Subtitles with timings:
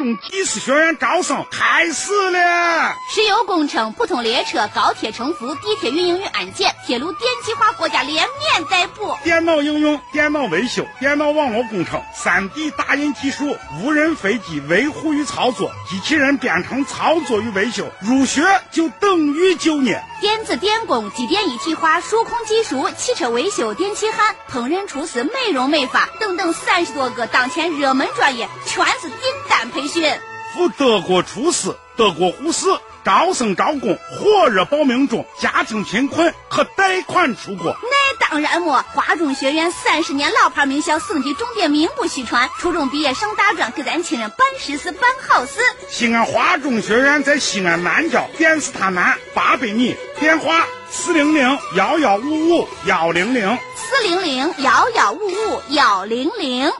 [0.00, 2.94] 中技术学院招生开始了。
[3.10, 9.14] 石油工程、普通列车、高铁乘服、地铁运营与安检、铁路电气化，国家连面带补。
[9.22, 18.40] 电脑应用、电脑维修、电脑网络工程、3D 打印技术、无人飞机维护与操作、机器人编程操作与维修，入学
[18.72, 20.02] 就等于就业。
[20.22, 29.89] 电子电工、机电一体化、数控技术、汽车维修、电气焊、烹饪厨师、美容美发等等三十多个当前热门专业，全是订单培训。
[30.54, 32.66] 赴德国厨师、德国护士，
[33.04, 37.76] 招生招工火热报名中，家庭贫困可贷款出国。
[37.82, 42.48] 那当然么，华中学院三十年老牌名校，省级重点名不虚传。
[42.58, 45.60] 初中毕业上大专，给咱亲人办实事、办好事。
[45.88, 56.70] 西安华中学院在西安南郊电视塔南八百米，电话四零零幺幺五五幺零零四零零幺幺五五幺零零。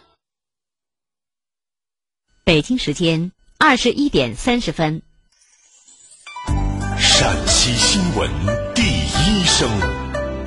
[2.51, 5.03] 北京时间二十一点三十分。
[6.99, 8.29] 陕西新闻
[8.75, 9.71] 第一声，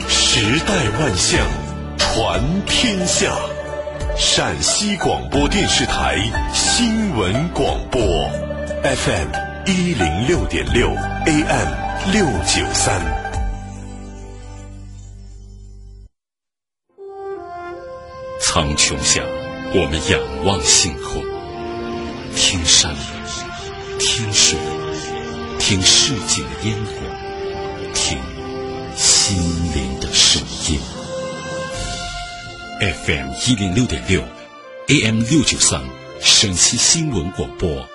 [0.09, 1.39] 时代万象，
[1.97, 3.33] 传天下。
[4.17, 6.17] 陕西广播电视台
[6.53, 8.01] 新闻广播
[8.83, 9.29] ，FM
[9.65, 10.89] 一零六点六
[11.25, 13.01] ，AM 六九三。
[18.41, 19.23] 苍穹下，
[19.73, 21.23] 我们仰望星空，
[22.35, 22.95] 听山，
[23.99, 24.57] 听水，
[25.59, 26.91] 听市井的烟火，
[27.93, 28.17] 听
[28.95, 29.37] 心
[29.73, 30.79] 灵的声音。
[32.79, 34.23] FM 一零六点六
[34.87, 35.81] ，AM 六九三，
[36.21, 37.87] 陕西新闻广播，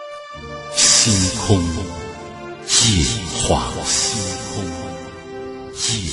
[0.77, 3.05] 星空夜
[3.42, 3.70] 话。
[3.84, 4.23] 星
[4.55, 4.64] 空
[5.75, 6.08] 夜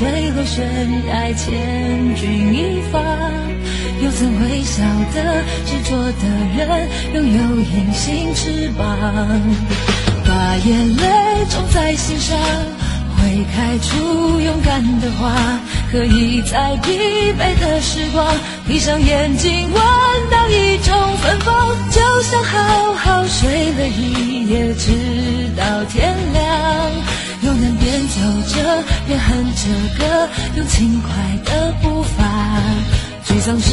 [0.00, 0.64] 曾坠落悬
[1.08, 2.98] 崖，千钧一发，
[4.02, 4.82] 又怎会晓
[5.14, 8.96] 得执着的人拥有隐形翅膀？
[10.24, 11.04] 把眼泪
[11.50, 12.38] 种在心上。
[13.20, 15.60] 会开出勇敢的花，
[15.92, 18.26] 可以在疲惫的时光，
[18.66, 19.82] 闭上眼睛闻
[20.30, 24.90] 到一种芬芳，就像好好睡了一夜，直
[25.54, 26.90] 到天亮。
[27.50, 28.54] 又能边走着
[29.08, 29.62] 边哼着
[29.98, 31.10] 歌，用轻快
[31.44, 32.24] 的步伐。
[33.26, 33.72] 沮丧时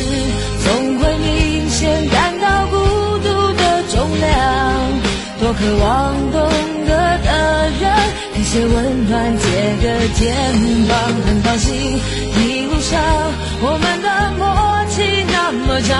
[0.63, 2.75] 总会明显感到孤
[3.19, 4.33] 独的重量，
[5.39, 6.49] 多渴望懂
[6.87, 7.85] 得的人。
[8.33, 9.45] 给些温暖，借
[9.83, 10.33] 个肩
[10.87, 11.69] 膀，很高兴
[12.35, 12.99] 一路上
[13.61, 14.09] 我们的
[14.39, 14.47] 默
[14.89, 15.93] 契那么长，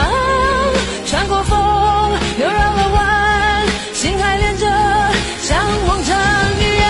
[1.06, 1.56] 穿过风
[2.40, 4.66] 又绕了弯，心还连着，
[5.44, 6.18] 像往常
[6.60, 6.87] 一样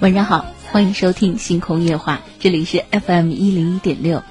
[0.00, 4.22] 晚上好，欢迎收听《星空夜话》，这里是 FM 一零一点六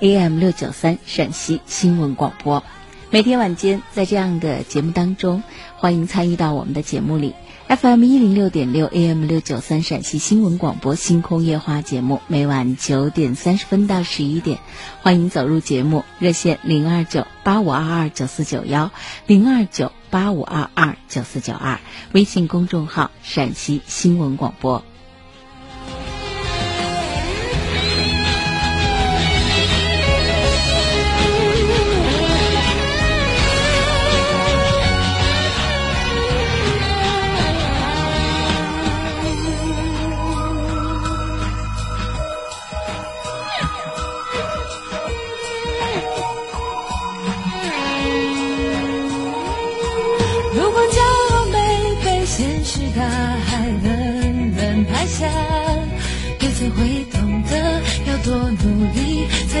[0.00, 2.62] ，AM 六九三陕西新闻广播。
[3.08, 5.42] 每天晚间在这样的节目当中，
[5.78, 7.34] 欢迎参与到我们的节目里。
[7.68, 14.58] FM 一零六点六 AM 六九三陕西新闻广播《星空夜话》节目，每晚九点三十分到十一点，
[15.00, 16.04] 欢迎走入节目。
[16.18, 18.90] 热线零二九八五二二九四九幺
[19.26, 21.80] 零二九八五二二九四九二，
[22.12, 24.84] 微信公众号陕西新闻广播。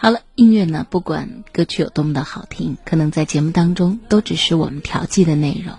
[0.00, 5.74] 好了，音乐呢，不管歌曲有多么的好听，可能在节目当中都只是我们调剂的内容。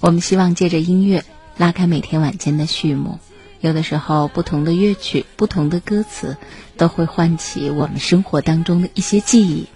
[0.00, 1.24] 我们希望借着音乐
[1.56, 3.18] 拉开每天晚间的序幕。
[3.60, 6.36] 有的时候，不同的乐曲、不同的歌词，
[6.76, 9.68] 都会唤起我们生活当中的一些记忆。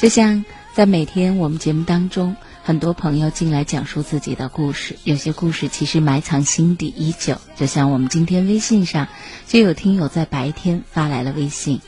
[0.00, 2.34] 就像在每天我们节目当中，
[2.64, 7.36] 很多朋友进来讲述自己的故事，有些故事其实埋藏心底已久。
[7.54, 9.06] 就像我们今天微信上
[9.46, 11.80] 就有听友在白天发来了微信，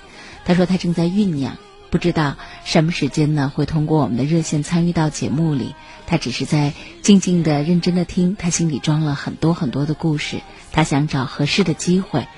[0.47, 1.59] 他说他正在酝酿，
[1.91, 5.75] 不知道什么时间呢会通过我们的热线参与到节目里。
[6.07, 6.73] 他只是在
[7.03, 10.41] 静静的、认真的听，他心里装了很多很多的故事，
[10.71, 12.29] 他想找合适的机会。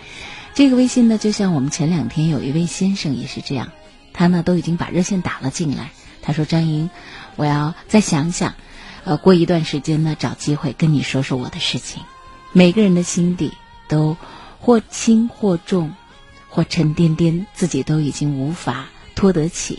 [0.54, 3.68] 这个微信呢，就像我们前两天有一位先生也是这样，
[4.14, 5.90] 他呢都已经把热线打了进来。
[6.22, 6.90] 他说：“张莹，
[7.36, 8.54] 我要再想想，
[9.04, 12.02] 呃，过一段时间呢，找机会跟你说说我的事情。”
[12.52, 13.52] 每个人的心底
[13.86, 14.16] 都
[14.58, 15.92] 或轻或重，
[16.58, 19.78] 或沉甸甸，自己都已经无法托得起，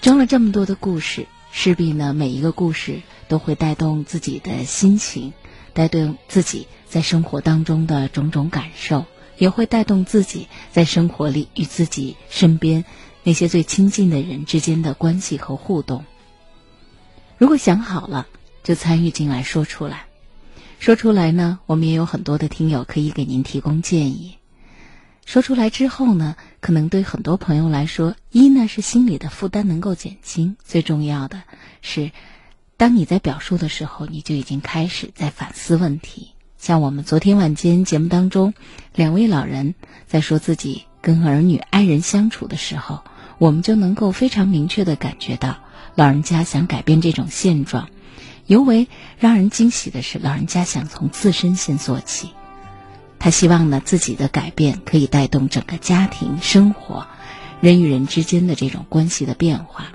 [0.00, 1.26] 装了这么多的故事。
[1.52, 5.34] 势必呢，每一个故事都会带动自己的心情，
[5.74, 9.04] 带动自己在生活当中的种种感受，
[9.36, 12.86] 也会带动自己在生活里与自己身边
[13.22, 16.06] 那些最亲近的人之间的关系和互动。
[17.36, 18.26] 如果想好了，
[18.64, 20.06] 就参与进来说出来。
[20.78, 24.37] 说出来呢，我们也有很多的听友可以给您提供建议。
[25.28, 31.42] 说出来之后呢，可能对很多朋友来说，一呢是心里的负担能够减轻，最重要的
[31.82, 32.12] 是，
[32.78, 36.30] 当你在表述的时候，你就已经开始在反思问题。
[36.56, 38.54] 像我们昨天晚间节目当中，
[38.94, 39.74] 两位老人
[40.06, 43.02] 在说自己跟儿女爱人相处的时候，
[43.36, 45.58] 我们就能够非常明确的感觉到，
[45.94, 47.90] 老人家想改变这种现状。
[48.46, 48.88] 尤为
[49.18, 52.30] 让人惊喜的是，老人家想从自身先做起。
[53.18, 57.06] 他希望呢，自己的改变可以带动整个家庭生活、
[57.60, 59.86] 人与人之间的这种关系的变化。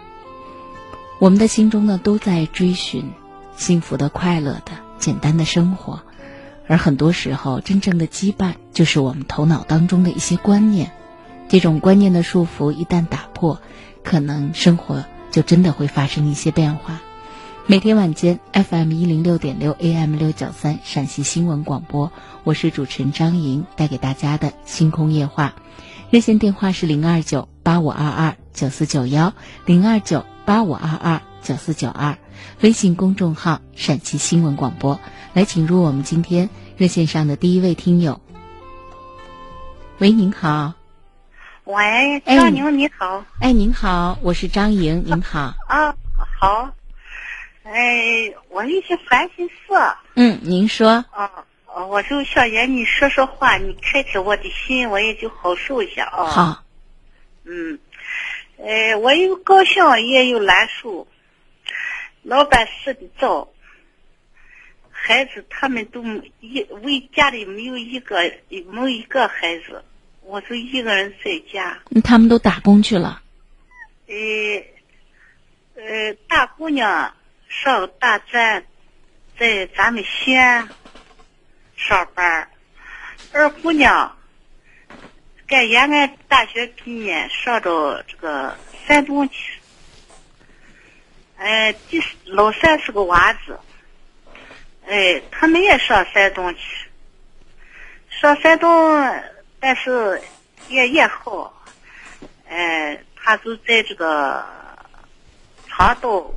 [1.20, 3.12] 我们的心中呢，都在追寻
[3.56, 6.02] 幸福的、快乐的、简单的生活，
[6.68, 10.92] 而很多时候，真正的羁绊就是我们头脑当中的一些观念。
[11.48, 13.62] 这种观念的束缚一旦打破，
[14.04, 17.02] 可能生活就真的会发生一些变化。
[17.65, 22.12] 每天晚间，FM 一零六点六，AM 六九三，陕西新闻广播，
[22.44, 25.54] 我是主持人张莹，带给大家的星空夜话。
[26.10, 29.33] 热线电话是零二九八五二二九四九幺，
[29.65, 32.18] 零二九八五二二九四九二。
[32.60, 35.00] 微信公众号陕西新闻广播。
[35.31, 38.19] 来，请入我们今天热线上的第一位听友。
[40.00, 40.74] 喂，您好。
[41.63, 43.24] 喂，张宁，你好。
[43.39, 45.54] 哎，您好，我是张莹，您好。
[45.69, 45.95] 啊，
[46.42, 46.74] 好。
[47.63, 49.56] 哎，我有些烦心事。
[50.15, 50.89] 嗯，您说。
[51.12, 51.45] 啊，
[51.88, 56.25] 我就想让你说说话，你开开我的心，我也就好受一下啊。
[56.25, 56.63] 好。
[57.45, 57.80] 嗯，
[58.62, 61.07] 哎，我有高兴，也有难受。
[62.21, 63.48] 老板死的早，
[64.92, 66.04] 孩子他们都
[66.42, 68.17] 一为家里没有一个
[68.67, 69.84] 没有一个孩子，
[70.22, 71.79] 我就一个人在家。
[72.03, 73.22] 他们都打工去了。
[74.08, 74.15] 呃，
[75.82, 77.13] 呃，大姑娘。
[77.62, 78.65] 上大专，
[79.39, 80.67] 在咱们西安
[81.77, 82.50] 上班
[83.31, 84.17] 二姑娘
[85.48, 89.60] 在延安大学毕业，上到这个山东去。
[91.38, 93.57] 哎，第老三是个娃子，
[94.88, 96.89] 哎，他们也上山东去。
[98.10, 99.24] 上山东，
[99.60, 100.22] 但是
[100.69, 101.63] 也也好，
[102.50, 104.43] 哎，他就在这个
[105.67, 106.33] 长岛。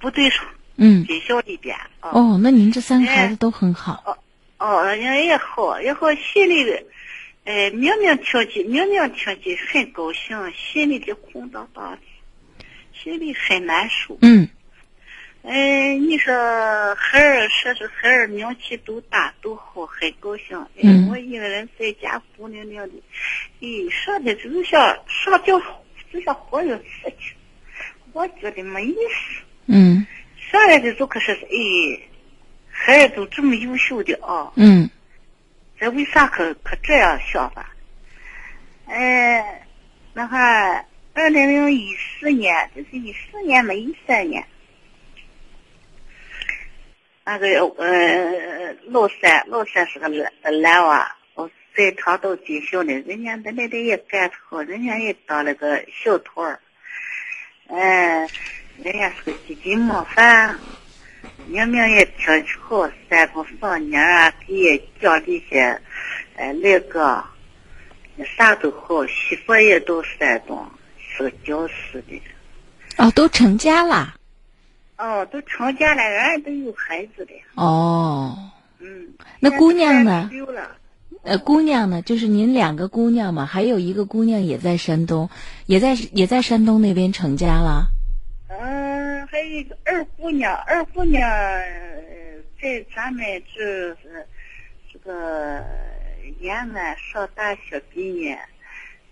[0.00, 0.44] 部队上，
[0.76, 1.76] 嗯，军校里边。
[2.00, 4.02] 哦，那您这三个孩子都很好。
[4.06, 4.18] 哦，
[4.58, 6.82] 哦，人家也好，也好，心里的，
[7.44, 11.98] 哎，明明听见，明明听见很高兴，心里的空荡荡的，
[12.94, 14.16] 心里很难受。
[14.22, 14.48] 嗯。
[15.42, 16.34] 哎，你说
[16.96, 20.66] 孩儿说是孩儿名气都大都好，很高兴。
[20.76, 21.08] 嗯。
[21.08, 22.92] 我一个人在家孤零零的，
[23.60, 25.58] 哎，上的就像上吊，
[26.12, 27.34] 就像活有事情，
[28.12, 29.42] 我觉得没意思。
[29.72, 30.04] 嗯，
[30.36, 32.00] 上来的都可是哎，
[32.70, 34.50] 孩儿都这么优秀的啊。
[34.56, 34.90] 嗯，
[35.78, 37.72] 这为啥可可这样想法？
[38.86, 39.64] 哎，
[40.12, 40.84] 那哈，
[41.14, 44.44] 二零零一四年，这是一四年嘛，一三年。
[47.24, 47.46] 那个
[47.78, 56.58] 呃，老三，老三是个男男娃，我在他都进校呢，人家在那里也干得好，人家也当了个小头儿，
[57.68, 58.28] 嗯，
[58.82, 60.58] 人家是个积极模范，
[61.46, 65.78] 明明也挺好，山东上年啊，给奖励些，
[66.36, 67.22] 呃，那个
[68.36, 70.66] 啥都好，媳妇也都山东，
[70.98, 72.22] 是个教师的。
[72.96, 74.14] 哦，都成家了。
[74.96, 77.32] 哦，都成家了，人家都有孩子的。
[77.56, 79.08] 哦，嗯，
[79.40, 80.76] 那姑娘呢现在都了。
[81.22, 85.28] 呃，姑娘呢，就是您两个姑娘嘛，还有一个姑娘也在山东，
[85.66, 87.84] 也在也在山东那边成家了。
[88.62, 91.64] 嗯，还有一个二姑娘，二姑娘呃
[92.60, 93.24] 在咱们
[93.56, 94.26] 这是
[94.92, 95.64] 这个
[96.40, 98.38] 延安上大学毕业，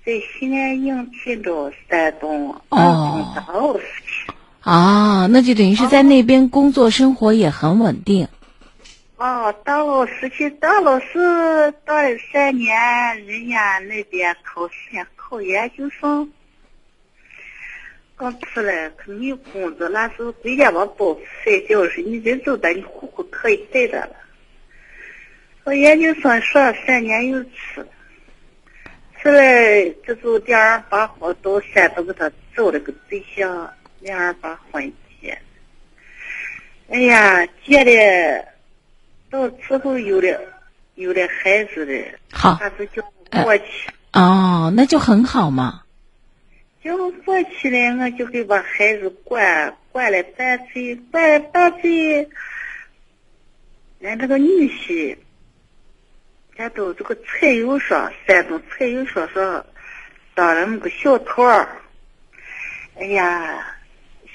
[0.04, 4.30] 在西安应聘到山东哦二中大奥时期。
[4.60, 8.28] 啊，那就等于是在那边工作生活也很稳定。
[9.16, 14.74] 哦，当老师去当老师当了三年，人家那边考试，
[15.16, 16.30] 考研究生。
[18.18, 24.10] 刚出来可没有工作，那时候国家把保费就是你人走的，你户口可以带着了。
[25.62, 27.86] 我研究生上三年又出了，
[29.22, 35.38] 出来这就两儿把好到山东给他找了个对象，两人把婚结。
[36.88, 38.44] 哎呀，结了，
[39.30, 40.40] 到之后有了
[40.96, 43.02] 有了孩子了，好那就叫
[43.44, 43.64] 过去。
[44.12, 45.82] 哦，那就很好嘛。
[46.88, 52.26] 叫过去了，我就给把孩子管管了半岁，管了半岁，
[54.02, 55.14] 俺这个女婿，
[56.56, 59.66] 俺都这个菜油商，山东菜油商上
[60.34, 61.68] 当了那个小头儿。
[62.98, 63.76] 哎呀，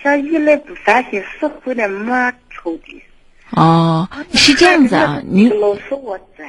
[0.04, 3.04] 像原来不啥心，死回来没愁的。
[3.50, 6.48] 哦，是这样子啊，你老是我赚。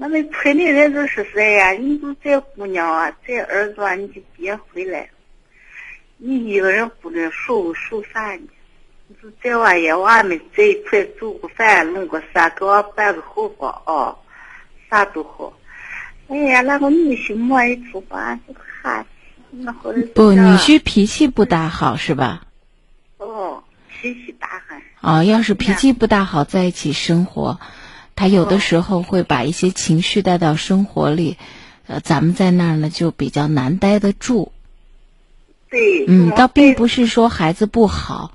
[0.00, 5.10] 那么村里人都是谁呀，你就这姑娘啊，这儿子啊，你就别回来。
[6.18, 8.42] 你一个人不能受受啥呢？
[9.08, 14.14] 你就这玩意儿，俺们在一块做个饭，弄个啥，给我办个后房啊，
[14.88, 15.52] 啥都好。
[16.28, 19.04] 哎呀，那个女婿摸一出吧，就哈，
[19.50, 22.42] 那后来不女婿脾气不大好是吧？
[23.18, 24.80] 哦，脾气大很。
[25.00, 27.58] 哦、要是脾气不大好，在一起生活，
[28.18, 31.36] 他有的时候会把一些情绪带到生活里，
[31.86, 34.50] 呃，咱们在那儿呢就比较难待得住。
[35.70, 38.32] 对，嗯，倒并不是说孩子不好，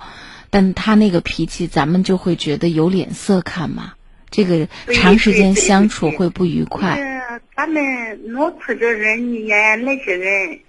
[0.50, 3.96] 但他那个脾气，咱们就会觉得有脸色看嘛。
[4.32, 6.92] 这个长时间相处会不愉快。
[6.92, 10.62] 呃，咱们农村的人，你眼那些人，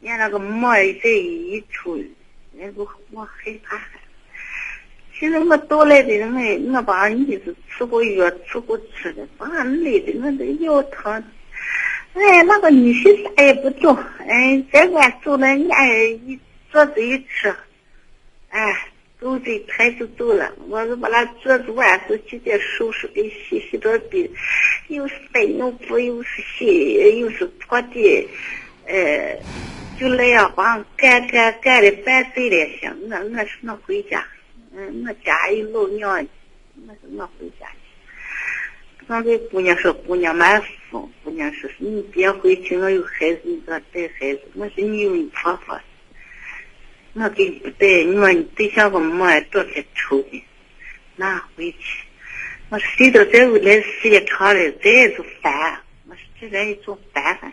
[0.00, 1.94] 眼那个馍这一出，
[2.58, 3.78] 人都我害怕。
[5.18, 11.12] 其实我到来的人，我我把你是吃过药，吃过吃的，把俺累的我都腰疼。
[12.14, 16.38] 哎，那个女婿啥也不懂，哎，这俺走了，俺一
[16.70, 17.54] 桌子一吃，
[18.50, 18.72] 哎，
[19.20, 20.52] 走这开就走了。
[20.68, 24.30] 我是把那桌子碗是直接收拾给洗洗到底，
[24.86, 28.26] 又是摆尿布，又是洗，又是拖地，
[28.86, 29.36] 呃，
[29.98, 34.24] 就那样把俺干干干的半醉了，行，我我是我回家，
[34.80, 36.24] 嗯，我家有老娘，
[36.86, 39.08] 我说我回家去。
[39.08, 41.10] 俺给姑娘说，姑娘蛮疯。
[41.24, 44.42] 姑娘说，你别回去，我有孩子，你给我带孩子。
[44.54, 45.80] 我说你有你婆婆，
[47.14, 47.88] 我给你不带。
[48.04, 50.44] 你说你对象个馍多少抽的，
[51.16, 52.04] 那回去。
[52.68, 55.80] 我说谁都在屋来时间长了，这也是烦。
[56.06, 57.52] 我说这人也总烦烦。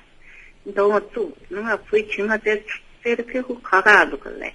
[0.61, 2.61] 你等我走，等我回去，我再
[3.03, 4.53] 再开后看看都个来。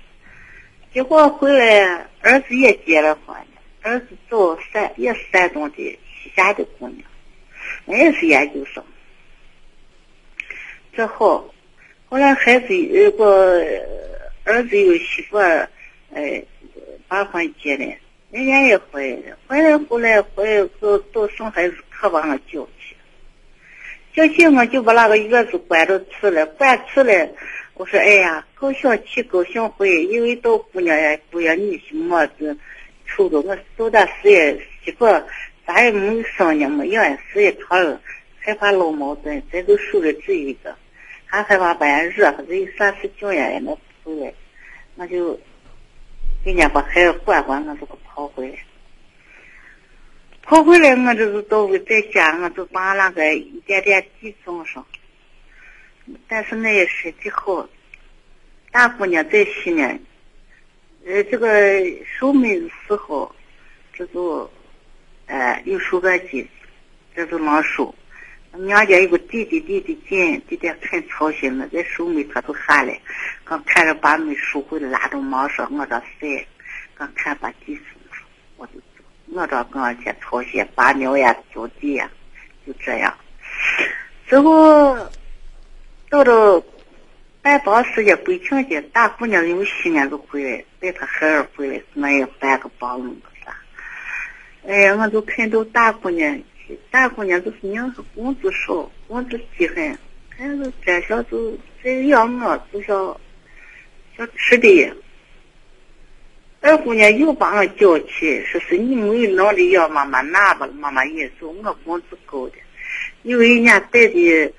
[0.92, 3.36] 结果回来，儿子也结了婚，
[3.82, 7.02] 儿子找山也是山东的西夏的姑娘，
[7.86, 8.82] 人也是研究生。
[10.92, 11.54] 这后，
[12.08, 13.62] 后来孩子有个
[14.42, 15.68] 儿子有媳妇哎，
[16.12, 16.44] 呃，
[17.06, 17.84] 把婚结了，
[18.32, 22.96] 人家也回来了，回来后来回来都都生孩子，可把我叫去，
[24.12, 27.28] 叫去我就把那个月子管着吃了，管吃了。
[27.80, 32.54] 我说，哎呀，高兴去，高兴回，因为到姑娘呀，姑娘女婿么子，
[33.06, 35.06] 瞅着我做点事业，媳妇
[35.66, 37.98] 咱也没有生呢，没养，时间长了，
[38.38, 40.76] 害怕闹矛盾，这都受了这一个，
[41.24, 44.34] 还害怕把人惹，这有啥事情呀，也那不回来，
[44.96, 45.40] 我就
[46.44, 48.58] 人家把孩子管管，我就给跑回来。
[50.42, 54.84] 跑回来，我就是到在家，我就把那个一点点地种上。
[56.28, 57.68] 但是那也身体好，
[58.70, 59.98] 大姑娘在西安，
[61.06, 61.48] 呃，这个
[62.04, 63.34] 收麦的时候，
[63.92, 64.50] 这就，
[65.26, 66.46] 呃，有收割机，
[67.14, 67.94] 这就能收。
[68.52, 73.00] 娘家有个弟弟，弟弟进，弟弟很操心了，在收麦他都喊来，
[73.44, 76.46] 刚看着把门收回来，拉到忙上，我这晒，
[76.94, 78.24] 刚看把地收出，
[78.56, 78.72] 我就，
[79.32, 82.10] 我这跟俺姐操心，拔苗呀，浇地呀，
[82.66, 83.16] 就这样。
[84.26, 84.96] 之后
[86.10, 86.60] 到了
[87.40, 93.14] 办房时间归情节，大姑娘因为西安就回来，带她孩儿回来，那也办个帮个
[93.44, 93.56] 啥。
[94.66, 96.36] 哎呀，我就看到大姑娘，
[96.90, 99.96] 大姑娘就是娘是工资少，工资低很，
[100.36, 103.16] 看着这小就这养我，就像
[104.18, 104.92] 像吃的。
[106.60, 112.54] 二姑娘又把我叫去，说是你没有能力养妈妈，拿吧，妈妈也走，我工资高的。
[113.22, 114.52] 因为人家带的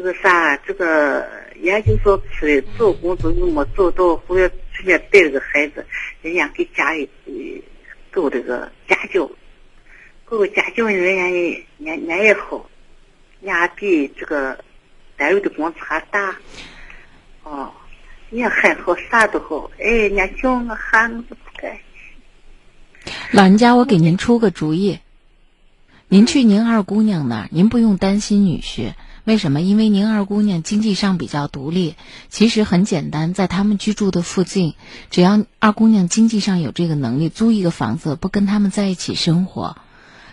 [0.00, 1.28] 这个啥，这个
[1.60, 5.86] 研究所出来做工作又没做到，后来直接带了个孩子，
[6.22, 7.06] 人家给家里
[8.10, 9.30] 搞这个家教，
[10.24, 12.64] 搞个家教人家也人家也好，
[13.42, 14.58] 人家比这个
[15.18, 16.34] 单位的工资还大，
[17.42, 17.70] 哦，
[18.30, 21.76] 人家很好，啥都好，哎，人家叫我喊我都不干。
[23.32, 24.98] 老人家，我给您出个主意。
[26.08, 28.94] 您去您二姑娘那儿，您不用担心女婿。
[29.24, 29.60] 为什么？
[29.60, 31.94] 因为您二姑娘经济上比较独立。
[32.30, 34.74] 其实很简单，在他们居住的附近，
[35.10, 39.76] 只要二姑娘经济上有这个能力，租一个房子，不跟他们在一起生活，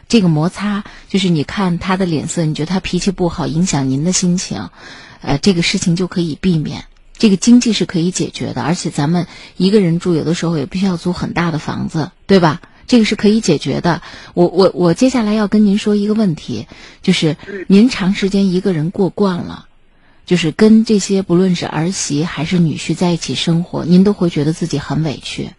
[0.07, 4.69] 这个摩擦就是你看他的脸色，你觉得他脾气不好，影响您的心情，
[5.21, 6.85] 呃，这个事情就可以避免。
[7.17, 9.27] 这个经济是可以解决的，而且咱们
[9.57, 12.61] 一个人住，有的时候也必须要租很大的房子，对吧？
[12.87, 14.01] 这个是可以解决的。
[14.33, 16.67] 我我我接下来要跟您说一个问题，
[17.01, 19.67] 就是您长时间一个人过惯了，
[20.25, 25.51] 就是跟这些不论是儿媳还是女婿在一起生活，您都会觉得自己很委屈。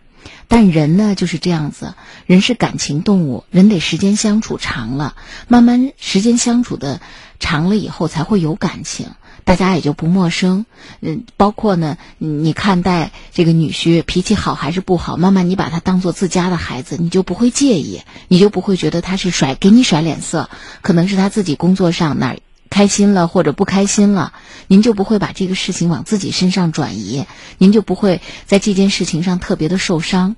[0.49, 1.95] 但人呢就是这样子，
[2.25, 5.15] 人是感情动物，人得时间相处长了，
[5.47, 7.01] 慢慢时间相处的
[7.39, 9.11] 长了以后才会有感情。
[9.49, 10.67] 大家也就不陌生，
[11.01, 20.51] 嗯，包括呢，你看待这个女婿脾气好还是不好，慢慢你把他当做自家的孩子，你就不会介意，你就不会觉得他是甩给你甩脸色，
[20.83, 22.37] 可能是他自己工作上哪
[22.69, 24.35] 开心了或者不开心了，
[24.67, 27.25] 您就不会把这个事情往自己身上转移，
[27.57, 30.37] 您就不会在这件事情上特别的受伤。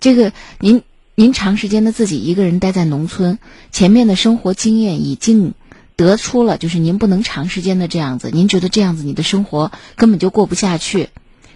[0.00, 0.80] 这个您
[1.14, 3.38] 您长时间的自己一个人待在农村，
[3.72, 5.52] 前面的生活经验已经。
[5.98, 8.30] 得出了，就是您不能长时间的这样子。
[8.32, 11.08] 您觉得这样子，你的生活根本就过不下去，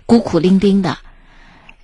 [0.04, 0.98] 孤苦伶仃的。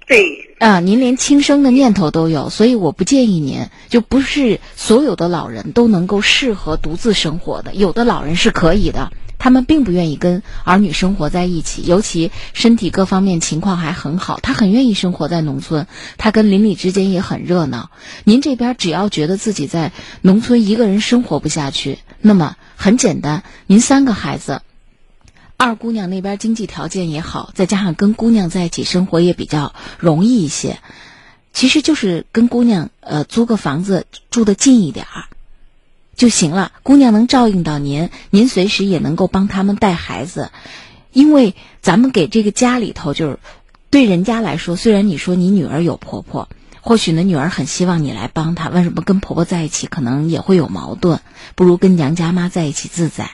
[0.09, 3.69] 对啊，您连轻生的念头都有，所以我不建议您。
[3.89, 17.93] 就不是所有的老人都能够适合独自生活的，有的老人是可以的，他们并不愿意跟儿女生活在一起，尤其身体各方面情况还很好，他很愿意生活在农村，他跟邻里之间也很热闹。
[18.25, 19.93] 您这边只要觉得自己在
[20.23, 21.99] 农村一个人生活不下去。
[22.21, 24.63] 那么很简单，您三个孩子，
[25.57, 30.81] 二姑娘那边经济条件也好，再加上跟姑娘在一起生活也比较容易一些，
[31.53, 35.25] 其实就是跟姑娘呃租个房子住的近一点儿
[36.17, 36.73] 就行了。
[36.83, 40.51] 姑娘能照应到您，您随时也能够帮他们带孩子，
[41.13, 43.39] 因为咱们给这个家里头就是
[43.91, 46.49] 对人家来说，虽然你说你女儿有婆婆。
[46.81, 48.69] 或许呢，女儿很希望你来帮她。
[48.69, 51.21] 为什么跟婆婆在一起可能也会有矛盾？
[51.55, 53.31] 不如跟娘家妈在一起自在。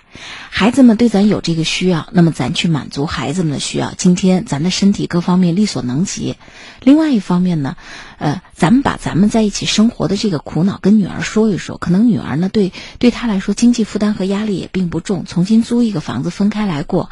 [0.50, 3.92] 孩子们对咱有这个需要，那么咱去满足孩子们的需要。
[3.96, 6.36] 今天咱的身体各方面力所能及。
[6.80, 7.76] 另外一方面呢，
[8.18, 11.76] 呃，咱们把咱们在一起生活的这个苦恼跟女儿说一说。
[11.76, 15.24] 可能女儿呢，对对她来说经济负担和压力也并不重。
[15.26, 17.10] 重新租一个房子分开来过，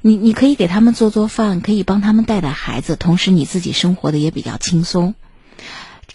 [0.00, 5.14] 你你可以给他们做做饭，可以帮他们带带孩子，同时你自己生活的也比较轻松。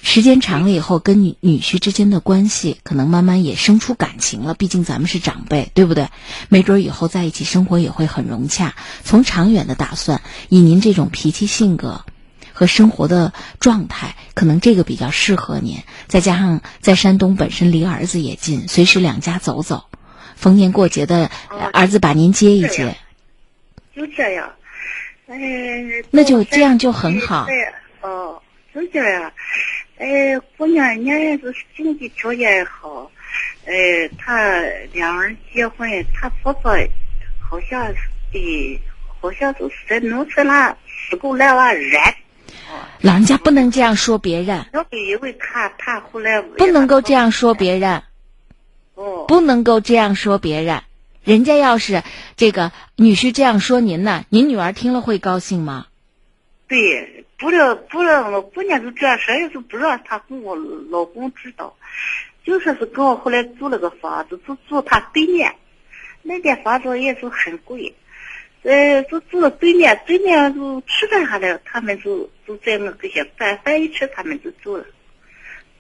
[0.02, 4.54] 时间长了以后，跟女女婿之间的关系可能慢慢也生出感情了。
[4.54, 6.08] 毕竟咱们是长辈，对不对？
[6.48, 8.76] 没准以后在一起生活也会很融洽。
[9.04, 12.06] 从长远的打算，以您这种脾气性格
[12.54, 15.84] 和生活的状态，可能这个比较适合您。
[16.08, 19.86] 再加上在山东本身离儿子也近，随时两家走走，
[20.36, 21.30] 逢年过节的
[21.74, 22.96] 儿子把您接一接，
[23.96, 24.50] 就这样。
[25.28, 25.38] 哎，
[26.10, 27.46] 那就这样就很好。
[27.46, 27.56] 对
[28.02, 28.42] 哦，
[28.74, 29.32] 就这样。
[30.00, 33.12] 哎，姑娘，人家也是经济条件也好，
[33.66, 34.62] 哎，他
[34.94, 36.72] 两人结婚，他婆婆
[37.38, 37.94] 好像
[38.32, 38.80] 的，
[39.22, 41.92] 好像都是在农村那死狗来娃人。
[43.02, 44.66] 老人家不能这样说别人。
[44.72, 48.02] 我因为他他后来不能够这样说别人。
[48.96, 49.26] 哦。
[49.28, 50.82] 不能够这样说别人，
[51.26, 52.04] 人家要是
[52.38, 55.88] 这个女婿这样说您呢，您女儿听了会高兴吗？
[56.70, 60.56] 对，不了不了我姑娘就这样说，也是不让她跟我
[60.92, 61.76] 老公知道，
[62.44, 65.56] 就说是跟我后来租了个房子，就住他对面，
[66.22, 67.96] 那间房子也是很贵，
[68.64, 74.86] 呃，就住了对面，对面就吃饭啥的，他们就就在那这些饭饭一吃，他们就走了。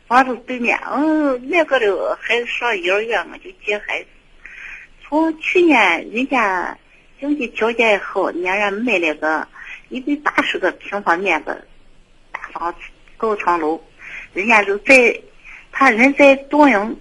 [0.07, 4.07] 房子对面，嗯，那个的孩子上幼儿园，我就接孩子。
[5.03, 6.77] 从去年人家
[7.19, 9.47] 经济条件也好，人家买了个
[9.89, 11.65] 一百八十个平方面的
[12.32, 12.80] 大房子，
[13.17, 13.82] 高层楼。
[14.34, 15.19] 人家就在，
[15.71, 16.99] 他人在东营，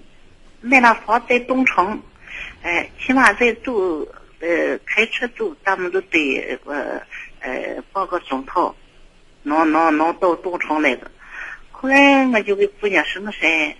[0.60, 2.00] 买那房在东城，
[2.62, 3.72] 哎，起码在走，
[4.40, 7.00] 呃，开车走，咱们都得呃
[7.40, 8.74] 呃半个钟头，
[9.42, 11.10] 能能能到东城来的。
[11.70, 13.76] 后来我就给姑娘说：“我说，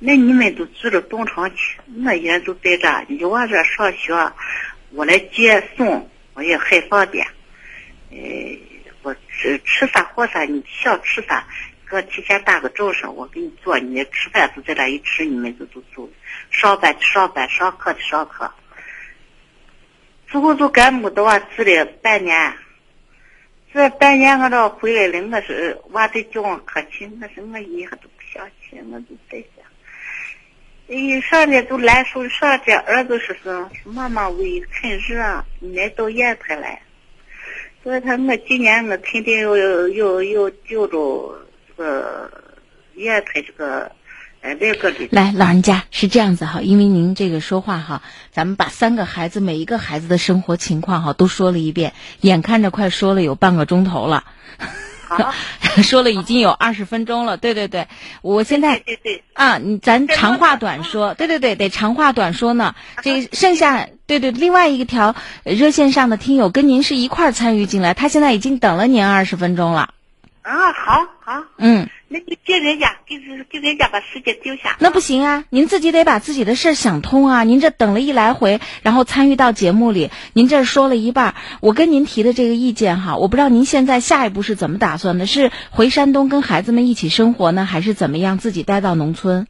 [0.00, 4.32] 那你们都住到东城去，我一人就在这，你往这上学，
[4.90, 7.26] 我来接送，我也很方便。
[8.10, 8.16] 呃，
[9.02, 11.46] 我吃吃啥喝啥，你想吃啥，
[11.88, 13.78] 给我提前打个招呼，我给你做。
[13.78, 16.08] 你吃饭就在那一吃，你们就就走。
[16.50, 18.52] 上班去上班，上课去上课。
[20.26, 22.54] 之后就干木的话住了半年。”
[23.72, 29.64] 这半年我这回来了，我是娃在叫我可亲，我说我一下都不想去，我就在想，
[30.88, 36.82] 一，上来都难受，上这儿子说是妈妈胃很热，你来到烟台来，
[37.82, 41.38] 所以他我今年我肯定要要要调着
[41.68, 42.30] 这个
[42.96, 43.90] 烟台这个。
[44.80, 48.00] 个来，老人家是这样子哈，因为您这个说话哈，
[48.32, 54.24] 咱们把三个孩子每一个孩子的生活情况哈都说了一遍，眼看着快说了有半个钟头了，
[55.84, 57.86] 说了已经有二十分钟了，对对对，
[58.22, 62.74] 我现在对对啊，你咱长话短说，对对对，得长话短说呢。
[63.02, 69.94] 这剩下对对，另外一条热线上的听友跟您是一块儿参与进来，他现在已经等了您二十分钟了。
[70.42, 71.88] 啊，好好，嗯。
[72.08, 73.18] 那你接人家，给
[73.48, 74.74] 给人家把时间丢下。
[74.80, 75.44] 那不行啊！
[75.48, 77.44] 您自己得把自己的事儿想通啊！
[77.44, 85.26] 您这等了一来回，然后参与到节目里，您这说了一半，我跟您提的这个意见哈，我不知道您现在下一步是怎么打算的？
[85.26, 88.38] 是回山东跟孩子们一起生活呢，还是怎么样？
[88.38, 89.46] 自己待到农村？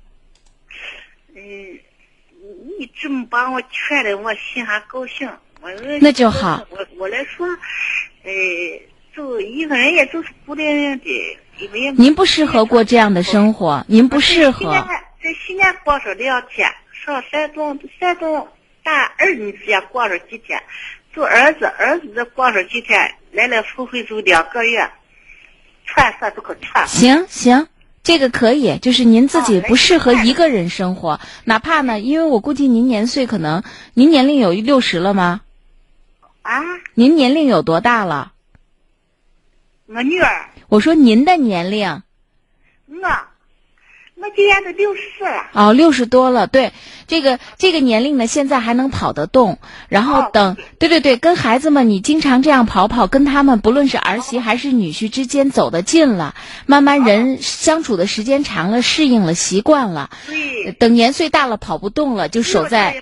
[2.81, 5.31] 嗯，你这么把我劝的，我心还高兴。
[5.61, 6.67] 我那就好。
[6.71, 7.47] 我我来说，
[8.25, 8.33] 呃，
[9.15, 11.39] 就一个人，也就是孤零零的。
[11.99, 14.73] 您不适合过这样的生活，您不适合。
[15.23, 16.73] 在西安过上两天，
[17.05, 18.49] 上山东，山东
[18.83, 20.63] 大儿女家过上几天，
[21.13, 24.91] 做儿子，儿子再过上几天，来来回回就两个月，
[25.85, 26.89] 串算都可串。
[26.89, 27.69] 行行，
[28.11, 33.63] 这个可以，就是您自己不适合一个人生活，哪怕呢，因为我估计您年岁可能，
[33.95, 35.43] 您年龄有六十了吗？
[36.43, 36.61] 啊？
[36.95, 38.33] 您年龄有多大了？
[39.87, 40.49] 我女儿。
[40.69, 42.03] 我说您的年龄，
[42.89, 43.09] 我
[44.21, 45.49] 我今年都六十了。
[45.55, 46.75] 哦，六十多了，对，
[47.07, 56.35] 这个这个年龄呢，现在还能跑得动，然后等，对对对，跟孩子们你经常这样跑跑，跟他们不论是儿媳还是女婿之间走得近了，
[56.67, 60.11] 慢慢人相处的时间长了，适应了，习惯了。
[60.27, 60.73] 对。
[60.73, 62.93] 等年岁大了，跑不动了，就守在。
[62.93, 63.01] 人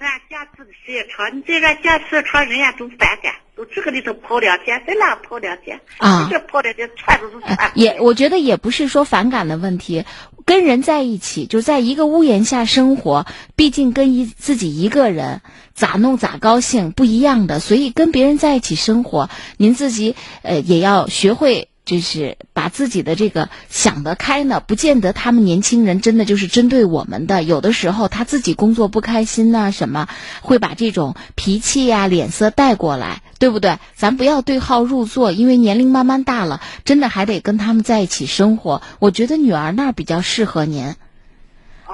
[2.58, 3.34] 家都反感。
[3.58, 7.72] 都这个里头跑两天，在那跑两天，啊，这跑两天，串都是串。
[7.74, 10.04] 也，我觉得也不是说反感的问题，
[10.44, 15.42] 跟人在一起，就在一个屋檐下生活，毕竟跟一自己一个人
[15.74, 21.68] 咋弄咋高兴不一样的，所以跟别人在一起生活，您自己呃也要学会。
[21.88, 27.42] 就是把自己的这个想得开呢，不见得他们年轻人真的就是针对我们的。
[27.42, 30.06] 有的时候他自己工作不开心呐，什么
[30.42, 33.78] 会把这种脾气呀、脸色带过来，对不对？
[33.96, 38.82] 咱不要对号入座，因为年龄慢慢大了，真的还得跟他们在一起生活。
[38.98, 40.94] 我觉得女儿那儿比较适合您，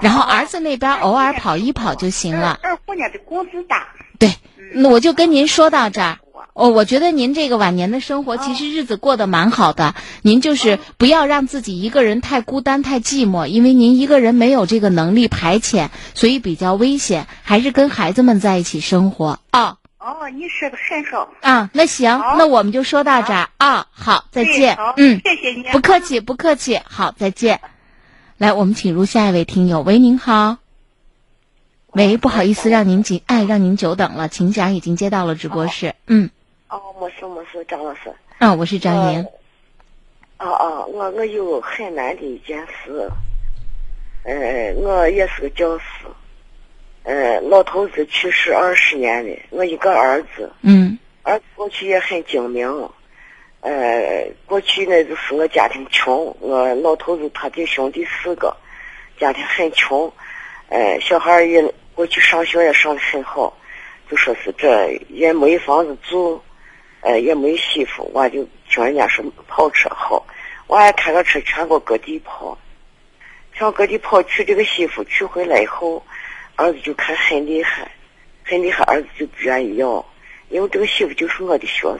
[0.00, 2.58] 然后儿子那边偶尔跑一跑就行了。
[2.64, 3.86] 二姑娘的工资大。
[4.18, 4.34] 对，
[4.72, 6.18] 那我就跟您说到这儿。
[6.52, 9.94] 哦，我觉得您这个晚年的生活其实日子过得蛮好的。
[10.22, 17.26] 您就是不要让自己一个人太孤单、太寂寞，因为您一个人没有这个能力排遣，所以比较危险。
[17.42, 19.76] 还是跟孩子们在一起生活啊。
[19.98, 21.26] 哦，你是个神手。
[21.40, 23.86] 啊，那行，那我们就说到这儿啊。
[23.90, 24.76] 好，再见。
[24.96, 25.64] 嗯，谢谢您。
[25.72, 26.78] 不客气，不客气。
[26.84, 27.60] 好，再见。
[28.36, 29.80] 来，我们请入下一位听友。
[29.80, 30.63] 喂，您好。
[31.96, 35.94] 喂，不好意思，让您久，哎，让您久等了，请讲，已经接到了直播室。
[36.08, 36.28] 嗯。
[36.68, 38.12] 哦，没事没事，张老师。
[38.38, 39.24] 啊，我是张莹。
[40.38, 43.08] 哦哦，我我有很难的一件事。
[44.24, 45.84] 呃，我也是个教师。
[47.04, 50.50] 呃，老头子去世二十年了，我一个儿子。
[50.62, 50.98] 嗯。
[51.22, 52.68] 儿子过去也很精明。
[53.60, 58.54] 呃，过去呢就是我家庭穷，我老头子他的兄弟四个，
[59.16, 60.12] 家庭很穷，
[60.68, 61.62] 呃，小孩儿也
[61.94, 63.56] 过去上学也上的很好，
[64.10, 66.42] 就说是这也没房子住，
[67.00, 70.24] 呃，也没媳妇，我就听人家说跑车好，
[70.66, 72.58] 我还开个车全国各地跑，
[73.52, 76.02] 全国各地跑娶这个媳妇，娶回来以后，
[76.56, 77.90] 儿子就看很厉害，
[78.44, 80.04] 很厉害，儿子就不愿意要，
[80.48, 81.98] 因为这个媳妇就是我的学生。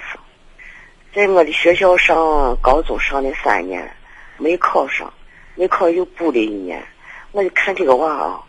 [1.14, 3.88] 在我的学校上高中上了三年，
[4.36, 5.12] 没考上，
[5.54, 6.84] 没考又补了一年。
[7.30, 8.43] 我就看这个娃啊，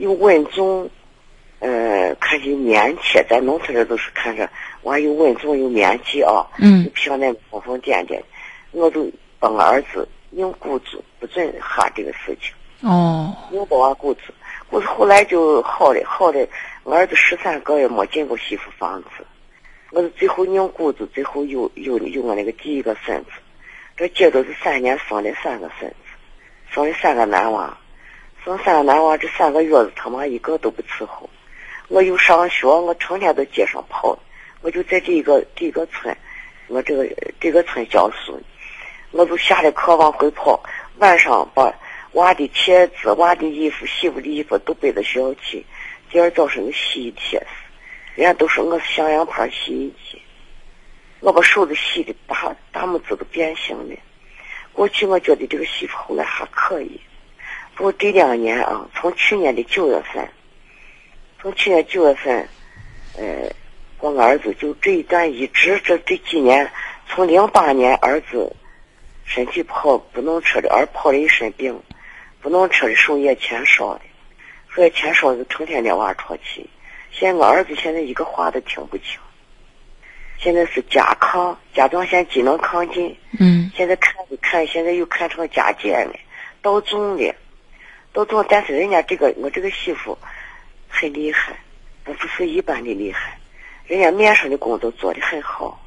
[0.00, 0.90] 又稳重，
[1.58, 4.48] 呃，看有面气，咱农村人都是看着
[4.82, 8.18] 娃有稳重有面气啊，嗯又漂亮疯疯癫癫。
[8.72, 12.54] 我就把我儿子硬鼓住，不准哈这个事情，
[12.88, 14.20] 哦，硬把我鼓住。
[14.70, 16.46] 鼓住后来就好了，好了。
[16.82, 19.08] 我儿子十三个月没进过媳妇房子。
[19.90, 23.32] 我是最后拧骨子，最后有有有我那个第一个孙子，
[23.96, 25.96] 这接着是三年生了三个孙子，
[26.70, 27.76] 生了三个男娃，
[28.42, 31.28] 生三个男娃，这三个月子他妈一个都不伺候。
[31.88, 34.18] 我又上学，我成天在街上跑，
[34.62, 36.16] 我就在这个这个村，
[36.68, 37.06] 我这个
[37.38, 38.40] 这个村教书，
[39.10, 40.58] 我就下了课往回跑，
[40.96, 41.70] 晚上把
[42.12, 45.66] 娃的鞋子、娃的衣服、媳妇的衣服都背到学校去，
[46.10, 47.44] 第二早上又洗一天。
[48.14, 50.22] 人家都说我是向阳牌洗衣机，
[51.20, 53.96] 我把手都洗的大大拇指都变形了。
[54.72, 56.98] 过去我觉得这个媳妇后来还可以，
[57.80, 60.28] 不过这两年啊，从去年的九月份，
[61.40, 62.46] 从去年九月份，
[63.16, 63.50] 呃，
[64.00, 66.70] 我儿子就这一段一直这这几年，
[67.08, 68.54] 从零八年儿子
[69.24, 71.74] 身体不好不能吃的，而跑了一身病，
[72.42, 74.02] 不能吃的手也钱烧的，
[74.74, 76.68] 所以钱烧就成天在娃啜泣。
[77.10, 79.18] 现在我儿子现在一个话都听不清，
[80.36, 83.16] 现在是甲亢，甲状腺机能亢进。
[83.38, 83.72] 嗯。
[83.74, 86.14] 现在看一看，现在又看成甲减了，
[86.60, 87.34] 到重了，
[88.12, 88.44] 到重。
[88.48, 90.16] 但是人家这个我这个媳妇
[90.88, 91.56] 很厉害，
[92.04, 93.38] 不是一般的厉害，
[93.86, 95.80] 人家面上的工作做的很好。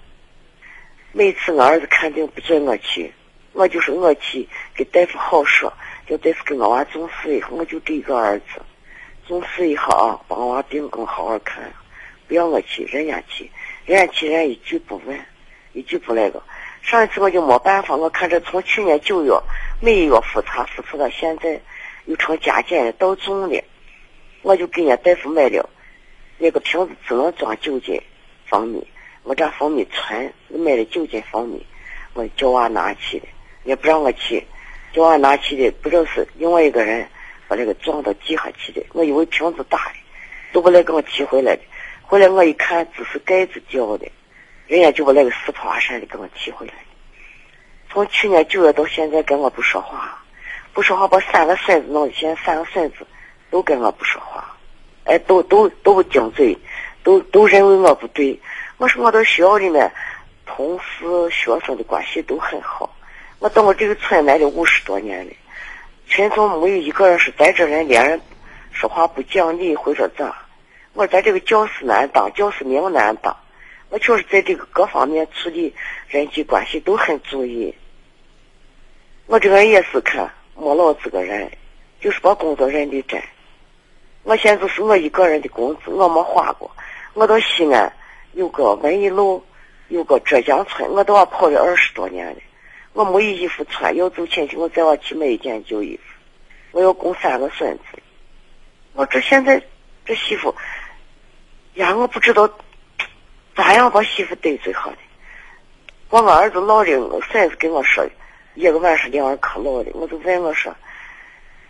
[1.11, 3.13] 每次我儿子看病不准我去，
[3.51, 5.71] 我就是我去给大夫好说，
[6.07, 8.61] 叫大夫给我娃重视一下，我就这一个儿子。
[9.27, 11.71] 重视一下啊，帮娃病更好好看，
[12.27, 13.49] 不要我去，人家去，
[13.85, 15.17] 人家去，人家一句不问，
[15.71, 16.43] 一句不那个。
[16.81, 19.31] 上一次我就没办法，我看这从去年九月
[19.79, 21.61] 每月复查，复查到现在
[22.05, 23.63] 又成加减了，到重了，
[24.41, 25.69] 我就给人家大夫买了
[26.37, 28.01] 那个瓶子，只能装九斤
[28.45, 28.87] 蜂蜜，
[29.23, 31.65] 我这蜂蜜存，买了九斤蜂蜜，
[32.13, 33.27] 我叫娃拿去的，
[33.63, 34.45] 也不让我去，
[34.91, 37.07] 叫娃拿去的，不知道是另外一个人。
[37.45, 39.95] 把这个装到地下去的，我以为瓶子大的，
[40.53, 41.61] 都不来给我提回来的。
[42.01, 44.07] 回来我一看，只是盖子掉的，
[44.65, 46.79] 人家就把那个四破瓦山的给我提回来的。
[47.91, 50.22] 从去年九月到现在跟我不说话，
[50.73, 53.05] 不说话把三个孙子弄的，现在三个孙子
[53.51, 54.57] 都跟我不说话，
[55.03, 56.57] 哎，都都都不顶嘴，
[57.03, 58.39] 都都认为我不对。
[58.77, 59.91] 我说我到学校里面，
[60.45, 62.89] 同事学生的关系都很好。
[63.37, 65.31] 我到我这个村来了五十多年了。
[66.07, 68.19] 群众没有一个人是在这人连人
[68.71, 70.35] 说话不讲理或者咋？
[70.93, 73.35] 我在这个教师难当，教师名难当。
[73.89, 75.73] 我确实在这个各方面处理
[76.07, 77.73] 人际关系都很注意。
[79.27, 81.51] 我这个人也是看没老子个人，
[81.99, 83.21] 就是把工作认的真。
[84.23, 86.69] 我现在就是我一个人的工资，我没花过。
[87.13, 87.91] 我到西安
[88.33, 89.43] 有个文艺路，
[89.89, 92.37] 有个浙江村，我都要跑了二十多年了。
[92.93, 96.03] 我没有衣服穿，要走亲戚，我再往去买一件旧衣服。
[96.71, 98.01] 我要供三个孙子，
[98.93, 99.61] 我这现在
[100.05, 100.55] 这媳妇，
[101.73, 102.49] 呀，我不知道
[103.55, 104.97] 咋样把媳妇得罪好的。
[106.09, 108.11] 我我儿子闹的，我孙子跟我说的，
[108.55, 110.75] 一个晚上两人可闹的，我就问我说，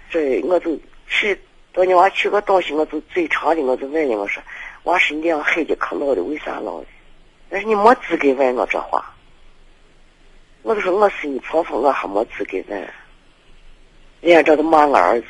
[0.10, 1.39] 这我就去
[1.72, 4.43] 到你娃取个东西，我就嘴长的，我就问你，我说，
[4.84, 6.88] 娃是两黑的可闹的，为啥闹的？
[7.50, 9.13] 但是你没资格问我这话。
[10.62, 12.80] 我就说我是你婆婆，我还没资格问。
[14.22, 15.28] 人家这都骂我儿子，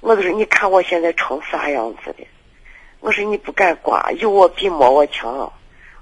[0.00, 2.26] 我就说你看我现在成啥样子的？
[3.00, 5.52] 我说你不敢刮，有我比没我强。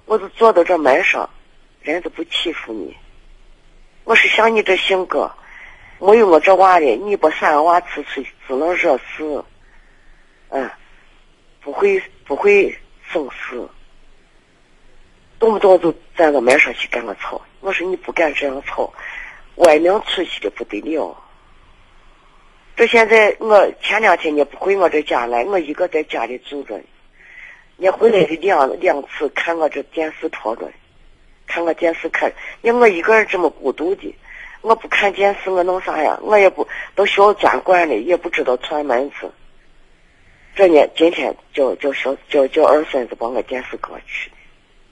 [0.06, 1.28] 我就坐到这门上，
[1.80, 2.96] 人都不欺负你。
[4.04, 5.30] 我是像你这性格，
[5.98, 9.42] 没有我这娃的，你把三个娃出去只能惹事，
[10.50, 10.70] 嗯，
[11.62, 12.78] 不会不会
[13.10, 13.66] 生事。
[15.38, 18.92] 动不动就站到门上去跟我吵，我说你不敢这样吵，
[19.56, 21.16] 外名出去的不得了。
[22.76, 26.80] 这现在我前两天你不回我这家来，我一个在家里住着，
[27.76, 30.70] 你回来的两两次看我这电视拖着，
[31.46, 34.14] 看个电视看，你我一个人这么孤独的，
[34.60, 36.18] 我不看电视我弄啥呀？
[36.22, 39.30] 我也不都需要钻管的，也不知道串门子。
[40.54, 44.30] 这年今天叫叫小叫叫二孙子把我电视给我取，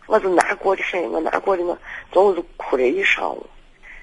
[0.06, 1.78] 我就难过的很，我难过的我
[2.10, 3.46] 中午就哭了一上午。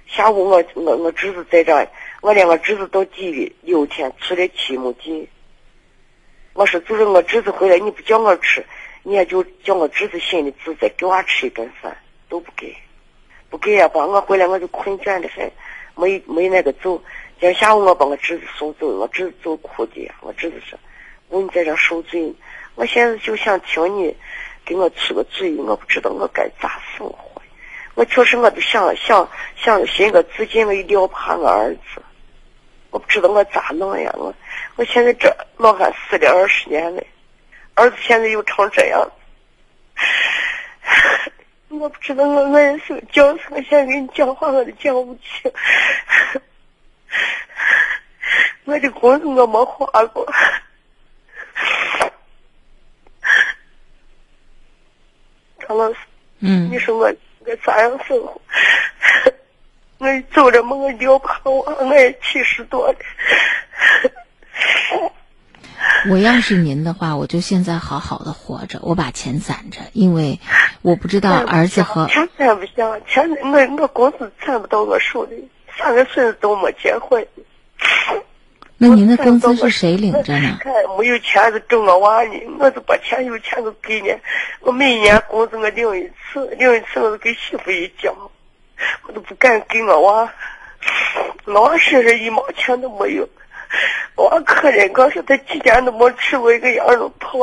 [0.08, 1.88] 下午我我我侄子在这，
[2.22, 5.30] 我连我侄子到地里六天出来七亩地。
[6.54, 8.66] 我说就是我侄子回来你不叫我吃，
[9.04, 11.96] 你也就叫我侄子心里自在，给我吃一顿饭
[12.30, 12.78] 都不给，
[13.50, 13.88] 不给呀！
[13.88, 15.52] 把我回来我就困倦的很，
[15.96, 17.02] 没没那个走。
[17.40, 20.78] 今天下午我把我侄子送走，我侄子走哭的，我侄子说
[21.28, 22.34] ：“我你在这受罪，
[22.76, 24.16] 我现在就想听你
[24.64, 27.42] 给我出个主意，我不知道我该咋生活。”
[27.96, 32.02] 我确实，我都想想想寻个自尽，我一定要怕我儿子。
[32.92, 34.12] 我不知道我咋弄呀！
[34.18, 34.34] 我
[34.76, 37.04] 我现在这老汉死了二十年了，
[37.76, 39.12] 儿子现在又成这样，
[41.70, 45.52] 我不知道我我是讲什么，现在跟你讲话我都讲不清。
[48.66, 50.26] 我的工资我没花过，
[55.60, 56.00] 张老师，
[56.40, 57.14] 嗯你说我。
[57.46, 58.40] 我咋样生活？
[59.98, 60.76] 我走着么？
[60.76, 62.96] 我六怕我，我也七十多了。
[66.12, 70.40] 我要是您的话，我就现在好好的活着，我把钱攒着，因为
[70.82, 77.26] 我不知道儿子和钱攒不下，钱我我工资攒不到我手里，三个孙子都没结婚。
[78.82, 80.58] 那您的工资是谁领着呢？
[80.98, 84.16] 没有钱是挣我娃呢，我就把钱有钱都给你。
[84.62, 88.16] 我每年工资我领一次，领一次我就给媳妇一交，
[89.06, 90.34] 我都不敢给我娃。
[91.44, 93.28] 老是是一毛钱都没有，
[94.16, 97.38] 我可怜，刚说他几年都没吃过一个羊肉泡。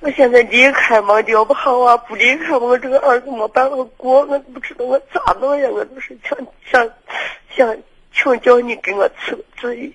[0.00, 1.96] 我现在离开嘛，要不好啊！
[1.96, 5.68] 不离开我这个儿子没办法过，我不知道我咋弄呀！
[5.68, 6.38] 我都是想
[6.70, 6.88] 想
[7.56, 7.76] 想
[8.14, 9.92] 请教你给我出个主意。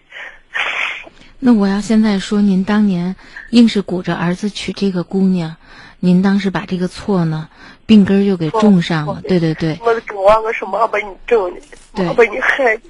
[1.40, 3.16] 那我要现在说，您当年
[3.52, 5.56] 硬是鼓着儿子娶这个姑娘，
[6.00, 7.50] 您当时把这个错呢，
[7.92, 9.22] 病根又给种上了。
[9.28, 9.78] 对对对。
[9.82, 11.54] 我跟娃我说妈把你种
[11.94, 12.84] 的，妈把你害的。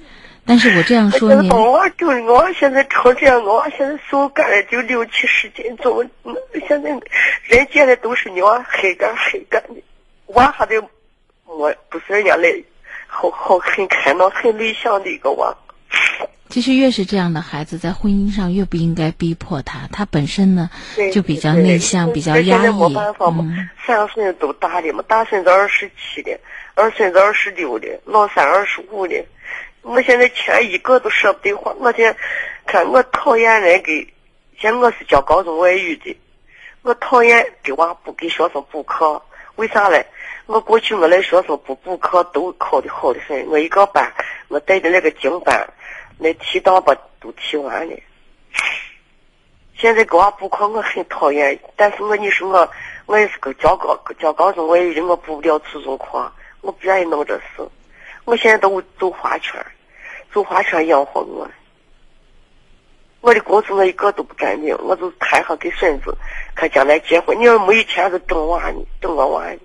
[0.46, 6.04] 但是我这样说您，我娃整的，我娃现在成这样，我娃现在手干了就六七十斤，怎么
[6.68, 6.90] 现在
[7.42, 9.82] 人见的都是你娃黑干黑干的，
[10.26, 10.80] 娃还得
[11.46, 12.48] 我不是人家来，
[13.08, 15.52] 好好很开朗很内向的一个娃。
[16.52, 20.68] 其实越是这样的孩子，在婚姻上越不应该逼迫他，他本身呢
[21.10, 22.88] 就比较内向，比较压抑。
[22.90, 23.42] 没办法嘛，
[23.86, 26.38] 三个孙子都大的嘛，大孙子二十七的，
[26.74, 29.24] 二孙子二十六的，老三二十五的。
[29.80, 32.14] 我现在钱一个都舍不得花，我现
[32.66, 34.06] 看我讨厌人给，
[34.60, 36.14] 现我是教高中外语的，
[36.82, 39.22] 我讨厌给娃不给学生补课，
[39.56, 40.04] 为啥嘞？
[40.44, 44.12] 我过去我那学生不补课都考的好的很，我一个班
[44.48, 45.66] 我带的那个精班，
[46.22, 47.96] 那提档把都提完了。
[49.76, 52.70] 现在给娃补课我很讨厌，但是我你说我
[53.06, 57.68] 我也是个教高教高中我也，我补不了初中课，我不愿意弄这事。
[58.24, 59.60] 我现在都走花圈，
[60.32, 61.50] 走花圈养活我。
[63.20, 66.16] 我的工资我一个都不敢领，我就摊上给孙子，
[66.54, 67.36] 看将来结婚。
[67.36, 69.58] 你要没钱就整娃呢，整我娃呢。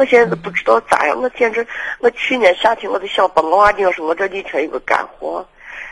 [0.00, 1.66] 我现在都不知道咋样，我简直，
[1.98, 5.46] 我去年夏天我都想帮我娃领上，我这几天有个干活。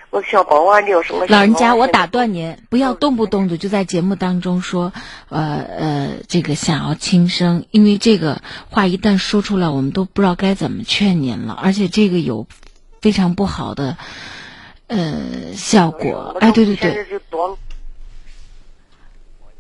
[0.09, 1.27] 我想帮娃领什么？
[1.27, 4.95] 老人家，我打断您，不要动不动的就在节目当中说，
[5.29, 8.41] 呃呃，这个想要轻生，因为这个
[8.71, 12.47] 话一旦说出来，我们都不知道该怎么劝您了，而且这个有
[13.03, 13.99] 非常不好的
[14.87, 16.35] 呃效果。
[16.41, 17.05] 哎，对对对，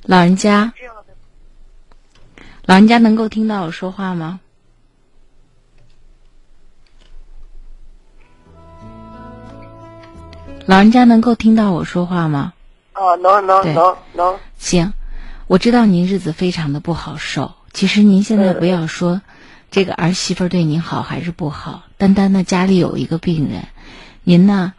[0.04, 0.72] 老人家，
[2.68, 4.40] 老人家能够听到我说话吗？
[10.66, 12.52] 老人家能够听到我说话吗？
[12.92, 14.38] 啊，能能能能。
[14.58, 14.92] 行，
[15.46, 17.54] 我知道您日子非常的不好受。
[17.72, 19.22] 其实您现在不要说
[19.70, 23.66] 这个儿媳妇对您好还是不好，单单的家里有一个病人，
[24.24, 24.74] 您呢，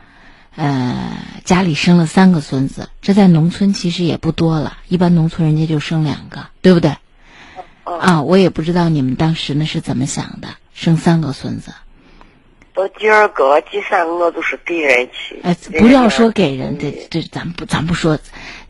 [0.55, 6.95] 呃，家里生了三个孙子，这在农村其实也不多了，一般农村人家就生两个，对不对？
[7.97, 11.71] 啊，我也不知道你们当时呢是怎么想的，生三个孙子。
[12.73, 15.37] 到第二个、第三个，都是给人去。
[15.43, 18.17] 哎，不要说给人，这这咱不咱不说。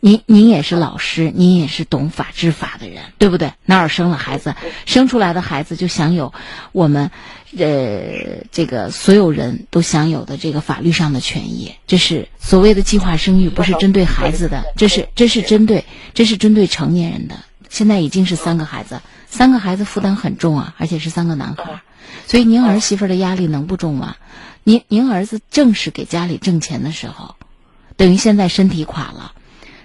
[0.00, 3.52] 您您也是老师，您也是懂法治法的人，对不对？
[3.66, 6.32] 哪儿生了孩子，生出来的孩子就享有
[6.72, 7.10] 我们
[7.56, 11.72] 呃这个所有人都享有的这个法律上的权益。
[11.86, 17.36] 这是所谓的计划生育，不是针对孩子的，这是这是针对这是针对成年人的。
[17.70, 21.80] 现在已经是三个孩子，三个孩子负担很重啊，而且是三个男孩，
[22.26, 24.16] 所以您儿媳妇的压力能不重吗？
[24.64, 27.36] 您您儿子正是给家里挣钱的时候，
[27.96, 29.32] 等于现在身体垮了，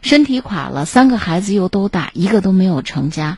[0.01, 3.37] 身体垮了，三个孩子又都大，一个都没有成家，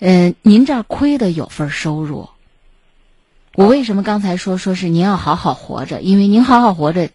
[0.00, 2.28] 呃，您这儿亏的有份收入。
[3.54, 6.00] 我为什么刚才说说是您要好好活着？
[6.00, 7.10] 因为您好好活着，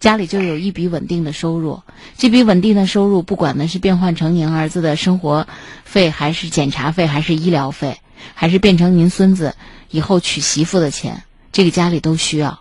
[0.00, 1.82] 家里就有一笔稳定的收入。
[2.16, 5.46] 这笔稳定的收入，不管呢是变换成您儿子的生活
[5.84, 7.98] 费，还是检查费，还是医疗费，
[8.34, 9.54] 还是变成您孙子
[9.90, 11.22] 以后娶媳妇的钱，
[11.52, 12.60] 这个家里都需要。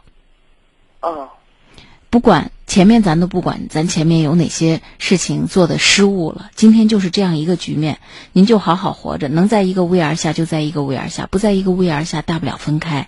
[1.02, 1.30] 哦，
[2.10, 8.00] 不管前面咱都不管，咱前面有哪些事情做的失误了，今天就是这样一个局面，
[8.34, 13.08] 您就好好活着，能在一个屋檐下就在一个屋檐下，不在一个屋檐下，大不了分开。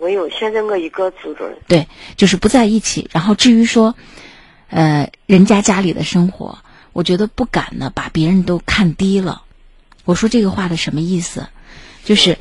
[0.00, 1.52] 没有，现在我一个住着。
[1.66, 3.08] 对，就是不在一起。
[3.12, 3.96] 然后至于说，
[4.70, 6.58] 呃，人家家里的生活，
[6.92, 9.42] 我觉得不敢呢，把别人都看低了。
[10.04, 11.48] 我说这个话的什么意思？
[12.04, 12.38] 就是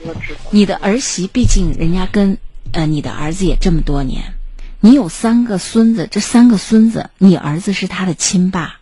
[0.52, 2.38] 你的儿媳，毕竟人家跟
[2.72, 4.36] 呃你的儿子也这么多年，
[4.80, 8.78] 你有三个孙子，这三个孙子，你儿子是他的亲爸，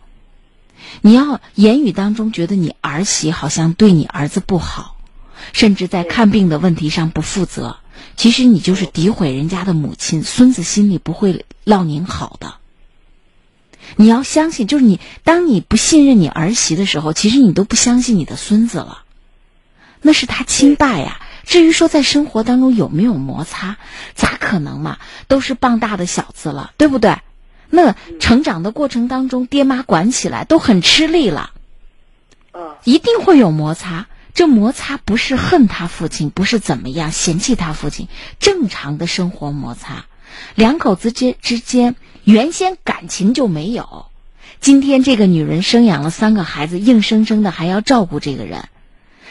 [1.00, 4.96] 你要言语当中觉得你儿媳好像对你儿子不好，
[5.52, 7.78] 甚至在看病的问题上不负责。
[8.16, 12.54] 其实你就是诋毁人家的母亲，孙子心里不会落您好的。
[13.96, 19.02] 你要相信，就是你，当你不信任你儿媳的时候，其实你都不相信你的孙子了。
[20.00, 21.20] 那是他亲爸呀。
[21.44, 23.76] 至于说在生活当中有没有摩擦，
[24.16, 24.98] 咋可能嘛？
[25.28, 27.18] 都是傍大的小子了，对不对？
[27.70, 31.52] 那成长的过程当中，爹妈管起来都很吃力了，
[32.82, 34.06] 一定会有摩擦。
[34.36, 38.06] 这摩擦不是恨他父亲，不是怎么样嫌弃他父亲，
[38.38, 40.04] 正常的生活摩擦，
[40.54, 44.08] 两口子之之间原先感情就没有，
[44.60, 48.68] 今天这个女人生养了三个孩子，硬生生的还要照顾这个人，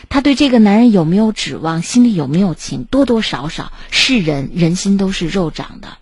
[0.10, 6.00] 她对这个男人有没有指望，心里有没有情，多多少少是人，人心都是肉长的。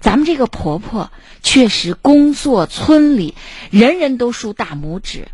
[0.00, 1.10] 咱们这个婆婆
[1.42, 3.34] 确实工作，村里
[3.70, 5.28] 人人都竖大拇指，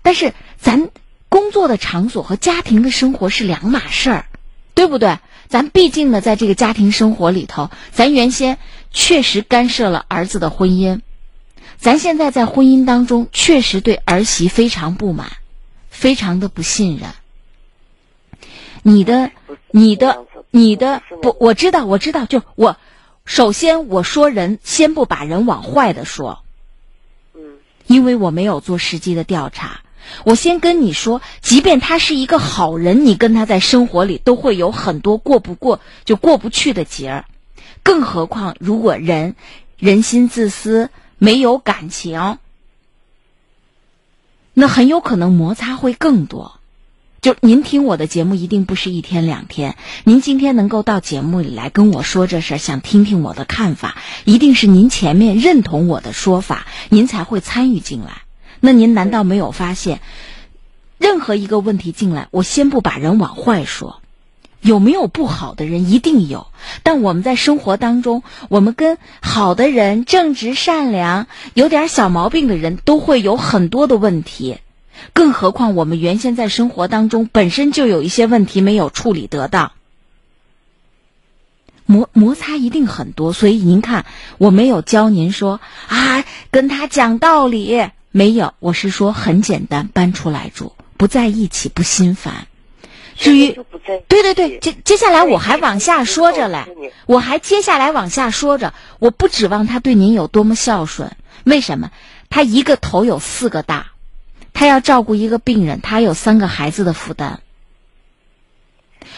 [0.00, 0.88] 但是咱。
[1.28, 4.26] 工作的场所和家庭的生活是两码事儿，
[4.74, 5.18] 对不对？
[5.48, 8.58] 咱毕竟呢，在这个家庭生活里头，咱原先
[8.92, 11.00] 确实干涉了儿子的婚姻，
[11.78, 15.32] 咱现在在婚姻当中确实对儿媳非常不满，
[15.88, 17.10] 非常的不信任。
[18.82, 19.30] 你的、
[19.70, 22.76] 你的、你的不，我知道，我知道，就我
[23.24, 26.44] 首先我说人，先不把人往坏的说，
[27.34, 27.40] 嗯，
[27.86, 29.80] 因为我没有做实际的调查。
[30.24, 37.24] 我先跟你说，即便他是一个好人，你跟他在生活里都会有很多过不过就过不去的节儿。
[37.82, 39.34] 更何况，如果人
[39.76, 42.38] 人心自私，没有感情，
[44.52, 46.54] 那很有可能摩擦会更多。
[47.20, 49.76] 就您听我的节目，一定不是一天两天。
[50.04, 58.27] 您今天能够到节目里来跟我说这事儿，想听听我的看法，一定是您前面认同我的说法，您才会参与进来。
[58.60, 60.00] 那您难道没有发现，
[60.98, 64.00] 任何一个问题进来，我先不把人往坏说，
[64.60, 65.88] 有没有不好的人？
[65.90, 66.48] 一定有。
[66.82, 74.58] 但我们在生活当中，我们跟好的人、正直善良、有点小毛病的人都会有很多的问题，
[75.12, 79.70] 更何况我们原先在生活当中本身就有一些问题没有处理得当，
[81.86, 83.32] 摩摩擦一定很多。
[83.32, 84.04] 所以您看，
[84.38, 87.90] 我没有教您说啊，跟他讲道理。
[88.10, 92.46] 没有，我是说很简单，搬出来住，不在一起不心烦。
[93.16, 93.58] 至于
[94.06, 101.16] 对对对，接接下来我还往下说着嘞，我还接下来往下说着，我不指望他对您有多么孝顺。
[101.44, 101.90] 为什么？
[102.30, 103.92] 他一个头有四个大，
[104.52, 107.40] 他要照顾一个病人，他有三个孩子的负担。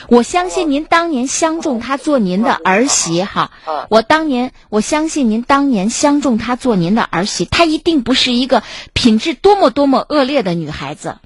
[0.08, 3.52] 我相信您当年相中她做您的儿媳哈，
[3.88, 8.62] 我当年我相信您当年相中她做您的儿媳，她一定不是一个
[8.92, 11.18] 品质多么多么恶劣的女孩子，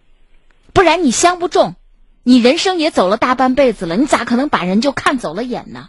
[0.73, 1.75] 不然你相不中，
[2.23, 5.89] 你人生也走了大半辈子了，你咋可能把人就看走了眼呢？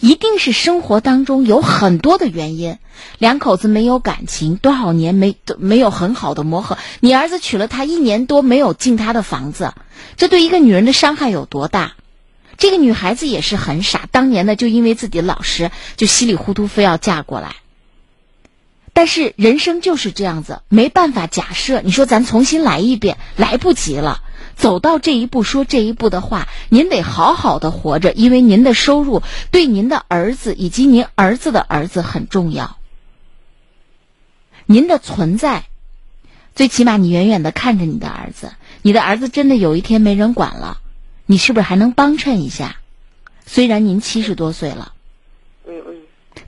[0.00, 2.78] 一定是生活当中有很多的原因，
[3.18, 6.78] 两口子没有感情，多少年没没有很好的磨合。
[7.00, 9.74] 你儿子娶了她一年多没有进她的房子，
[10.16, 11.94] 这对一个女人的伤害有多大？
[12.56, 17.56] 这个女孩子也是很傻，当年呢就因为自己老实，就稀里糊涂非要嫁过来。
[18.92, 21.26] 但是人生就是这样子，没办法。
[21.26, 24.20] 假设你说咱重新来一遍，来不及了。
[24.60, 32.76] 走到这一步，说这一步的话，您得好好的活着，因为您的收入对您的儿子以及您儿子的儿子很重要。
[34.66, 35.64] 您的存在
[36.54, 38.52] 最起码你远远的看着你的儿子，
[38.82, 40.78] 你的儿子真的有一天没人管了，
[41.24, 42.76] 你是不是还能帮衬一下？
[43.46, 44.92] 虽然您七十多岁了，
[45.66, 45.96] 嗯嗯，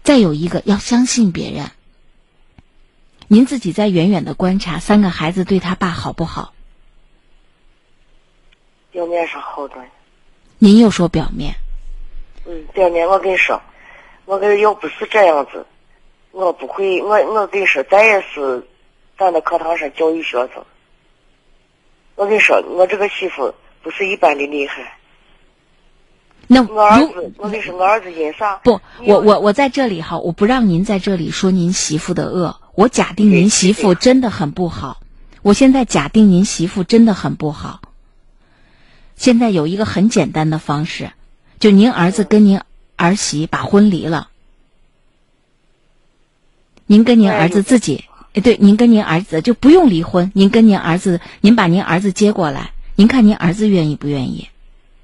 [0.04, 1.70] 再有一个要相信别人。
[3.26, 6.52] 您自己在远远的观察三个孩子对他爸好不好？
[8.93, 9.86] 表面上好着呢。
[10.59, 11.57] 您又说表面，
[12.47, 13.61] 嗯，表面我跟你说，
[14.26, 15.66] 我跟要不是这样子，
[16.30, 18.64] 我不会，我我跟你说，咱也是，
[19.18, 20.64] 咱在课堂上教育学生。
[22.14, 24.99] 我跟你说，我这个媳妇不是一般的厉害。
[26.47, 28.57] 那我儿子，我跟你说，我儿子因啥？
[28.57, 32.61] 不，我我我在这里哈，我不让您在这里说您媳妇的恶。
[32.74, 34.99] 我假定您媳妇真的很不好，
[35.43, 37.80] 我现在假定您媳妇真的很不好。
[39.23, 41.12] 现在有一个很简单的方式，
[41.61, 42.61] 就您儿子跟您
[42.97, 44.31] 儿媳把婚离了，
[46.87, 48.05] 您跟您儿子自己，
[48.35, 54.49] 哎，对，您跟您儿子就不用离婚，您跟您儿子，您把您儿子接过来，您看您儿子愿意不愿意？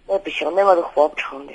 [0.08, 1.52] 那不行，那我都活不成的。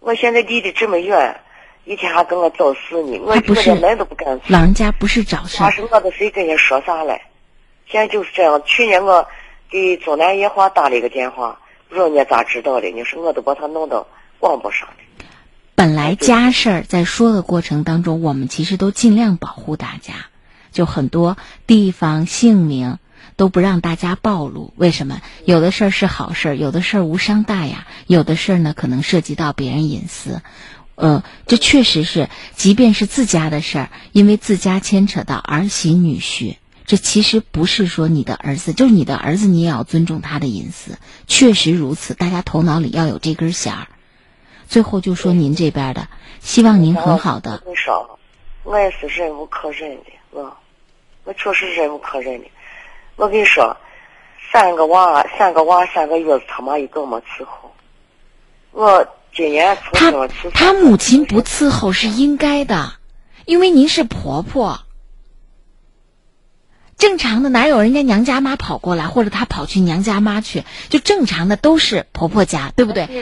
[0.00, 1.38] 我现在离得这么远，
[1.84, 4.46] 一天还跟我找事呢，我他不是门都不敢出。
[4.50, 7.20] 老人家不是找事要儿，是我跟谁跟人说啥嘞？
[7.86, 8.62] 现在就是这样。
[8.64, 9.28] 去年我
[9.72, 11.58] 给中南夜话打了一个电话，
[11.88, 12.90] 不知道人家咋知道的。
[12.90, 14.06] 你说我都把他弄到
[14.38, 14.94] 广播上了。
[15.74, 20.26] 本来家事儿在说的过程当中，我们其实都尽量保护大家，
[20.72, 22.98] 就很多地方姓名
[23.36, 24.74] 都不让大家暴露。
[24.76, 25.22] 为什么？
[25.46, 30.42] 有的事儿是好事儿，有的事儿无伤大雅，有的事儿呢可能涉及到别人隐私。
[30.96, 40.98] 呃，这确实是，即便是自家的事儿，因为自家牵扯到儿媳女婿，这其实不是说你的儿子，就是你的儿子，你也要尊重他的隐私。
[41.26, 43.86] 确实如此，大家头脑里要有这根弦儿。
[44.68, 46.08] 最后就说您这边的，
[46.40, 48.18] 希望您很好的你说，
[48.64, 50.56] 我也是忍无可忍的，我
[51.24, 52.48] 我确实忍无可忍的。
[53.16, 53.76] 我跟你说，
[54.50, 57.72] 三个娃，三个娃，三个月子，他妈一个没伺候。
[58.72, 60.10] 我今年从他
[60.50, 62.94] 他母亲不伺候是应该的，
[63.44, 64.80] 因为您是婆婆。
[67.02, 70.62] 正常的哪有人家娘家妈跑过来，或者她跑去娘家妈去？
[70.88, 73.08] 就正常的都是婆婆家，对不对？
[73.08, 73.14] 你，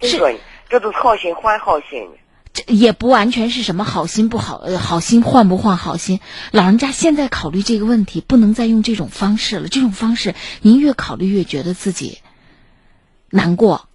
[0.00, 2.08] 对是着你，这都是好心换好心。
[2.52, 6.18] 这也不完全是什么好心不好，呃，好心换不换好心。
[6.50, 9.68] 老人家现在考虑这个问题，不能再用这种方式了。
[9.68, 12.18] 这种方式，您越考虑越觉得自己
[13.30, 13.87] 难过。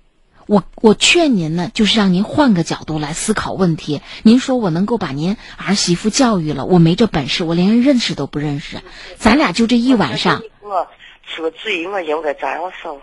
[0.48, 4.02] 我我劝您呢，就是让您换个角度来思考问题。
[4.24, 8.82] 您说我能够把您儿媳妇教育了，我没这本事，我连人认识都不认识。
[9.18, 10.88] 咱俩就这一晚上，我
[11.28, 13.02] 出个主意，我应该咋样生活？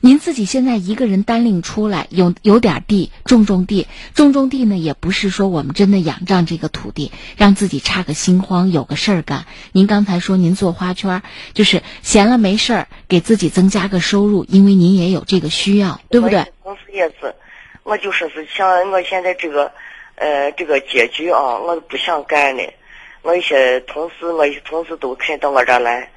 [0.00, 9.46] 您自己现在一个人单领出来，有有点地，种种地，种种地呢，也不是说我们真的仰仗这个土地，让自己插个心慌，有个事儿干。
[9.72, 11.22] 您刚才说您做花圈，
[11.54, 16.44] 就是闲了没事儿，给自己增加个收入，因为您也有这个需要，对不对？
[16.62, 17.34] 公司也是，
[17.82, 19.72] 我就说是像我现在这个，
[20.16, 22.62] 呃，这个结局啊，我都不想干了。
[23.22, 26.10] 我一些同事，我一些同事都肯到我这来，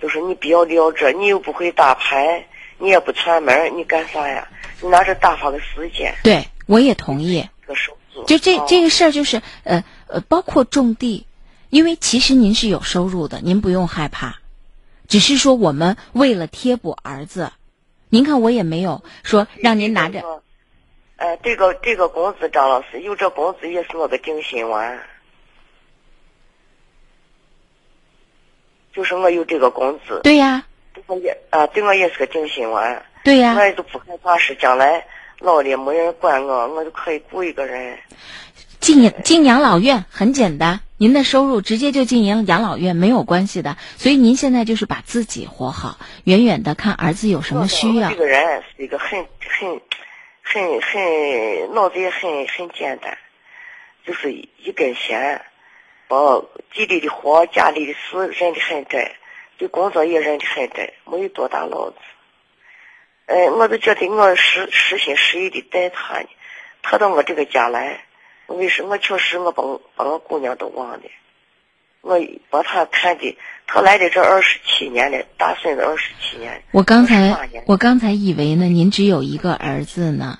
[0.00, 2.46] 就说你不要聊这，你又不会打牌，
[2.78, 4.46] 你也不串门，你干啥呀？
[4.80, 7.48] 你拿着打发个时间，对，我也同意。
[7.62, 8.24] 这个收入。
[8.24, 11.26] 就这啊这个事儿，就是呃呃，包括种地，
[11.70, 14.38] 因为其实您是有收入的，您不用害怕。
[15.08, 17.52] 只是说我们为了贴补儿子，
[18.08, 20.22] 您看我也没有说让您拿着。
[21.16, 25.00] 呃，这个这个工资，张老师有这工资也是我的定心丸，
[28.92, 30.66] 就是我有这个工资，对呀，
[31.22, 33.04] 也啊，对我也是个定心丸。
[33.24, 35.04] 对呀我，也都不害怕是将来
[35.40, 37.98] 老了没人管我，我就可以雇一个人。
[38.78, 43.76] 进进养老院很简单，您的收入直接就进养养老院没有关系的。
[43.96, 48.18] 所以您现在就是把自己活好，远远的看儿子有什么需要我这。
[48.18, 49.80] 个人是一个很很
[50.42, 53.18] 很很脑子也很很简单，
[54.06, 55.42] 就是一根弦，
[56.06, 56.16] 把
[56.72, 59.10] 地里的活、家里的事认得很真，
[59.58, 61.96] 对工作也认得很真，没有多大脑子。
[63.26, 66.28] 哎，我都觉得我实实心实意的待他呢，
[66.82, 68.04] 他到我这个家来，
[68.46, 71.02] 我跟你说，我确实我把我把我姑娘都忘了，
[72.02, 73.36] 我把他看的，
[73.66, 76.62] 他来的这二十七年了，大孙子二十七年。
[76.70, 77.36] 我刚才
[77.66, 80.38] 我刚才以为呢，您只有一个儿子呢，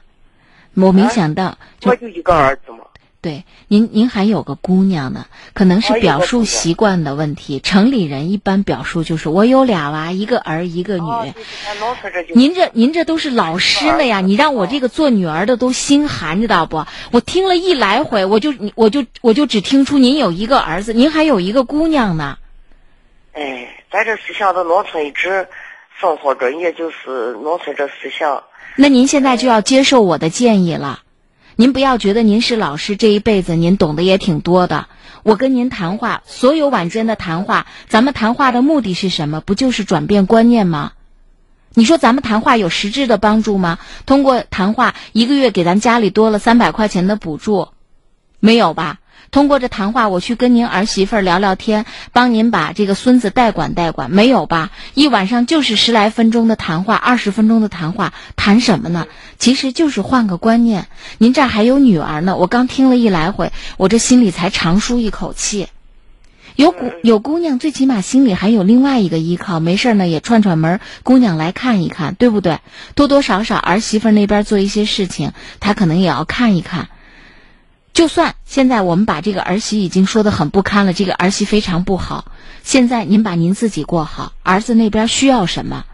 [0.76, 2.86] 我没想到，就我就一个儿子嘛。
[3.26, 7.58] 对您您还有个姑娘呢，可能是表述习惯的问题。
[7.58, 11.32] 城里人一般表述就是我有俩娃，一个儿一个女。
[12.32, 14.20] 您这您这都是老师了呀！
[14.20, 16.86] 你让我这个做女儿的都心寒，知道不？
[17.10, 22.38] 我听了一来回，我就我就我就只听出您有一个儿子，您还有一个姑娘呢。
[23.32, 25.48] 哎，咱这思想都农村一直
[26.00, 28.44] 生活着，也就是农村这思想。
[28.76, 31.00] 那您现在就要接受我的建议了，
[31.58, 34.88] 您不要觉得您是老师，这一辈子您懂得也挺多的。
[35.22, 39.40] 我跟您谈话，所有晚间的谈话，咱们谈话的目的是什么？
[39.40, 40.92] 不就是转变观念吗？
[41.72, 43.78] 你说咱们谈话有实质的帮助吗？
[44.04, 47.68] 通过谈话，一个月给咱家里多了三百块钱的补助，
[48.38, 48.98] 没有吧？
[49.30, 54.70] 通过这谈话，我去跟您儿媳妇儿聊聊天，帮您把这个孙子代管代管，没有吧？
[54.94, 59.06] 一晚上就是十来分钟的谈话，二十分钟的谈话，谈什么呢？
[59.38, 60.86] 其实就是换个观念。
[61.18, 65.68] 您这儿还有女儿呢，我刚听了一来回，我这心里才长舒一口气。
[66.54, 72.60] 有姑有姑娘，最起码心里还有另外一个依靠，没事呢也串串门，姑娘来看一看，对不对？
[72.94, 76.88] 多多少少儿媳妇那边做一些事情，她可能也要看一看。
[77.96, 82.30] 就算现在我们把这个儿媳已经说的很不堪了，这个儿媳非常不好。
[82.62, 85.86] 现在您把您自己过好，儿子那边需要什么，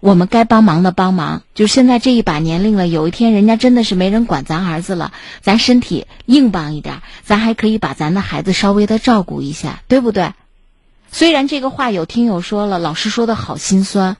[0.00, 1.44] 我们该帮忙的帮忙。
[1.54, 10.32] 就现在这一把年龄了，有一天人家真的是没人管咱儿子了，咱身体硬邦一点，咱还可以把咱的孩子稍微的照顾一下，对不对？
[11.12, 14.16] 虽然这个话有听友说了，老师说的好心酸。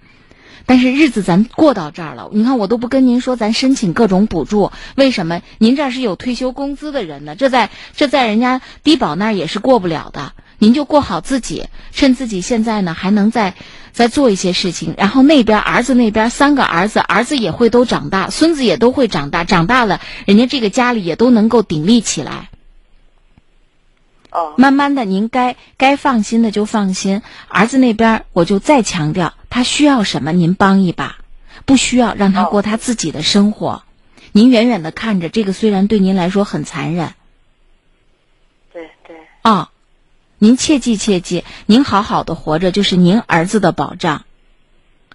[0.67, 5.43] 但是日子咱过到这儿了，你看我都不跟您说，咱申请各种补助，为什么？
[5.59, 10.33] 您这儿是有退休工资的人呢，这在这在人家低保那儿也是过不了的。
[10.59, 13.55] 您就过好自己，趁自己现在呢还能再
[13.93, 22.49] 再做一些事情，然后那边儿子那边三个儿子，儿子也会都长大，孙子也都会长大，长大了人家这个家里也都能够鼎立起来。
[24.31, 27.23] 哦，慢慢的，您该该放心的就放心。
[27.49, 31.17] 儿子那边，我就再强调，他需要什么，您帮一把；
[31.67, 33.83] 不需要，让他过他自己的生活。
[34.33, 37.13] 您远远的看着，这个虽然对您来说很残忍，
[38.73, 39.71] 对对，啊，
[40.39, 44.25] 您切记切记，您好好的活着就是您儿子的保障。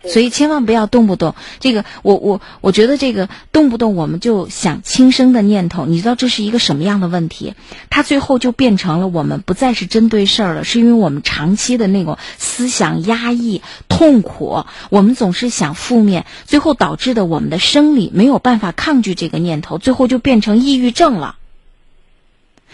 [0.07, 7.53] 所以千万不要动不动这个，我我我觉得这个动不动我们就想轻生的念头，你知道这是一个什么样的问题？
[7.89, 21.35] 它最后就变成了我们不再是针对事儿了，是因为我们长期的那种思想压抑、痛苦，我们总是想负面，最后导致的我们的生理没有办法抗拒这个念头，最后就变成抑郁症了。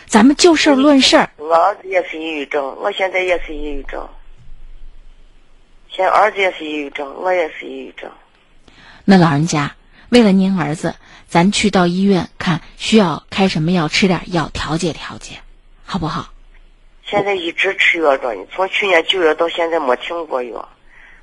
[0.06, 4.08] 咱们就事儿论事儿，我儿子也是抑郁症，我现在也是抑郁症。
[5.96, 8.10] 现在儿子也是抑郁症，我也是抑郁症。
[9.06, 9.76] 那老人家
[10.10, 10.96] 为了您儿子，
[11.28, 15.36] 咱去到医院看，需要开什么药，吃点药调节调节，
[15.86, 16.34] 好不好？
[17.06, 20.68] 现在一直吃药着呢，从去年九月到现在没停过药。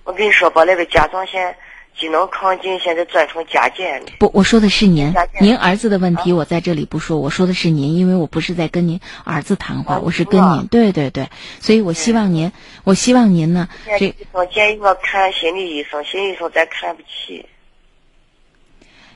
[0.05, 1.57] 我跟你说，把那个甲状腺
[2.01, 4.07] 机能亢进现在转成甲减了。
[4.19, 11.29] 不，我说的是您您儿子的问题，我在这里不说，我说的是您，因为我不是在跟您儿子谈话，哦我是跟您，对对对，
[11.61, 12.51] 所以我希望您，
[12.85, 17.45] 我希望您呢，这医生建议我看心理医生，心理医生咱看不起。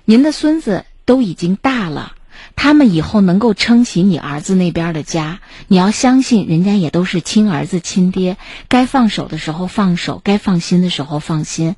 [0.05, 2.13] 您的孙子都已经大了，
[2.57, 8.37] 他们以后能够撑起你儿子那边的家，你要相信人家也都是亲儿子亲爹，
[8.69, 11.77] 该放手的时候放手，该放心的时候放心。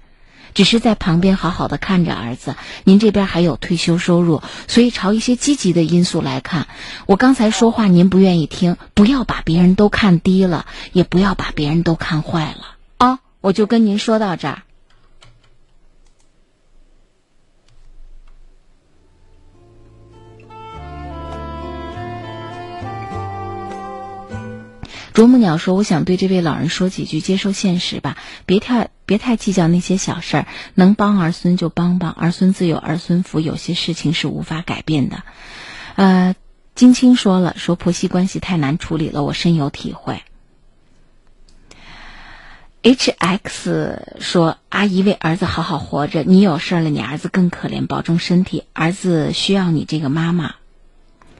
[0.57, 6.66] 只是在旁边好好的看着儿子，您这边还有退休收入，所以朝一些积极的因素来看。
[7.04, 13.18] 我刚才说话您不愿意听，不要把别人都看低了，也不要把别人都看坏了啊！
[13.42, 14.62] 我就跟您说到这儿。
[25.17, 35.23] 啄木鸟说：“我想对这位老人说几句，接受现实吧，别太别太计较那些小事儿，能帮儿孙就帮帮，儿孙自有儿孙福，有些事情是无法改变的。”
[35.97, 36.37] 呃，
[36.75, 40.23] 金青说了，说婆媳关系太难处理了，我深有体会。
[42.83, 50.57] H X 说：“阿姨为儿子好好活着，你有事儿了，你儿子更可怜，保重身体，儿子需要你这个妈妈。”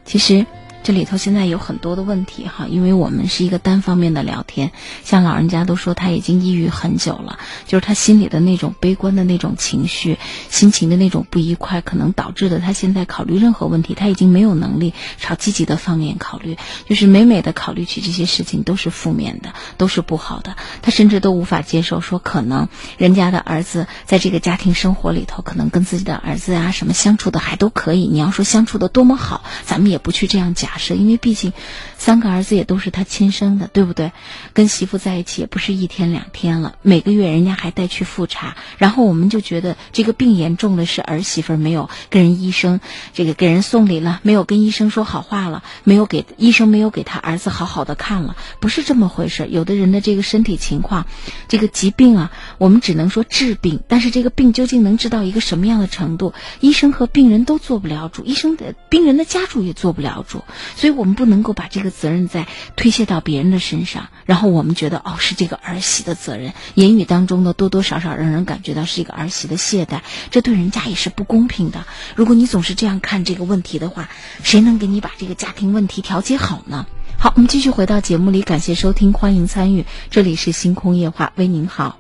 [0.07, 0.47] 其实
[0.87, 4.70] 这里头现在有很多的问题哈，因为我们是一个单方面的聊天。
[5.03, 10.16] 像老人家都说他已经抑郁很久了，就是他心里的那种悲观的那种情绪，
[10.49, 16.57] 心情的那种不愉快，可能导致的他现在考虑任何问题，他已经没有能力朝积极的方面考虑，
[16.89, 20.55] 就是每每的考虑起这些事情都是负面的，都是不好的。
[20.82, 28.07] 他甚至都无法接受说，可能人家的儿子在这个家庭生活里头，可能跟自己的儿子啊什么相处的还都可以。
[28.07, 31.53] 你要说相处的多么好，咱们也不去这样讲是，因为毕竟
[31.99, 34.12] 三个儿子也都是他亲生的，对不对？
[34.53, 42.81] 跟媳妇在一起也不是一天两天了，每个月人家还带去复查，然后我们就觉得这个病严重的是儿媳妇没有跟人医生
[43.12, 49.49] 这个给人送礼了，没有跟医生说好话了，没有给医生没有给他儿子好好的看了，不是这么回事。
[49.51, 51.07] 有的人的这个身体情况，
[51.49, 70.00] 这个疾病啊，我们只能说治病，但是这个病究竟能治到一个什么样的程度，医生和病人都做不了主，医生的病人的家属也做不了主，所以我们不能够把这个责任再推卸到别人的身上，然后我们觉得哦是这个儿媳的责任，言语当中呢多多少少让人感觉到是一个儿媳的懈怠，
[70.30, 71.84] 这对人家也是不公平的。
[72.14, 74.08] 如果你总是这样看这个问题的话，
[74.42, 76.86] 谁能给你把这个家庭问题调节好呢？
[77.18, 81.98] 好，我们继续回到节目里，感谢收听，欢迎参与，这里是星空夜话，喂，您好，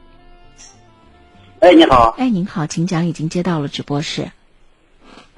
[1.60, 4.30] 哎，你好，哎，您好，请讲，已经接到了直播室，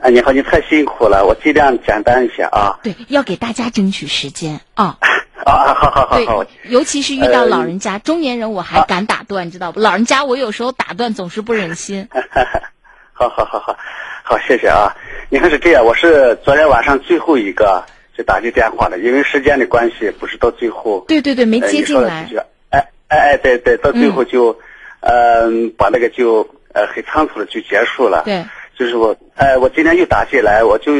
[0.00, 2.78] 哎，你好，你太辛苦了，我尽量简单一些啊。
[2.82, 4.96] 对，要给大家争取时间啊。
[5.44, 9.80] 啊， 好好好对好，，尤其是遇到老人家、中年人，我还敢打断，知道不？
[9.80, 12.08] 老人家我有时候打断总是不忍心。
[13.12, 13.76] 好好好好
[14.22, 14.94] 好，谢谢啊。
[15.30, 17.84] 你看是这样，我是昨天晚上最后一个
[18.16, 22.28] 就打进电话的，因为时间的关系，不是到最后对对对，没呃接进来
[22.70, 24.56] 哎哎哎，对对，到最后就，
[25.00, 28.22] 嗯、把那个就呃很仓促的就结束了。
[28.24, 28.44] 对，
[28.78, 30.92] 就是我，哎，我今天又打进来，我就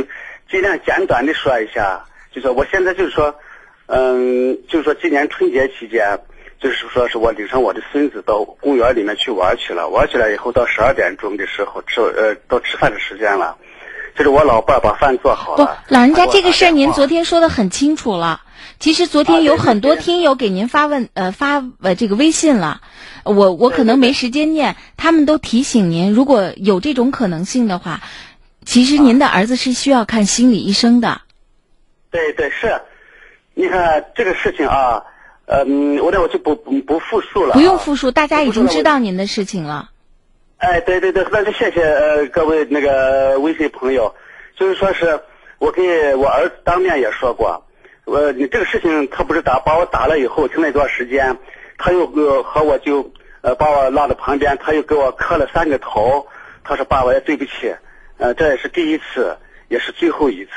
[0.51, 3.33] 尽量简短的说一下，就是我现在就是说，
[3.87, 6.19] 嗯，就是说今年春节期间，
[6.61, 13.57] 就是说是我领上我的孙子到公园里面去玩去了，玩去了以后到十二点钟的时候吃呃到吃饭的时间了，
[14.17, 18.41] 就是我老伴儿把饭做好不了，，老人家这个事儿您昨天说的很清楚了。
[18.81, 22.81] 其实昨天有很多听友给您发问呃发呃这个微信了，
[23.29, 28.01] 我我可能没时间念，他们都提醒您，如果有这种可能性的话，
[28.65, 31.21] 其实您的儿子是需要看心理医生的。
[32.11, 32.81] 对对是，
[33.55, 35.03] 你看这个事情啊，
[35.47, 39.91] 嗯，我这我就不不不复述了啊、不用复述，大家已经知道您的事情了。
[40.57, 44.15] 哎，对对对，那就谢谢呃各位那个微信朋友，
[44.59, 45.21] 就是说是
[45.59, 47.65] 我给我儿子当面也说过，
[48.07, 51.37] 我你这个事情他不是打把我打了以后，停了一段时间，
[51.79, 53.11] 他又给我和我就
[53.41, 56.27] 呃把我拉到旁边，他又给我磕了三个头，
[56.63, 57.75] 他说爸我也对不起，
[58.19, 59.37] 呃这也是第一次，
[59.69, 60.51] 也是最后一次，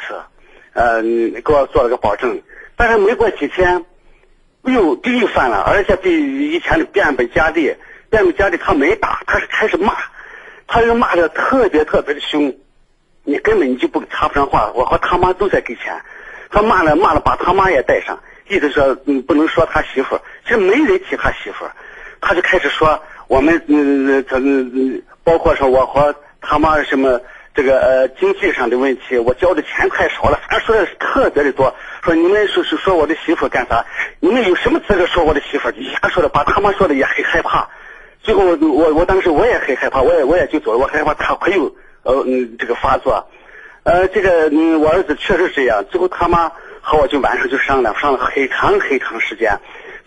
[0.74, 2.42] 呃给我做了个保证，
[2.76, 3.86] 但是没过几天。
[4.64, 7.76] 又这又犯了，而且比以前的变本加厉，
[8.12, 8.58] 变本加厉。
[8.58, 9.96] 他没打，他是开始骂，
[10.68, 12.56] 他又骂的特别特别的凶，
[13.24, 14.72] 你根本你就不插不上话。
[14.76, 16.00] 我和他妈都在跟前，
[16.52, 18.20] 他骂了骂了，把他妈也带上，
[18.52, 21.66] 意思说嗯不能说他媳妇，其实没人提他媳妇，
[22.20, 27.20] 他就开始说我们嗯他嗯包括说我和他妈什么。
[27.54, 31.76] 这个呃经济上的问题，我交的钱太少了，反正说的特别的多。
[32.02, 33.86] 说你们说是说我的媳妇干啥？
[34.22, 35.72] 你们有什么资格说我的媳妇儿？
[35.76, 37.68] 一说的把他妈说的也很害怕。
[38.24, 43.28] 最后我我我当时我也很害怕，我也我也就走了，我害怕他会有呃嗯这个发作。
[43.84, 45.84] 呃这个嗯我儿子确实是这样。
[45.92, 46.54] 最后他妈
[46.92, 49.58] 和我就晚上就商量，商量很长很长时间。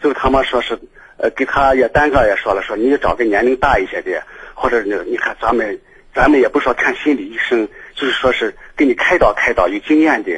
[0.03, 0.79] 最后他妈说是
[1.17, 4.23] 呃给他也单个也说了，说你找个年龄大一些的，
[4.53, 5.81] 或者你你看咱们。
[6.15, 10.31] 咱们也不说看心理医生，就是说是给你开导开导，有经验的，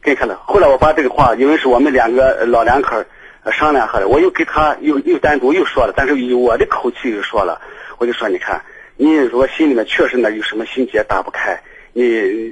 [0.00, 0.40] 给你看了。
[0.46, 3.04] 后来我把这个话，因为是我们两个老两口
[3.50, 7.60] 商量好了，我又给他又又单独又说了，但是以我的口气又说了，
[7.98, 8.62] 我就说你看，
[8.96, 11.60] 你如果心里面确实呢有什么心结打不开，
[11.92, 12.04] 你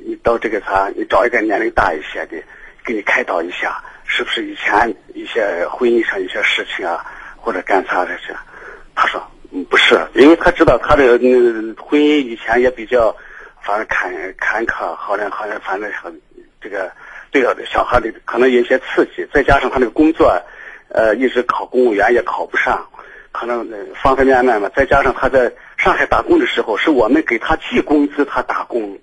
[0.04, 2.36] 你到这个啥，你找一个年龄大一些的，
[2.84, 7.04] 给你开导一下，是不是以前一些婚姻上一些事情啊，
[7.36, 8.34] 或者干啥这些？
[8.94, 9.22] 他说。
[9.54, 13.14] 嗯，不是，因为他知道他的嗯婚姻以前也比较，
[13.60, 16.18] 反正坎坎坷，好像好像反正很
[16.58, 16.90] 这个
[17.30, 20.40] 对小孩的可能有些刺激，再加上他那个工作，
[20.88, 22.82] 呃，一直考公务员也考不上，
[23.30, 28.98] 可能方方面面嘛，再加上他在上海打工的时候，是我们给他寄工资，他打工，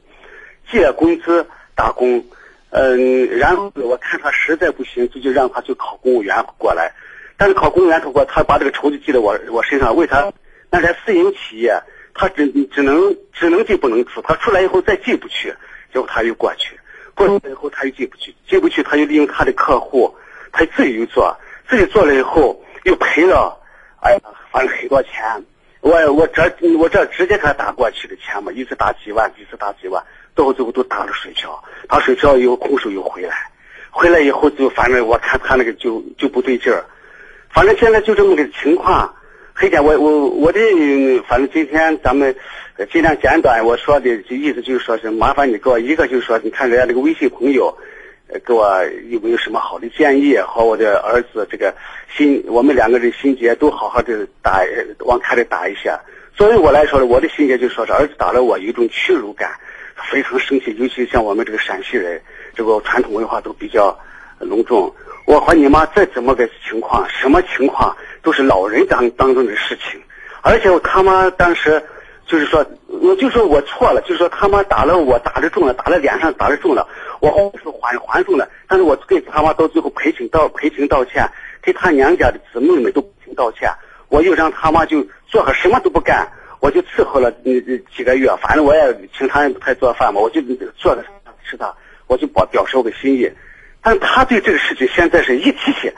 [0.72, 2.26] 借工资打工，
[2.72, 6.92] 嗯，然后我看他实在不行，就就让他去考公务员过来。
[7.38, 10.32] 但是考公务员通过，他把这个仇就记在我我身上，为啥？
[10.70, 11.82] 那在私营企业，
[12.14, 15.52] 他只只能只能进不能出，他出来以后再进不去，
[15.92, 16.80] 结果他又过去，
[17.16, 20.14] 过去以后他又进不去，进不去他又利用他的客户，
[20.52, 21.36] 他自己又做，
[21.68, 23.58] 自己做了以后又赔了，
[24.02, 24.20] 哎呀，
[24.52, 25.44] 反正很多钱，
[25.82, 26.44] 我我这
[26.78, 30.04] 我这直接给他打过去的钱嘛，一次打几万，一次打几万，
[30.36, 33.36] 到最后都打了水漂，打水漂以后空手又回来，
[33.90, 36.86] 回来以后就反正我看他那个就就不对劲儿。
[37.50, 39.14] 反正现在就这么个情况，
[39.54, 40.60] 黑姐，我我我的，
[41.28, 42.34] 反正今天咱们
[42.92, 47.76] 尽量简短，我说的意思就是说是麻烦你给我一个，就是说你看人家这个微信朋友，
[48.46, 51.74] 给我有没有什么好的建议，和我的儿子这个
[52.16, 54.62] 心，我们两个人心结都好好的打
[55.00, 56.00] 往开的打一下，
[56.36, 59.50] 作为我来说呢，我的心结就说是儿子打了我，有一种屈辱感，
[60.12, 60.76] 非常生气。
[60.78, 62.22] 尤其像我们这个陕西人，
[62.56, 63.98] 这个传统文化都比较
[64.40, 64.94] 隆重。
[65.26, 70.02] 我和你妈再怎么个情况，什么情况都是老人当当中的事情。
[70.42, 71.84] 而且他妈当时
[72.26, 76.88] 就是说，我就说我错了，就是说他妈打了我，打的重了，打了脸上，打的重了，
[77.20, 77.30] 我
[77.62, 78.50] 是还还重了。
[78.68, 81.30] 但是我给他妈到最后赔情道赔情道歉，
[81.62, 83.70] 给他娘家的姊妹们都赔情道歉。
[84.08, 86.28] 我又让他妈就做个什么都不干，
[86.60, 87.32] 我就伺候了
[87.96, 90.42] 几个月，反正我也请他他做饭嘛，我就
[90.78, 91.04] 做个
[91.50, 91.74] 吃他，
[92.08, 93.32] 我就表表示我个心意。
[93.82, 95.92] 但是他对这个事情现在是一提起，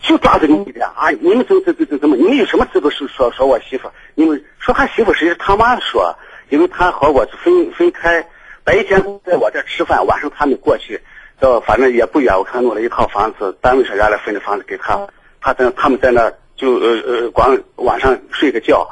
[0.00, 1.10] 就抓着你一点啊！
[1.20, 2.16] 你们怎怎怎怎怎么？
[2.16, 3.88] 你们有什么资格说说说我媳妇？
[4.14, 6.12] 你们说他媳妇实际是他妈说，
[6.48, 8.26] 因为他和我分分开，
[8.64, 11.00] 白天在我这吃饭，晚上他们过去，
[11.38, 14.98] 到反正也不远，我看弄了一套房子，单位上原来分的房子给他，
[15.40, 18.88] 他在他们在那就呃呃光晚上睡个觉，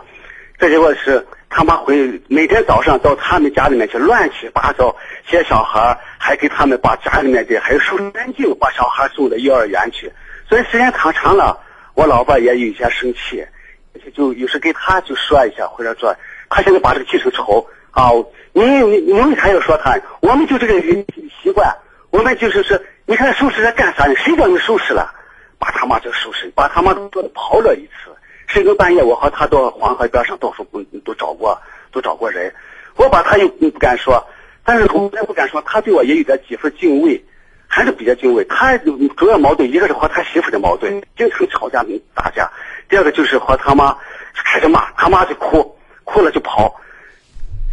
[0.58, 4.94] 这结果是他妈回每天早上到他们家里面去乱七八糟
[5.28, 10.10] 接小孩，还给他们把家里面的还有收拾干净，把小孩送到幼儿园去。
[10.48, 11.58] 所以时间长长了，
[11.94, 13.44] 我老婆也有些生气，
[14.14, 16.14] 就有时给他就说一下，或者说
[16.48, 18.10] 他现在把这个记成仇啊，
[18.52, 21.70] 你你你们还要说他，我们就这个习惯，
[22.10, 24.14] 我们就是说，你看收拾在干啥呢？
[24.16, 25.12] 谁叫你收拾了？
[25.58, 28.15] 把他妈就收拾，把他妈都跑了一次。
[28.46, 30.66] 深更半夜，我和他到黄河边上到处
[31.04, 31.60] 都找过，
[31.92, 32.54] 都找过人。
[32.96, 34.26] 我把他又不敢说，
[34.64, 37.22] 但是从来不敢说，他对我也有点几分敬畏，
[37.66, 38.44] 还是比较敬畏。
[38.44, 41.84] 他主要矛盾，一个是和他媳妇的矛盾，经常吵架
[42.14, 42.50] 打架；
[42.88, 43.96] 第二个就是和他妈
[44.34, 46.80] 开始骂，他妈就哭，哭了就跑。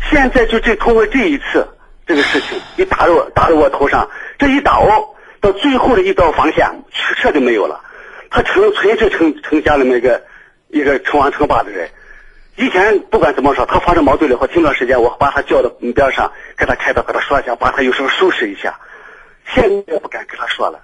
[0.10, 1.68] 现在就这通过这一次
[2.06, 5.10] 这个事情，一打到我打到我头上，这一打哦。
[5.40, 6.66] 到最后的一道防线，
[7.18, 7.82] 彻底没有了。
[8.30, 10.24] 他成纯粹成成家里面一个
[10.74, 11.88] 一个称王称霸的人。
[12.56, 18.80] 以前不管怎么说，他发生矛盾了或停段时间，我把他叫到边上，给他开导，跟他说一下，把他有时候收拾一下。
[19.54, 20.80] 现在不敢跟他说了。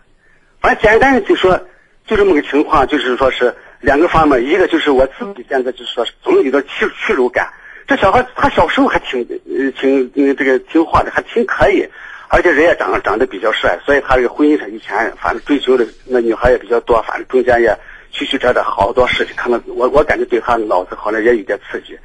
[0.62, 1.60] 反正简单的就说，
[2.06, 7.50] 就这么个情况，就是说是两个方面，一个就是我自己现在就是说，总有点屈屈辱感。
[7.88, 9.26] 这小孩他小时候还挺
[9.74, 11.88] 挺这个听话的，还挺可以。
[12.32, 17.76] 而且人也长长得比较帅，所以他这个婚姻上以前反正追求的那女孩也比较多，反正中间也
[18.12, 21.98] 曲曲折折好多事情，可能我我感觉对他脑子好像也有点刺激，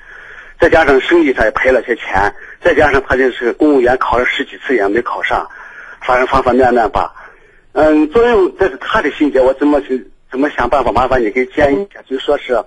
[0.60, 2.32] 再加上生意上也赔了些钱，
[2.62, 5.48] 再加上他就是公务员考了十几次也没考上，
[6.00, 7.12] 反正方方面面吧。
[7.72, 10.92] 嗯，作为这是他的心结，我怎么去怎么想办法？
[10.92, 12.62] 麻烦你给建议一下，就说是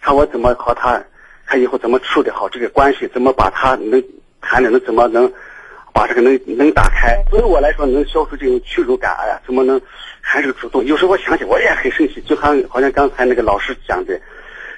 [0.00, 1.02] 看我怎么和他，
[1.46, 4.02] 看以后怎么处理好这个关系，怎么把他能
[4.40, 5.32] 谈的能怎么能。
[5.94, 9.78] 把这个能能打开，对于我来说能消除这种屈辱感，哎呀，怎么能
[10.22, 10.84] 还是主动？
[10.86, 14.18] 有时候我想起我也很生气，就像好像刚才那个老师讲的，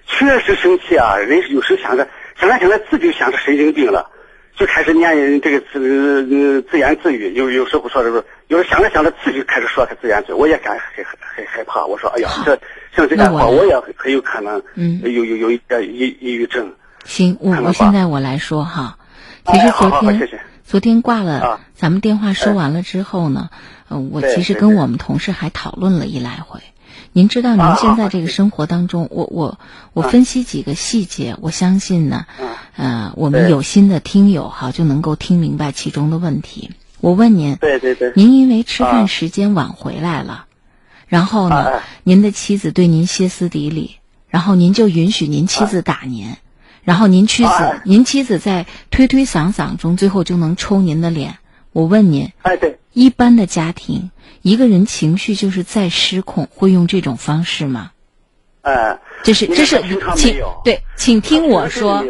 [0.06, 1.16] 确实生气啊！
[1.16, 2.08] 人有时想着
[2.40, 4.10] 想着想着，自己就想着神经病了，
[4.56, 7.32] 就开始念这个自自言自语。
[7.34, 11.84] 有有时候说的时候，有时想着想着自己开始说他自言自语，我也感很很害怕。
[11.84, 12.58] 我说，哎呀，这
[12.96, 16.72] 像这样话，我也很有可能嗯有有有一点抑抑郁症。
[17.04, 18.96] 行，我我现在我来说哈，
[19.46, 20.40] 其实昨天。
[20.66, 23.58] 昨天挂了，咱们电话说完了之后呢，嗯，
[23.88, 26.60] 我其实跟我们同事还讨论了一来回。
[27.12, 29.58] 您知道，您现在这个生活当中，我我
[29.92, 32.26] 我分析几个细节，我相信呢，
[32.76, 36.72] 呃，我们有心的听友哈就能够听明白其中的问题。
[37.00, 40.46] 我问您，对对对，您因为吃饭时间晚回来了，
[41.06, 43.96] 然后呢，您的妻子对您歇斯底里，
[44.28, 46.36] 然后您就允许您妻子打您。
[46.82, 51.38] 然后您妻子，您妻子在推推搡搡中，最后就能抽您的脸。
[51.72, 57.90] 我问您，哎，对，一般的家庭，一个人情绪就是再失控，会用这种方式吗？
[58.62, 59.82] 呃，这是这是
[60.16, 62.02] 请对，请听我说，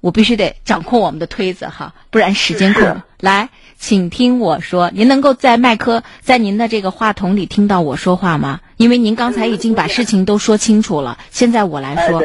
[0.00, 8.60] 我必须得掌控我们的推子哈，不然时间控来，请听我说，您能够在麦克在您的这个话筒里听到我说话吗？
[8.76, 12.22] 因为您刚才已经把事情都说清楚了，现在我来说。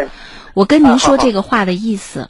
[0.53, 2.29] 我跟您说这个话的意思，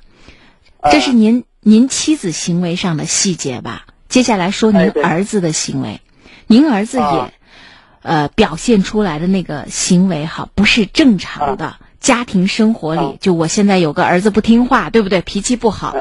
[0.90, 3.86] 这是您您妻子行为上的细节吧？
[4.14, 6.00] 接下来说您儿子的行为，
[6.46, 7.34] 您儿子也，
[8.04, 13.18] 呃，表现出来的那个行为哈，不是正常的家庭生活里。
[13.20, 15.24] 就我现在有个儿子不听话，对不对？
[15.24, 15.96] 脾气不好，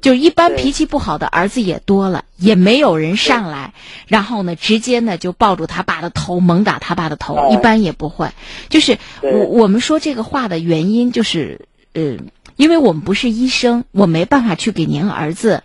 [0.00, 3.74] 就一般脾气不好的儿子也多了，也没有人上来，
[4.06, 8.30] 然后呢，直接呢就抱住他爸的头猛打他爸的头，一般也不会。
[8.70, 11.66] 就是我我们说这个话的原因就是。
[11.92, 12.18] 呃，
[12.54, 15.64] 因为我们不是医生，我没办法去给您儿子，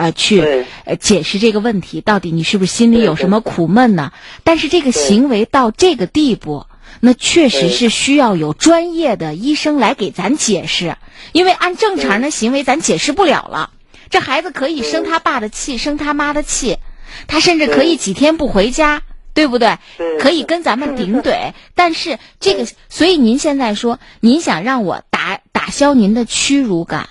[0.00, 4.12] 呃，去呃解释这个问题，到底你是不是心里有什么苦闷呢？
[4.44, 6.64] 但是这个行为到这个地步，
[7.00, 10.96] 那确实是需要有专业的医生来给咱解释，
[11.32, 13.72] 因为按正常的行为咱解释不了了。
[14.08, 16.78] 这孩子可以生他爸的气，生他妈的气，
[17.26, 19.02] 他甚至可以几天不回家，
[19.34, 19.76] 对不对？
[20.18, 21.52] 可以跟咱们顶怼。
[21.74, 27.10] 但是这个，所以您现在说，您想让我打打消您的屈辱感。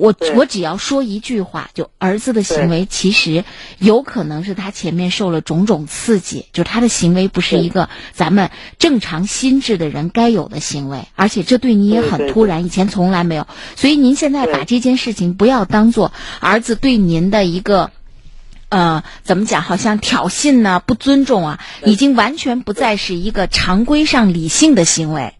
[0.00, 3.44] 我我只要说一句话，就儿子的行为其实
[3.78, 13.46] 有可能是他前面受了种种刺激，就他的行为不是一个咱们正常心智的人该有的行为，而且这对你也很突然，以前从来没有。
[13.76, 17.90] 所以您现在把这件事情不要当做儿子对您的一个，
[18.70, 19.60] 呃，怎么讲？
[19.60, 25.34] 好像挑衅呢，不尊重啊，已经完全不再是一个常规上理性的行为。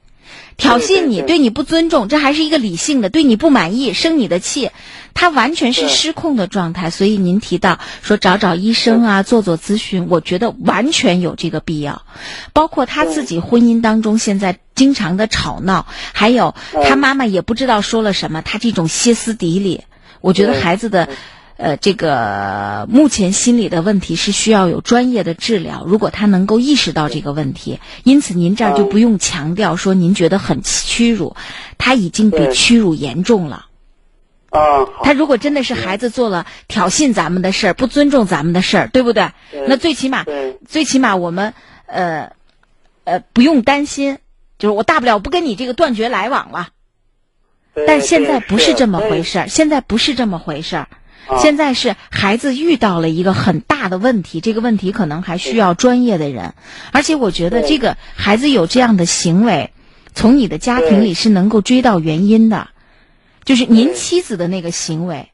[0.61, 4.70] 挑衅你，对你不尊重，这还是一个理性的，对你不满意，生你的气，
[5.14, 6.90] 他完全是失控的状态。
[6.90, 12.02] 所以您提到说找找医生啊，做做咨询，我觉得完全有这个必要。
[12.52, 16.54] 包括他自己婚姻当中现在经常的吵闹，还有
[16.84, 19.84] 他妈妈也不知道说了什么，他这种歇斯底里，
[20.20, 21.08] 我觉得孩子的。
[21.62, 25.84] 呃，这个目前心理的问题是需要有专业的治疗。
[25.84, 31.36] 如果他能够意识到这个问题，因此您这儿就不用强调说您觉得很屈辱，
[31.76, 33.66] 他已经比屈辱严重了。
[34.48, 39.28] 啊，他如果真的是孩子做了挑衅咱们的事儿，不尊重咱们的事儿，对不对？
[39.68, 40.24] 那最起码，
[40.66, 41.52] 最起码我们
[41.84, 42.32] 呃
[43.04, 44.16] 呃不用担心，
[44.58, 46.70] 就是我大不了不跟你这个断绝来往了。
[47.86, 50.88] 但现在不是这么回事儿，现在不是这么回事儿。
[51.39, 56.55] 现在是孩子遇到了一个很大的问题，这个问题可能还需要专业的人，
[56.93, 59.70] 而且我觉得这个孩子有这样的行为，
[60.14, 62.68] 从你的家庭里是能够追到原因的，
[63.45, 65.31] 就是您妻子的那个行为，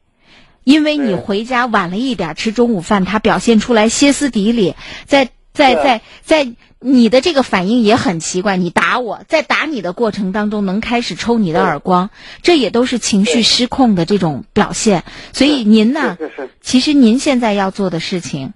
[0.63, 4.75] 因为你回家晚了一点吃中午饭，他表现出来歇斯底里，
[5.05, 6.53] 在在在在。
[6.79, 12.11] 你的这个反应也很奇怪，你打我在打你的过程当中能开始抽你的耳光，
[12.43, 15.03] 这也都是情绪失控的这种表现。
[15.33, 16.19] 所以您呢，
[16.61, 18.53] 其实您现在要做的事情，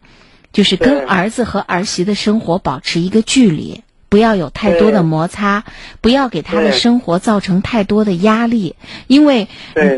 [0.53, 5.63] 就是跟儿子和儿媳的生活保持一个距离，不要有太多的摩擦，
[5.99, 8.75] 不要给他的生活造成太多的压力。
[9.07, 9.47] 因为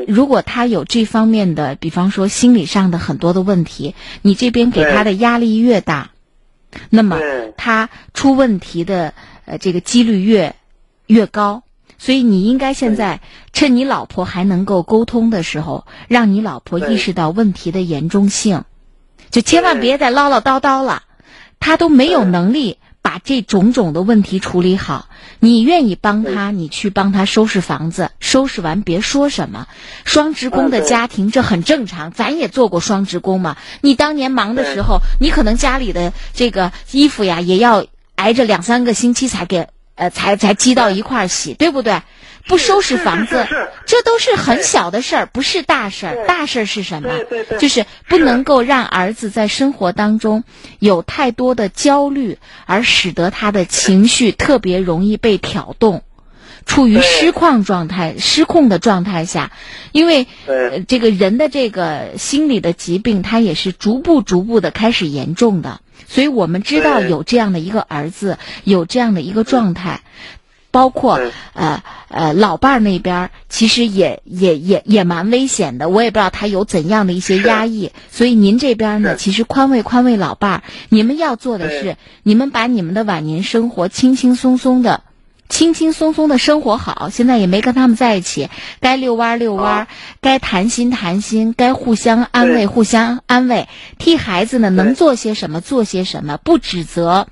[0.07, 6.11] 如果他有这方面的，比方说心理上的很多的问题，你这边给他的压力越大。
[6.89, 7.19] 那么
[7.57, 9.13] 他出问题的
[9.45, 10.55] 呃这个几率越
[11.07, 11.63] 越高，
[11.97, 13.21] 所以你应该现在
[13.51, 18.63] 趁你老婆还能够沟通的时候，让你老婆意识到问题的严重性，
[19.29, 21.03] 就千万别再唠唠叨叨了，
[21.59, 22.77] 她都没有能力。
[23.03, 25.07] 把这种种的问题处理好，
[25.39, 29.67] 你愿意帮他，你去帮他收拾房子，收拾完别说什么。
[30.05, 33.57] 双职工的家庭这很正常，咱也做过双职工嘛。
[33.81, 37.85] 你当年忙的时候，你可能家里的这个衣服呀，也要
[38.15, 42.01] 挨着两三个星期才给呃才才积到一块儿洗，对不对？
[42.47, 43.47] 不收拾房子，
[43.85, 46.27] 这都是很小的事儿，不是大事儿。
[46.27, 47.09] 大事儿是什么？
[47.59, 50.43] 就是不能够让儿子在生活当中
[50.79, 56.03] 有太多的焦虑，而使得他的情绪特别容易被挑动，
[56.65, 59.51] 处于失控状态、失控的状态下。
[59.91, 60.27] 因为
[60.87, 65.79] 这个人的这个心理的疾病，他也是逐步逐步的开始严重的。
[66.07, 70.01] 所以我们知道有这样的一个儿子，有这样的一个状态。
[70.73, 71.21] 包括
[71.53, 85.03] 呃呃老伴儿那边其实也也也也蛮危险的，我也不知道他有怎样的一些压抑，所以您这边呢，其实宽慰宽慰老伴儿，你们要做的是，你们把你们的晚年生活轻轻松松的、
[85.47, 87.09] 轻轻松松的生活好。
[87.11, 88.49] 现在也没跟他们在一起，
[88.79, 89.87] 该遛弯遛弯，
[90.21, 93.67] 该谈心谈心，该互相安慰互相安慰，
[93.99, 97.27] 替孩子呢能做些什么做些什么，不指责，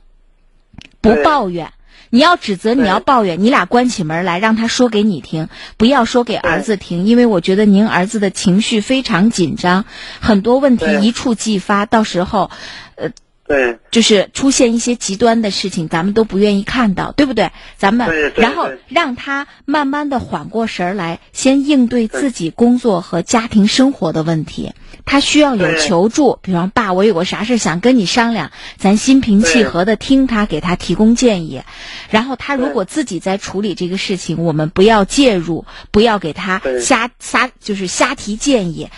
[1.02, 1.74] 不抱怨。
[2.12, 5.48] 你要指责，你要抱怨，你俩关起门来，让他说给你听，
[5.78, 9.86] 不要说给儿子听，因为我觉得您儿子的情绪非常紧张，
[10.20, 12.52] 很多问题一触即发，到时候，
[12.96, 13.12] 呃，
[13.52, 17.52] 对，就是出现一些极端的事情，咱们都不愿意看到，对不对？
[17.78, 24.72] 咱们然后让他慢慢的缓过神儿来，先应对自己工作和家庭生活的问题。
[25.04, 31.64] 他需要有求助，比方爸，我有个啥事想跟你商量，咱心平气和的听他，给他提供建议。
[32.10, 38.90] 然后他如果自己在处理这个事情，我们不要介入，不要给他瞎瞎就是瞎提建议，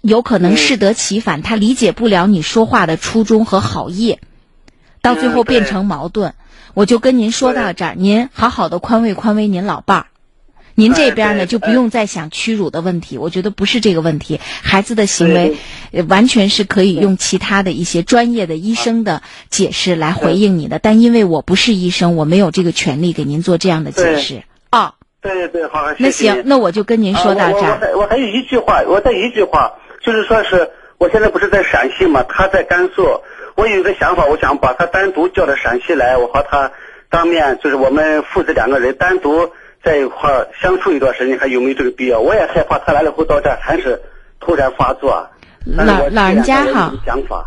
[0.00, 3.97] 有可能适得其反，他理解不了你说话的初衷和好意，
[5.02, 6.34] 到最后变成矛盾。
[6.74, 10.06] 我就跟您说到这儿，您好好的宽慰宽慰您老伴儿。
[10.74, 15.56] 您这边呢就不用再想屈辱的问题，我觉得不是这个问题，孩子的行为
[15.90, 24.44] 呃完全是可以用其他的一些专业的医生的解释来回应你的，但因为我不是医生，我没有这个权利给您做这样的解释。
[24.70, 27.80] 啊，对对对，好，那行那我就跟您说到这儿。
[27.80, 33.02] 还我还有一句话，我再一句话，就是说是我现在不是在陕西嘛，他在甘肃，
[33.58, 36.70] 我有一个想法，我想把他单独叫到陕西来，我和他
[37.10, 39.50] 当面就是我们父子两个人单独
[39.82, 42.20] 在一块儿相处一段时间，还有没有这个必要？
[42.20, 44.00] 我也害怕他来了后到这儿还是
[44.38, 45.28] 突然发作。
[45.66, 46.92] 老老人家哈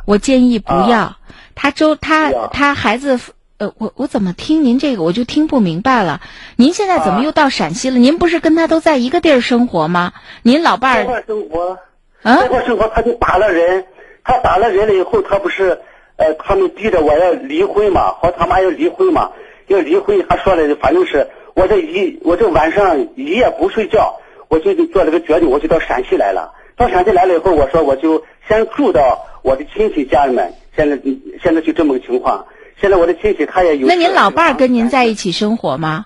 [0.06, 1.00] 我建议不要。
[1.00, 1.18] 啊
[1.56, 3.20] 他周他他孩子，
[3.58, 6.20] 呃，我我怎么听您这个我就听不明白了。
[6.58, 7.98] 您现在怎么啊又到陕西了？
[7.98, 10.12] 您不是跟他都在一个地儿生活吗？
[10.44, 11.78] 您老伴在一儿块生活。
[12.24, 13.86] 啊在块生活，他就打了人，
[14.24, 15.80] 他打了人了以后，他不是，
[16.22, 19.32] 呃，他们逼着我要离婚嘛，和他妈要离婚嘛，
[19.66, 26.54] 要离婚，他说的反正是我这一我这晚上一夜不睡觉，我就做了个决定，我就到陕西来了。
[26.78, 30.96] 到陕西来了以后，我说我就先住到我的亲戚家里面，现在
[31.42, 32.46] 现在就这么个情况。
[32.80, 33.88] 现在我的亲戚他也有。
[33.88, 36.06] 那您老伴儿跟您在一起生活吗？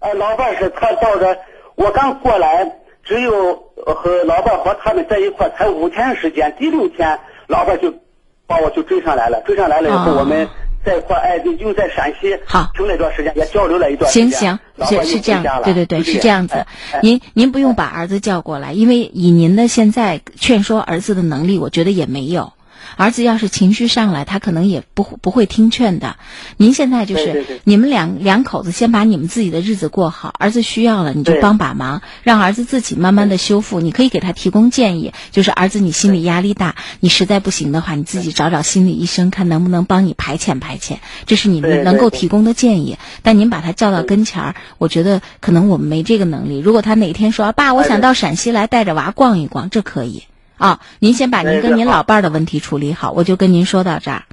[0.00, 1.38] 呃，老伴儿是他到的，
[1.76, 7.94] 我刚过来，只有呃和老伴儿和他们在一块儿才五天时间，第六天老伴儿就
[8.46, 10.48] 把我就追上来了，追上来了以后，哦我们
[10.84, 14.30] 在一块儿，哎，就就在陕西好停了一段时间，也交流了一段时间。
[14.30, 16.66] 行行，是是这样对对对，是这样子
[17.02, 22.52] 您您不用把儿子叫过来，因为以您的现在劝说儿子的能力，我觉得也没有。
[22.96, 26.16] 儿子要是情绪上来，他可能也不不会听劝的。
[26.56, 33.80] 您现在就是你们两两口子先把你们自己的日子过好，儿子需要了你就帮把忙，让儿子自己慢慢的修复。
[33.80, 42.98] 你可以给他提供建议，就是儿子你心理压力大，你实在不行的话，你自己找找心理医生，看能不能帮你排遣排遣，这是你能够提供的建议。
[43.22, 46.58] 但您把他叫到跟前儿，我觉得可能我们没这个能力。
[46.58, 50.24] 如果他哪天说爸，我想到陕西来带着娃逛一逛，这可以
[50.64, 50.80] 啊。
[50.98, 54.24] 您先把您跟您老伴儿的问题处理好，我就跟您说到这儿。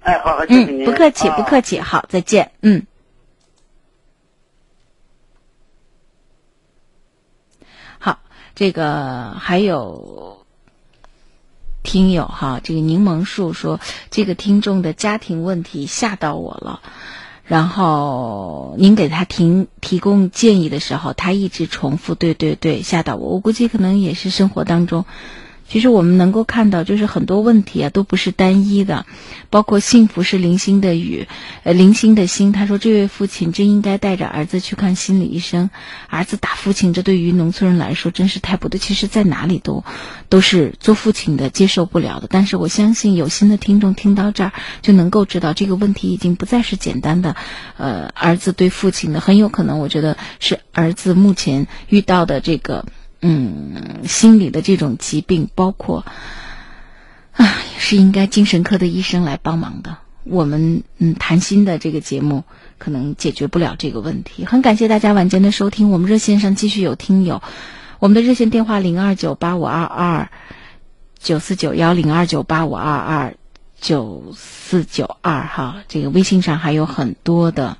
[0.00, 2.52] 哎，好，好，谢谢嗯，不客气，啊不客气，好，再见。
[2.62, 2.86] 嗯。
[7.98, 8.18] 好，
[8.54, 10.44] 这个还有
[11.82, 16.80] 听友哈，这个柠檬树说，这个听众的家庭问题吓到我了。
[17.46, 23.28] 然后您给他提提供建议的时候，他一直重复“对对对”，吓到我。
[23.28, 25.04] 我估计可能也是生活当中，
[25.66, 29.06] 其实我们能够看到，就是很多问题啊都不是单一的，
[29.50, 31.26] 包括幸福是零星的雨，
[31.62, 32.52] 呃，零星的星。
[32.52, 35.70] 他说，这位父亲真应该带着儿子去看心理医生。
[36.08, 38.78] 儿子打父亲，这对于农村人来说真是太不对。
[38.78, 39.84] 其实，在哪里都
[40.28, 42.28] 都是做父亲的接受不了的。
[42.30, 44.52] 但是，我相信有心的听众听到这儿，
[44.82, 47.36] 就能够知道这个问题已经不再是简单的，
[47.78, 52.84] 呃，儿子对父亲的，很有可能，我觉得是儿子目前遇到的这个。
[53.26, 56.04] 嗯，心理的这种疾病，包括
[57.32, 59.96] 啊，也是应该精神科的医生来帮忙的。
[60.24, 62.44] 我们嗯谈心的这个节目
[62.76, 64.44] 可能解决不了这个问题。
[64.44, 67.42] 很感谢大家晚间的收听，我们热线上继续有听友，
[67.98, 70.28] 我们的热线电话零二九八五二二
[71.18, 73.34] 九四九幺零二九八五二二
[73.80, 77.78] 九四九二哈，这个微信上还有很多的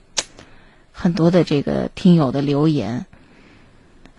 [0.91, 3.05] 很多的这个听友的留言。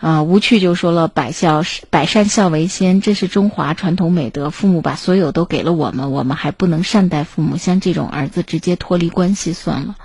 [0.05, 4.51] 啊，无趣就说了，百孝百善孝为先，这是中华传统美德。
[4.51, 9.95] 父母把所有都给了我们，我们还不能善待父母，像这种儿子直接脱离关系算了，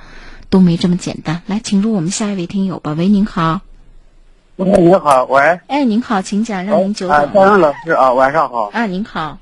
[0.48, 1.42] 都没这么简单。
[1.44, 2.94] 来，请入我们下一位听友吧。
[2.96, 3.60] 喂，您好。
[4.56, 5.60] 喂，你好，喂。
[5.66, 8.70] 哎，您好，请讲，让您久啊，等张阳老师啊，晚上好。
[8.72, 9.36] 啊，您好。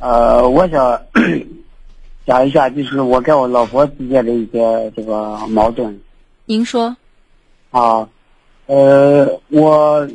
[0.00, 1.00] 呃，我想
[2.28, 5.98] 讲一下，就是我跟我老婆之间的一些这个矛盾
[6.44, 6.94] 您说。
[7.70, 8.06] 啊。
[8.70, 10.08] 呃，我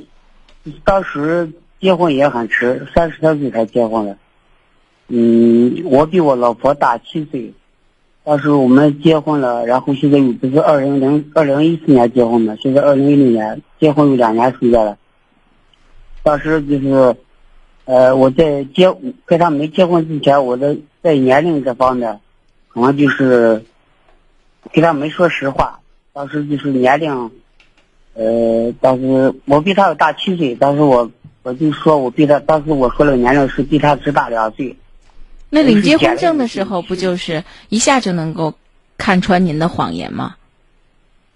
[0.85, 1.51] 当时
[1.81, 4.17] 结婚也很迟，三十三岁才结婚的。
[5.09, 7.51] 嗯，我比我老婆大七岁，
[8.23, 14.97] 当时我们结婚了，然后现在这是二零零二零一四年结婚的，现在二零一六年结婚有两年时间了。
[16.23, 17.13] 当时就是，
[17.83, 18.95] 呃，我在结
[19.25, 22.21] 跟他没结婚之前，我的在年龄这方面，
[22.69, 23.61] 可能就是
[24.71, 25.81] 跟他没说实话。
[26.13, 27.29] 当时就是年龄。
[28.15, 31.11] 呃，当时我比他要大七岁，当时我
[31.43, 34.75] 我就说我比他，当时我说的年龄是比他只大两岁。
[35.49, 38.53] 那领结婚证的时候，不就是一下就能够
[38.97, 40.35] 看穿您的谎言吗？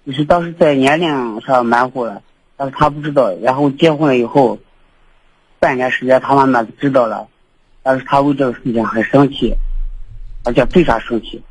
[0.05, 2.21] 就是当时在年龄上瞒糊了，
[2.55, 3.33] 但是他不知道。
[3.41, 4.57] 然后结婚了以后，
[5.59, 7.27] 半年时间他慢慢知道了，
[7.83, 9.53] 但是他为这个事情很生气，
[10.45, 11.41] 而且非常生气。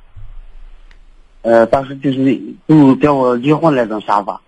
[1.42, 4.40] 呃，当时就是就跟我离婚那种想法。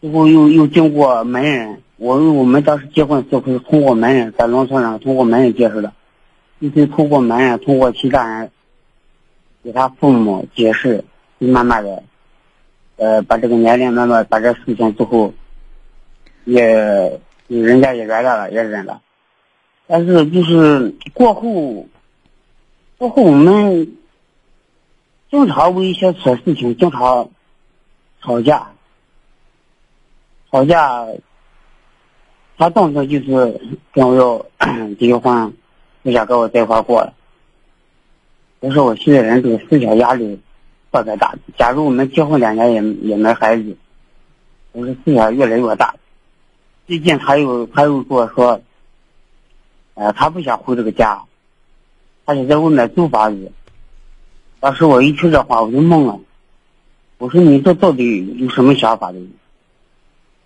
[0.00, 5.92] 最后又又经过门人，我我们当时结婚时候是通过门人，在农村上通过门人介绍的，
[6.58, 8.50] 一直通过门人，通过其他人
[9.64, 11.02] 给他父母解释，
[11.40, 12.02] 就慢慢的，
[12.96, 15.32] 呃，把这个年龄慢慢把这事情之后，
[16.44, 16.62] 也
[17.48, 19.00] 人家也原谅了，也忍了，
[19.86, 21.86] 但是就是过后，
[22.98, 23.96] 过后我们
[25.30, 27.30] 经常为一些小事情经常
[28.22, 28.72] 吵架。
[30.50, 31.06] 吵架，
[32.56, 33.60] 他动手就是
[33.92, 34.46] 跟我要
[34.98, 35.52] 结婚，
[36.02, 37.12] 不想跟我在一块过了。
[38.60, 40.40] 我说我现在人这个思想压力
[40.92, 41.34] 特别大。
[41.58, 43.76] 假如我们结婚两年也也没孩子，
[44.72, 45.94] 我说思想越来越大。
[46.86, 48.60] 最近他又他又跟我说，
[49.94, 51.22] 呃，他不想回这个家，
[52.24, 53.52] 他想在外面租房子。
[54.60, 56.18] 当时我一听这话我就懵了，
[57.18, 59.18] 我说你这到底有什么想法的？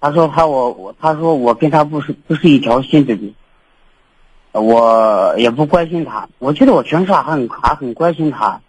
[0.00, 3.34] 他说他我我他说我跟他不是不是一条心的人，
[4.52, 6.28] 我也不关心他。
[6.38, 8.62] 我觉得我平时还很还很关心他。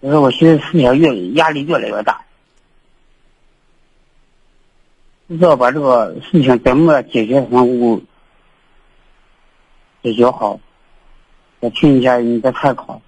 [0.00, 2.22] 我说我现在思想越压力越来越大，
[5.28, 8.00] 不知道把这个事情怎么解决能够
[10.02, 10.58] 解决好。
[11.60, 13.02] 我听一下你的参考。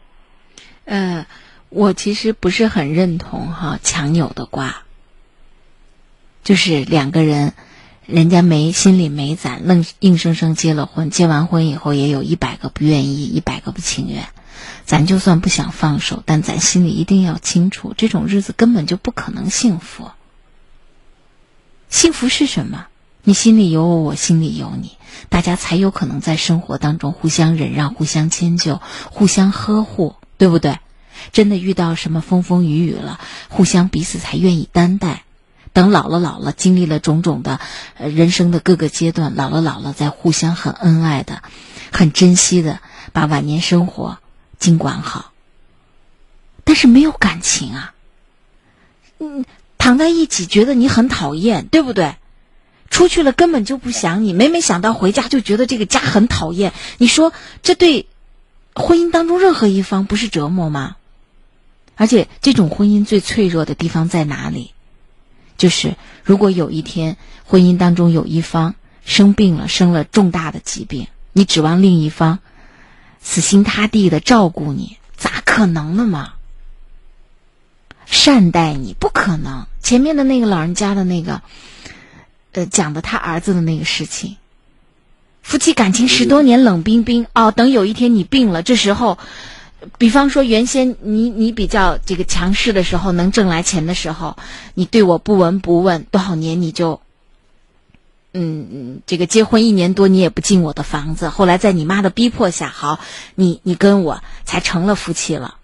[0.85, 1.27] 呃，
[1.71, 4.83] 我其实不是很认同哈强扭的瓜。
[6.43, 7.53] 就是两个人，
[8.07, 11.11] 人家没心里没攒，愣硬生生结了婚。
[11.11, 14.27] 结完婚以后，也有一百个不愿意，一百个不情愿。
[14.85, 20.11] 咱就算不想放手，但咱心里一定要清楚，这种日子根本就不可能幸福。
[21.89, 22.87] 幸福是什么？
[23.23, 24.97] 你心里有我，我心里有你，
[25.29, 30.79] 大家才有可能在生活当中互相忍让、互相迁就、互相呵护，对不对？
[31.31, 35.23] 真的遇到什么风风雨雨了，互相彼此才愿意担待。
[35.73, 37.61] 等老了老了，经历了种种的，
[37.97, 41.43] 呃，人生的各个阶段，老了老了，再互相很恩爱的，
[41.93, 42.81] 很珍惜的，
[43.13, 44.19] 把晚年生活
[44.59, 45.33] 经管好。
[46.65, 47.95] 但是没有感情啊，
[49.19, 49.45] 嗯，
[49.79, 52.17] 躺在一起觉得你很讨厌，对不对？
[52.91, 56.75] 出去了根本就不想你，每每想到回家就觉得这个家很讨厌。
[56.99, 57.33] 你说
[57.63, 58.07] 这对
[58.75, 60.97] 婚姻当中任何一方不是折磨吗？
[61.97, 64.72] 而且这种婚姻最脆弱的地方在哪里？
[65.63, 65.95] 就是，
[66.25, 68.75] 如果有一天婚姻当中有一方
[69.05, 72.41] 生病了，生了重大的疾病，你指望另一方
[73.21, 76.33] 死心塌地的照顾你，咋可能呢嘛？
[78.07, 79.69] 善待你不可能。
[79.81, 81.43] 前面的那个老人家的那个，
[82.51, 84.39] 呃，讲的他儿子的那个事情，
[85.43, 89.17] 夫妻感情十多年冷冰冰哦，等有一天你病了，这时候。
[89.99, 94.37] 比方说，原先你你比较这个强势的时候，能挣来钱的时候，
[94.75, 97.01] 你对我不闻不问，多少年你就，
[98.33, 101.29] 嗯嗯，这个结婚一年多，你也不进我的房子。
[101.29, 103.01] 后来在你妈的逼迫下，好，
[103.35, 105.57] 你你跟我才成了夫妻了。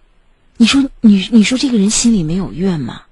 [0.57, 3.03] 你说你你说这个人心里没有怨吗？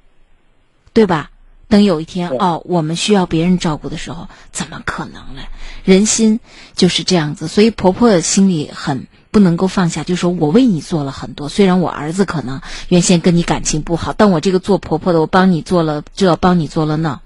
[0.92, 1.30] 对吧？
[1.68, 5.42] 等有一天哦，我们需要别人照顾的时候，怎么可能呢？
[5.84, 6.40] 人心
[6.74, 9.06] 就是这样子，所以婆婆心里很。
[9.36, 11.50] 不能够放下，就说我为你做了很多。
[11.50, 17.20] 虽然我儿子可能原先跟你感情不好，但我这个做婆婆的，我帮你做了这，帮你做了那。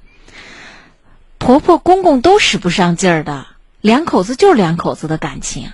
[1.39, 3.47] 婆婆公公都使不上劲儿的，
[3.81, 5.71] 两口子就是两口子的感情，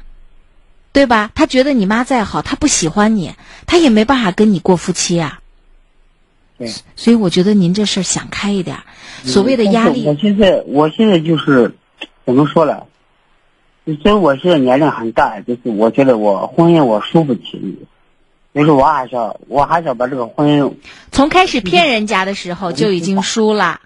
[0.92, 1.30] 对吧？
[1.34, 3.34] 他觉得你妈再好，他不喜欢你，
[3.64, 5.40] 他也没办法跟你过夫妻啊。
[6.58, 8.80] 对，所以我觉得您这事儿想开一点。
[9.24, 11.74] 所谓的压力，我现在我现在就是
[12.26, 12.82] 怎么说呢？
[14.02, 17.76] 所以我现在年龄很大，就是我觉得我婚姻我输不起你，
[18.52, 20.74] 所以说我还想我还想把这个婚姻
[21.12, 23.80] 从开始骗人家的时候就已经输了，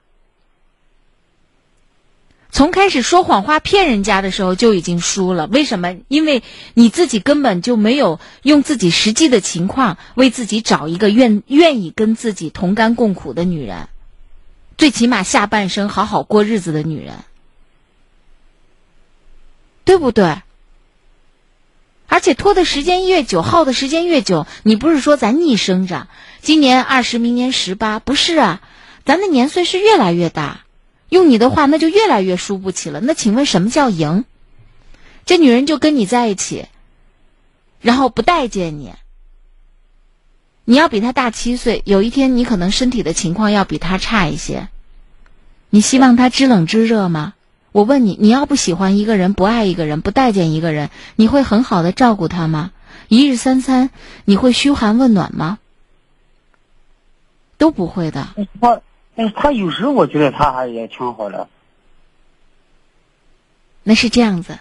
[2.51, 5.47] 从开始说谎话骗人家的时候就已经输了。
[5.49, 5.99] 为什么？
[6.09, 13.89] 因为你自己根本就没有用自己实际的情况为自己找一个愿愿意跟自己同甘共苦的女人，
[14.79, 17.17] 最起码下半生好好过日子的女人。
[19.85, 20.43] 对不对？
[22.07, 26.09] 而且拖的时间越久，耗的时间越久，你不是说咱逆生长，
[26.41, 28.61] 今年二十，明年十八，不是啊？
[29.05, 30.65] 咱的年岁是越来越大，
[31.09, 33.01] 用你的话，那就越来越输不起了。
[33.01, 34.25] 那请问什么叫赢？
[35.25, 36.67] 这女人就跟你在一起，
[37.81, 38.93] 然后不待见你，
[40.65, 44.69] 你要比她大七岁，有一天你可能身体的情况要比她差一些，
[45.71, 47.35] 你希望她知冷知热吗？
[47.73, 52.73] 我问你，你要不喜欢一个人，不爱一个人，不待见一个人，你会很好的照顾他吗？
[53.09, 53.91] 一日三餐，
[54.25, 55.59] 你会嘘寒问暖吗？
[57.59, 58.29] 都不会的。
[58.61, 58.81] 他
[59.37, 61.49] 他有时我觉得他还也挺好的。
[63.83, 64.59] 那是这样子，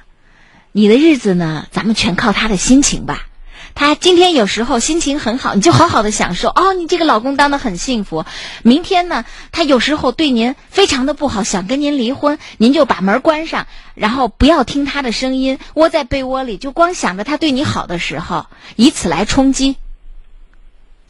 [0.71, 3.28] 你的日子呢，咱们全靠他的心情吧。
[3.75, 8.25] 他今天有时候心情很好，你就好好的享受哦，你这个老公当的很幸福。
[8.63, 19.77] 明天呢，他有时候对您非常的不好，想跟您离婚，您就把门关上，然后不要听他的声音，窝在被窝里，就光想着他对你好的时候，以此来冲击，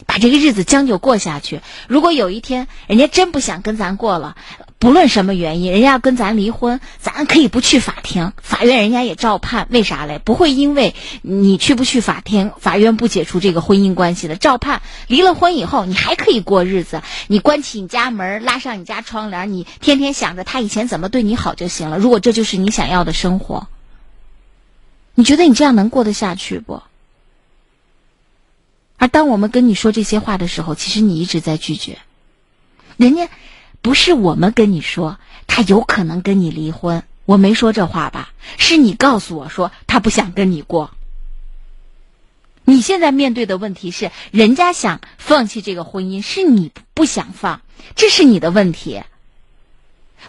[0.06, 1.62] 把这个日子将就过下去。
[1.88, 4.36] 如果有一天人家真不想跟咱过了，
[4.80, 9.68] 不论什么原因，人家要跟咱离婚，咱可以不去法庭，法院人家也照判。
[9.70, 10.20] 为啥嘞？
[10.24, 14.82] 不会因为你去不去法庭，法院不解除这个婚姻关系的，照判。
[15.08, 22.00] 离了婚以后，你还可以过日子，你关起你家门，拉上你家窗帘，你天天想着他以前怎么对你好就行了。
[22.00, 23.68] 如果这就是你想要的生活，
[25.14, 26.82] 你觉得你这样能过得下去不？
[28.98, 31.98] 而当我们跟你说这些话的时候，其实你一直在拒绝，
[32.96, 33.28] 人家。
[33.82, 38.30] 不是我们跟你说他有可能跟你离婚，我没说这话吧？
[38.58, 40.92] 是你告诉我说他不想跟你过。
[42.66, 47.62] 你现在面对的问题是，人家想放弃这个婚姻，是你不想放，
[47.96, 49.02] 这是你的问题。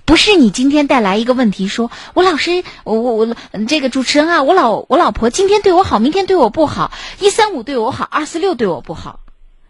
[0.04, 3.36] 不是你今天带来一个问题，说我老师，我我我
[3.68, 9.20] 这个主持人啊，我老我老婆今天对我好，明天对我不好，一三五对我好，二四六对我不好。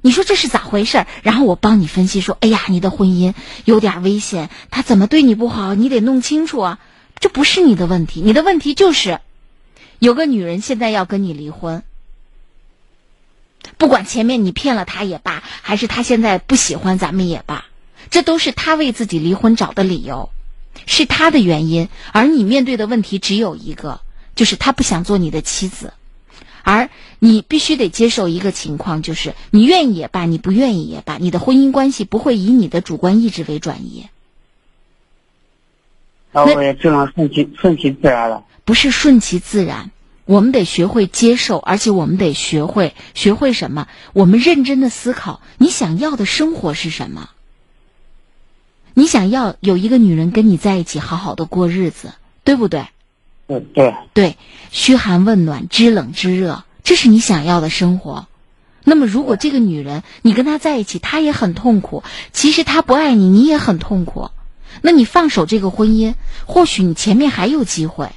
[0.03, 1.05] 你说这是咋回事？
[1.23, 3.35] 然后我帮你分析说：“哎呀，你的婚姻
[3.67, 5.75] 有点危险，他怎么对你不好？
[5.75, 6.79] 你得弄清楚啊！
[7.19, 9.21] 这不是你的问题，你的问题就是
[9.99, 11.83] 有个女人现在要跟你离婚。
[13.77, 17.67] 不管前面你骗了他也罢，还是他现在不喜欢咱们也罢，
[18.11, 20.31] 这都是他为自己离婚找的理由，
[20.87, 21.91] 是他的原因。
[22.13, 24.01] 而你面对的问题只有一个，
[24.35, 25.93] 就是他不想做你的妻子。”
[26.62, 34.07] 而你必须得接受一个情况，就是你愿意也罢，你不愿意也罢，你的婚姻关系不会以你的主观意志为转移。
[36.32, 38.45] 那我也只能顺其顺其自然了。
[38.65, 39.91] 不是顺其自然，
[40.27, 43.89] 我们得学会接受，而且我们得学会学会什么？
[44.12, 47.31] 我们认真的思考，你想要的生活是什么？
[48.95, 52.12] 你想要有一个女人跟你在一起，好好的过日子，
[52.45, 52.87] 对不对？
[53.59, 54.37] 对对，
[54.71, 58.29] 嘘寒问暖，知冷知热，这是你想要的生活。
[58.85, 62.03] 那么，如果这个女人你跟她在一起，她也很痛苦，
[62.33, 64.31] 其实她不爱你，你也很痛苦。
[64.83, 66.15] 那你放手这个婚姻，
[66.47, 68.11] 或许你前面还有机会。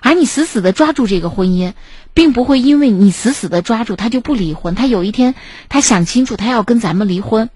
[0.00, 1.72] 而你死死的抓住这个婚姻，
[2.14, 4.76] 并不会因为你死死的抓住他就不离婚。
[4.76, 5.34] 他有一天
[5.68, 7.50] 他想清楚，他要跟咱们离婚，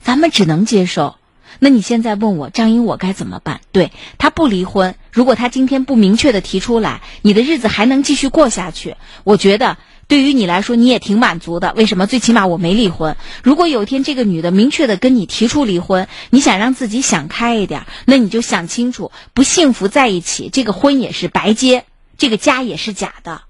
[0.00, 1.16] 咱们只能接受。
[1.58, 3.60] 那你现在问我张英，我该怎么办？
[3.72, 8.96] 对他不离婚，如果他今天不明确的提出来，你的日子还能继续过下去。
[9.24, 9.76] 我觉得
[10.06, 11.72] 对于你来说，你也挺满足的。
[11.74, 12.06] 为什么？
[12.06, 13.16] 最起码我没离婚。
[13.42, 21.84] 如果有一天这个女的明确的跟你提出离婚，你想让自己想开一点，那你就想清楚，不幸福在一起，这个婚也是白结，
[22.18, 23.42] 这个家也是假的。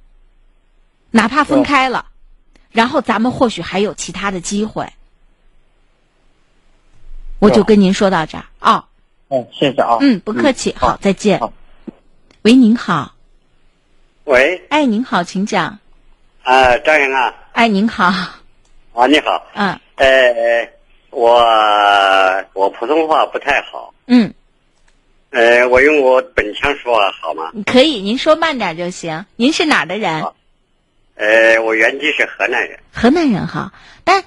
[1.10, 2.06] 哪怕分开了，
[2.70, 4.92] 然后咱们或许还有其他的机会。
[7.38, 8.86] 我就跟您说到这儿啊。
[9.30, 9.96] 嗯，谢谢啊。
[10.00, 10.74] 嗯，不客气。
[10.76, 11.40] 好，再见。
[12.42, 13.14] 喂，您好。
[14.24, 14.60] 喂。
[14.70, 15.78] 哎，您好，请讲。
[16.42, 17.32] 啊，张莹啊。
[17.52, 18.06] 哎，您好。
[18.92, 19.46] 啊，你好。
[19.54, 19.78] 嗯。
[19.96, 20.68] 呃，
[21.10, 23.94] 我我普通话不太好。
[24.06, 24.34] 嗯。
[25.30, 27.52] 呃，我用我本腔说话好吗？
[27.66, 29.24] 可以，您说慢点就行。
[29.36, 30.24] 您是哪儿的人？
[31.14, 32.78] 呃，我原籍是河南人。
[32.92, 34.24] 河南人哈，但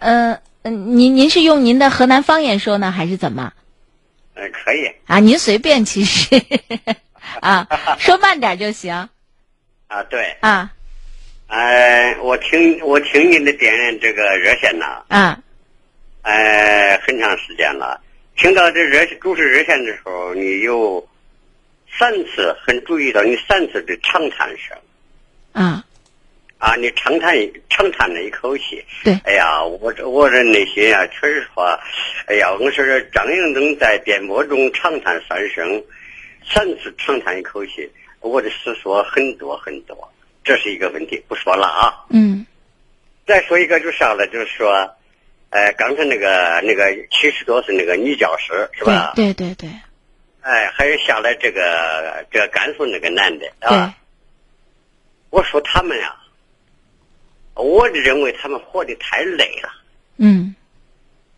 [0.00, 0.38] 呃。
[0.66, 3.52] 嗯，您您是用您的河南方言说呢，还是怎么？
[4.34, 6.28] 嗯，可以啊，您随便，其实
[7.40, 7.66] 啊，
[7.98, 8.92] 说慢点就行。
[9.86, 10.72] 啊，对啊，
[11.46, 15.36] 呃，我听我听您的点这个热线呢，嗯，
[16.22, 18.00] 呃，很长时间了。
[18.36, 21.06] 听到这热主持热线的时候，你有
[21.96, 24.76] 三次很注意到你三次的长叹声。
[25.52, 25.83] 啊。
[26.64, 27.36] 啊，你长叹
[27.68, 28.82] 长叹了一口气。
[29.04, 31.78] 对，哎呀，我这我这内心啊，确实说，
[32.26, 32.82] 哎呀，我说
[33.12, 35.84] 张英东在电波中长叹三声，
[36.42, 37.86] 三次长叹一口气，
[38.20, 40.10] 我的思索很多很多，
[40.42, 41.92] 这是一个问题，不说了啊。
[42.08, 42.46] 嗯。
[43.26, 44.90] 再说一个就上来就是说，
[45.50, 49.12] 哎，刚才那个那个七十多岁那个女教师是吧？
[49.14, 49.68] 对对对。
[50.40, 53.94] 哎，还有下来这个这个甘肃那个男的啊。
[55.28, 56.16] 我说他们呀。
[57.54, 59.70] 我认为他们活得太累了。
[60.16, 60.54] 嗯。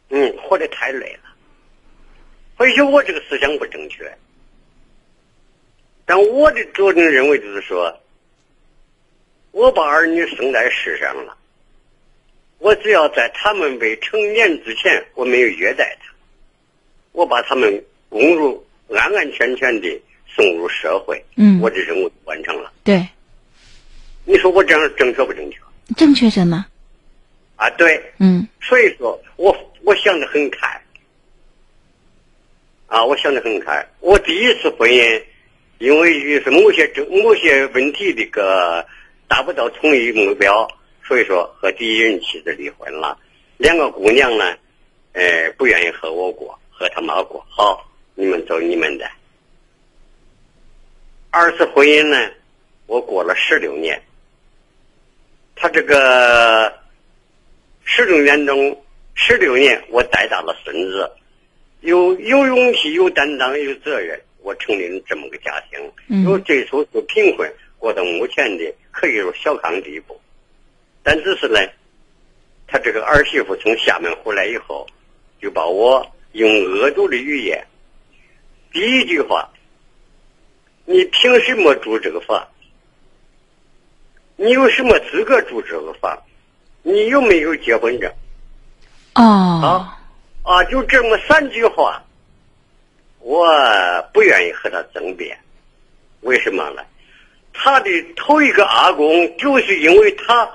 [0.09, 1.31] 嗯，活得太累了。
[2.57, 4.11] 或许我这个思想不正确，
[6.05, 8.01] 但我的主定认为就是说，
[9.51, 11.37] 我把儿女生在世上了，
[12.59, 16.15] 我只要在他们未成年之前，我没有虐待他，
[17.13, 22.73] 我把他们供入安安全全的送入社会，嗯我的任务完成了。
[22.85, 23.07] 对，
[24.25, 25.59] 你说我这样正确不正确？
[25.95, 26.67] 正确着呢。
[27.57, 30.81] 啊，对，嗯所以说我我想的很开，
[32.87, 33.87] 啊，我想的很开。
[34.01, 35.23] 我第一次婚姻，
[35.79, 38.85] 因为就是某些争某些问题这个
[39.27, 40.69] 达不到统一目标，
[41.03, 43.19] 所以说和第一任妻子离婚了。
[43.57, 44.55] 两个姑娘呢，
[45.13, 47.43] 呃，不愿意和我过，和他妈过。
[47.49, 49.09] 好，你们走你们的。
[51.31, 52.31] 二次婚姻呢，
[52.87, 54.03] 我过了十六年。
[55.59, 56.73] 他这个
[57.83, 58.85] 十六年中，
[59.15, 61.11] 十六年我带大了孙子，
[61.81, 65.81] 有有勇气、有担当、有责任，我成立了这么个家庭。
[66.09, 70.21] 嗯由最初是贫困，过到目前的可以说小康地步。
[71.03, 71.59] 但只是呢，
[72.67, 74.87] 他这个儿媳妇从厦门回来以后，
[75.41, 77.67] 就把我用恶毒的语言，
[78.73, 79.49] 第一句话
[80.85, 82.47] ：“你凭什么住这个房？
[84.37, 86.23] 你有什么资格住这个房？
[86.83, 88.11] 你有没有结婚证？”
[89.17, 89.89] 哦，
[90.43, 92.03] 啊，就这么三句话，
[93.21, 93.49] 我
[94.13, 95.39] 不愿意和他争辩，
[96.21, 96.83] 为什么呢？
[97.55, 100.49] 他的头一个阿公就是因为他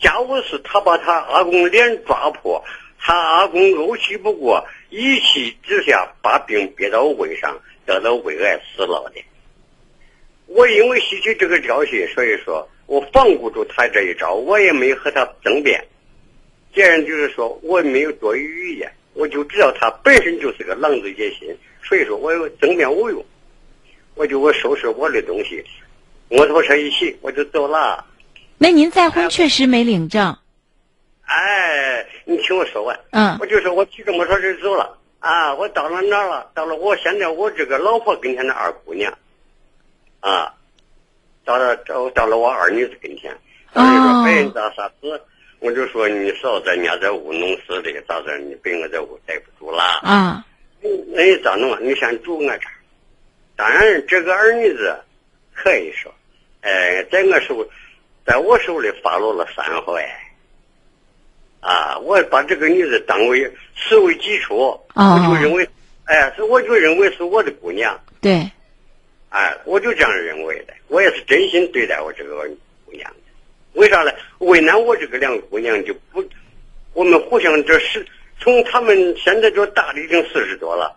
[0.00, 2.64] 家务事，他把他阿公脸抓破，
[2.98, 9.22] 他阿公怄气不过，一气之下把病憋到胃上，得了胃癌死了的。
[10.46, 15.86] 我因为吸取这个教训，所以说我防不住他这一招，我也没和他争辩。
[16.74, 21.54] 既然就是说我没有多余语言，我就知道他本身就是个狼子野心，
[21.84, 23.24] 所以说我有争辩无用，
[24.14, 25.62] 我就我收拾我的东西，
[26.28, 28.04] 摩托车一骑我就走了。
[28.56, 30.36] 那您再婚确实没领证。
[31.22, 32.98] 哎，你听我说完。
[33.10, 36.50] 嗯我就说我骑着摩托车走了啊，我到了哪儿了？
[36.54, 39.12] 到了我现在我这个老婆跟前的二姑娘，
[40.20, 40.54] 啊，
[41.48, 43.34] 到了到到了我二女子跟前，
[43.72, 45.18] 二女说哦白人咋啥子？
[45.60, 48.38] 我就说你嫂子人家在屋弄死的，咋子？
[48.40, 49.82] 你被我在屋待不住了。
[50.02, 50.44] 啊，
[50.82, 51.78] 那你咋弄啊？
[51.80, 52.72] 你先住我这儿。
[53.56, 54.94] 当然，这个二女子
[55.54, 56.12] 可以说，
[56.60, 57.66] 呃，在我手，
[58.26, 60.04] 在我手里发落了三回。
[61.60, 65.66] 啊，我把这个女子当为视为己出，哦我就认为，
[66.04, 68.48] 哎，是我就认为是我的姑娘，对，
[69.30, 70.74] 哎，我就这样认为的。
[70.88, 72.48] 我也是真心对待我这个
[72.84, 73.16] 姑娘的。
[73.74, 74.12] 为啥呢？
[74.38, 76.24] 为难我这个两个姑娘就不，
[76.94, 78.04] 我们互相这是
[78.40, 80.96] 从他们现在这大的已经四十多了，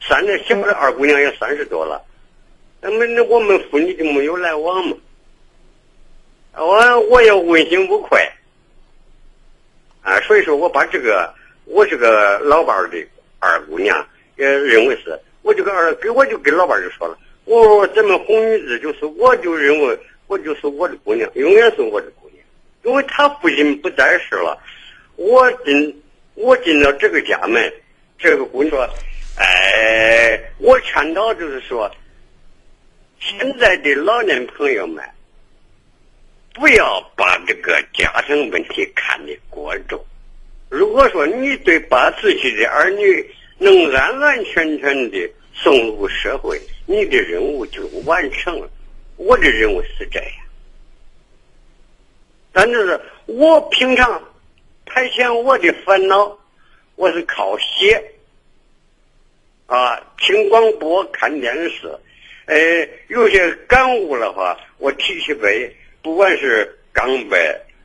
[0.00, 2.04] 三的小的二姑娘也三十多了，
[2.80, 4.96] 那么那我们父女就没有来往嘛？
[6.54, 8.20] 我我也问心无愧，
[10.02, 11.32] 啊，所以说我把这个
[11.64, 12.98] 我这个老伴儿的
[13.38, 22.44] 二姑娘也认为是我这个二给我就跟老伴儿就说了，我说咱们红女子就是我就认为我就是我的姑娘，永远是我的姑娘，
[22.84, 24.58] 因为她父亲不在世了，
[25.16, 26.02] 我进
[26.34, 27.72] 我进了这个家门，
[28.18, 28.88] 这个姑娘，
[29.38, 31.90] 哎，我劝导就是说，
[33.18, 35.02] 现在的老年朋友们。
[36.54, 39.98] 不要把这个家庭问题看得过重。
[40.68, 48.68] 如果说你对把自己的儿女能安安全全的送入社会，你的任务就完成了。
[49.16, 50.30] 我的任务是这样，
[52.52, 54.22] 但就是我平常
[54.86, 56.38] 排遣我的烦恼，
[56.96, 58.02] 我是靠写
[59.66, 61.86] 啊，听广播、看电视，
[62.46, 65.74] 呃，有些感悟的话，我提起杯。
[66.02, 67.38] 不管是钢杯，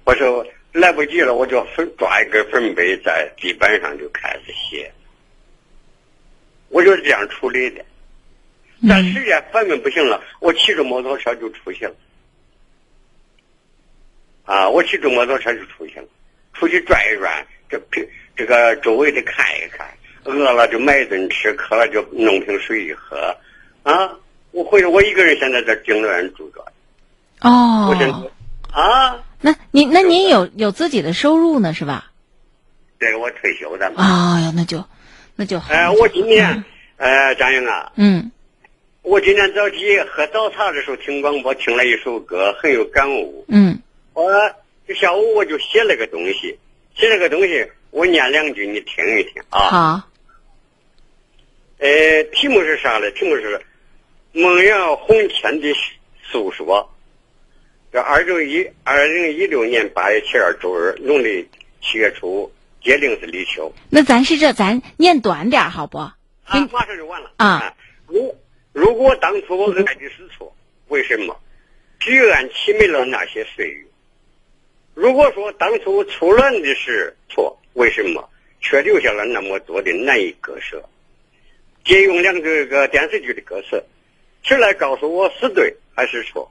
[0.03, 4.91] 我说来不及了，我就粉抓一根粉笔在地板上就开始写，
[6.69, 7.83] 我就是这样处理的。
[8.87, 11.95] 但时间反正不行了，我骑着摩托车就出去了。
[14.45, 16.05] 啊，我骑着摩托车就出去了，
[16.53, 19.87] 出去转一转，这平这个周围的看一看，
[20.23, 23.35] 饿了就买一顿吃，渴了就弄瓶水一喝。
[23.83, 24.11] 啊，
[24.51, 26.63] 我回来我一个人现在在景乐园住着。
[27.41, 28.09] 哦，我现
[28.71, 32.11] 啊，那您那您有有自己的收入呢是吧？
[32.99, 34.03] 对，我退休的嘛。
[34.03, 34.85] 啊呀，那就
[35.37, 35.71] 那就好。
[35.71, 36.63] 哎，我今天，
[36.97, 38.31] 呃，张英啊，嗯，
[39.03, 43.45] 我今天早起喝早茶的时候听广播，听了一首歌，很有感悟。
[43.47, 43.79] 嗯，
[44.13, 44.31] 我
[44.87, 46.57] 这下午我就写了个东西，
[46.95, 49.59] 写了个东西，我念两句，你听一听啊。
[49.69, 50.09] 好。
[51.77, 53.11] 呃，题目是啥呢？
[53.11, 53.61] 题目是
[54.31, 55.71] 梦阳红天的
[56.23, 56.91] 诉说。
[57.93, 61.47] 这二零一二零一六年八月七号周日，农历
[61.79, 62.51] 七月初
[62.87, 63.69] 节令是立秋。
[63.89, 65.97] 那咱是这，咱念短点好不？
[65.97, 66.15] 啊，
[66.71, 67.75] 马上就完了啊！
[68.07, 68.33] 如
[68.71, 70.55] 如果当初我爱的是错，
[70.87, 71.37] 为什么
[71.99, 73.85] 居然凄美了那些岁月？
[74.93, 78.29] 如果说当初初恋的是错，为什么
[78.61, 80.81] 却留下了那么多的难以割舍？
[81.83, 83.83] 借用两个个电视剧的歌词，
[84.43, 86.49] 谁来告诉我是对还是错？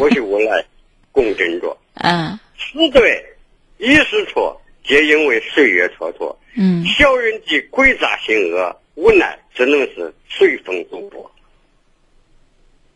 [0.00, 0.64] 或 许我来
[1.12, 1.78] 共振着。
[1.94, 3.24] 嗯，是对，
[3.76, 6.34] 也是错，皆因为岁月蹉跎。
[6.56, 11.30] 嗯，小人的诡诈心恶，无奈只能是随风度过。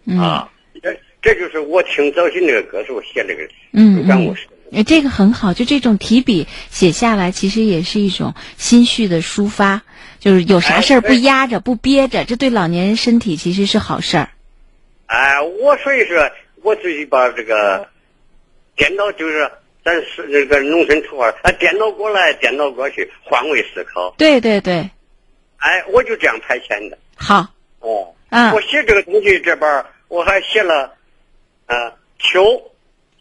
[0.07, 0.51] 嗯、啊，
[0.83, 4.49] 这这就是我听赵信那个歌时候写这个嗯感悟是。
[4.73, 9.83] 嗯，这个很好，就这种提笔写下来，其实也是一种心绪的抒发，
[10.19, 14.31] 就是有啥事儿不压着、不憋着，这对老年人身体其实是好事儿。
[15.07, 16.31] 哎，我所以说，
[16.63, 17.87] 我自己把这个
[18.75, 19.49] 颠倒，就是
[19.85, 24.15] 咱是那个农村土话，啊，颠倒过来，颠倒过去，换位思考。
[24.17, 24.89] 对对对，
[25.57, 26.97] 哎，我就这样排遣的。
[27.17, 27.47] 好，
[27.81, 30.95] 哦，嗯我写这个东西这边儿我还写了，
[31.67, 32.63] 啊，秋，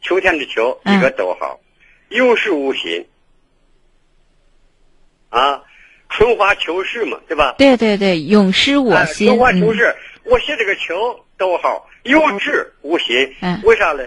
[0.02, 1.60] 秋天的秋，嗯一个逗号，
[2.10, 3.06] 有时无心。
[5.30, 5.64] 啊，
[6.10, 7.56] 春花秋实嘛，对吧？
[7.58, 9.28] 对对对，永失我哎心。
[9.28, 13.34] 春花秋嗯实，我写这个秋，逗号，有志无心。
[13.42, 14.06] 嗯为啥呢？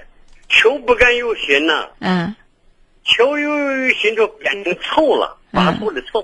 [0.49, 2.37] 秋不敢有心呐、嗯，
[3.05, 6.23] 秋有心就变成臭了，发愁的愁。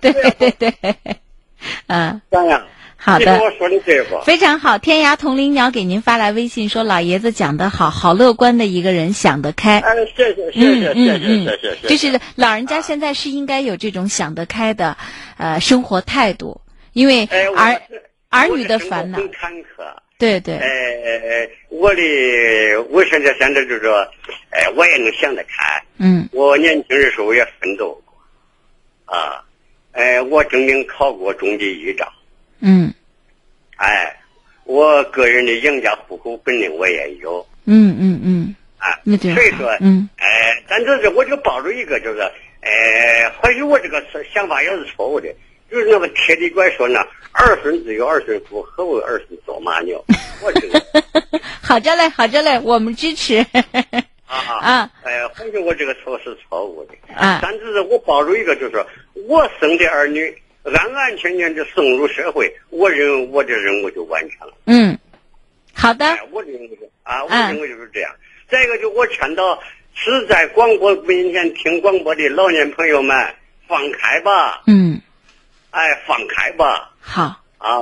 [0.00, 0.74] 对对对，
[1.88, 2.62] 嗯，这样。
[3.04, 4.20] 好的我说的对不？
[4.20, 4.78] 非常好。
[4.78, 11.88] 天涯同林鸟给您发来微信说：“老爷子讲得好，好乐观的一个人，想得开。”哎，谢谢谢嗯谢谢嗯谢嗯谢谢谢。
[11.88, 14.96] 就是老人家现在是应该有这种想得开的，
[15.36, 16.60] 呃，生活态度，
[16.92, 17.24] 因为
[17.56, 19.64] 儿是儿女的烦恼，很坎坷。
[20.22, 22.02] 对对，哎哎，我的
[22.90, 24.08] 我现在现在就是说，
[24.50, 25.82] 哎，我也能想得开。
[25.98, 26.28] 嗯。
[26.30, 28.14] 我年轻的时候也奋斗过，
[29.16, 29.42] 啊，
[29.90, 32.08] 哎，我曾经考过中级一照，
[32.60, 32.94] 嗯。
[33.78, 34.14] 哎，
[34.62, 39.34] 我个人的养家糊口本领我也有，嗯嗯嗯，啊，那就好。
[39.34, 40.08] 所以说，嗯。
[40.18, 42.20] 哎，但是我就抱着一个就是，
[42.60, 44.00] 哎，或许我这个
[44.32, 45.34] 想法也是错误的，
[45.72, 47.00] 就是那个铁的拐说呢，
[47.32, 50.04] 儿孙自有儿孙福，何为儿孙做马牛？
[50.44, 50.82] 我觉得。
[51.62, 53.38] 好着嘞，好着嘞，我们支持。
[54.26, 57.40] 啊啊，哎，反正我这个错是错误的，啊。
[57.42, 58.86] 但是我抱着一个就是说，
[59.26, 60.34] 我生的儿女
[60.64, 64.54] 安安全全的送入社会，我认为我的任务就完成了。
[64.66, 64.98] 嗯，
[65.72, 66.04] 好的。
[66.04, 68.14] 哎，，我认为是啊，我啊认为就是这样。
[68.50, 69.58] 再一个，就我劝导
[69.94, 73.34] 是在广播面前听广播的老年朋友们，
[73.66, 75.00] 放开吧，嗯，
[75.72, 77.22] 哎，放开吧，好，
[77.58, 77.76] 啊，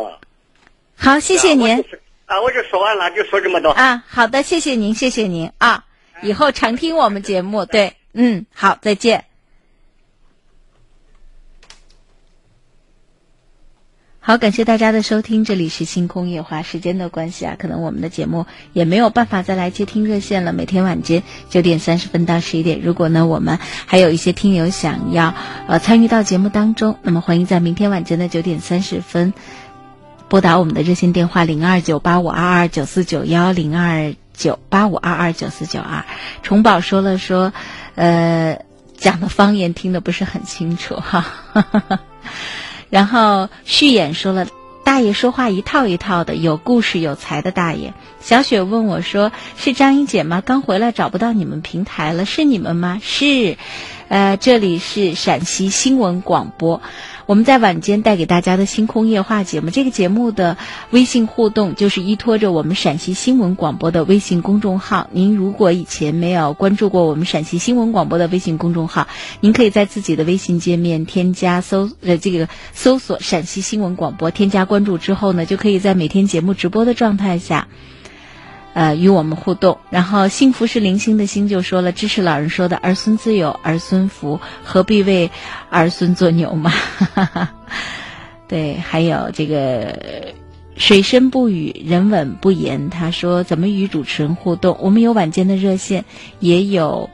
[0.96, 1.74] 好，谢谢您。
[1.74, 3.70] 啊我就啊，我就说完了，就说这么多。
[3.70, 5.50] 啊，好的，谢谢您，谢谢您。
[5.58, 5.84] 啊，
[6.22, 9.24] 以后常听我们节目，对，嗯，好，再见。
[14.22, 16.60] 好，感谢大家的收听，这里是星空夜话。
[16.60, 18.44] 时间的关系啊，可能我们的节目
[18.74, 20.52] 也没有办法再来接听热线了。
[20.52, 25.34] 每天晚间九点三十分到十一点，如果呢我们还有一些听友想要
[25.66, 29.32] 呃参与到节目当中，那么欢迎在明天晚间的九点三十分
[30.28, 36.04] 拨打我们的热线电话零二九八五二二九四九幺零二九八五二二九四九二。
[36.42, 37.54] 重宝说了说，
[37.94, 38.66] 呃，
[38.98, 41.24] 讲的方言听的不是很清楚哈。
[42.90, 44.46] 然后旭演说了，
[44.84, 47.94] 大爷说话一套一套的，有故事有才的大爷。
[48.20, 50.42] 小雪问我说：“是张英姐吗？
[50.44, 53.56] 刚回来找不到你们平台了，是你们吗？”是，
[54.08, 56.82] 呃，这里是陕西新闻广播。
[57.30, 60.56] 我们在晚间带给大家的星空夜话节目，这个节目的
[60.90, 65.08] 微信互动就是依托着我们陕西新闻广播的微信公众号。
[65.12, 69.06] 您如果以前没有关注过我们陕西新闻广播的微信公众号，
[69.38, 77.68] 您可以在自己的微信界面添加搜呃这个搜索陕西新闻广播，添加关注之后呢，就可以在每天节目直播的状态下。
[78.72, 79.78] 呃，与我们互动。
[79.90, 85.30] 然后，幸福是零星的星就说了，支持老人说的“儿孙自有儿孙福，何必为
[85.70, 86.72] 儿孙做牛马”
[88.48, 90.34] 对，还有这个
[90.76, 92.90] 水深不语，人稳不言。
[92.90, 94.76] 他说怎么与主持人互动？
[94.80, 96.04] 我们有晚间的热线，
[96.38, 97.10] 也有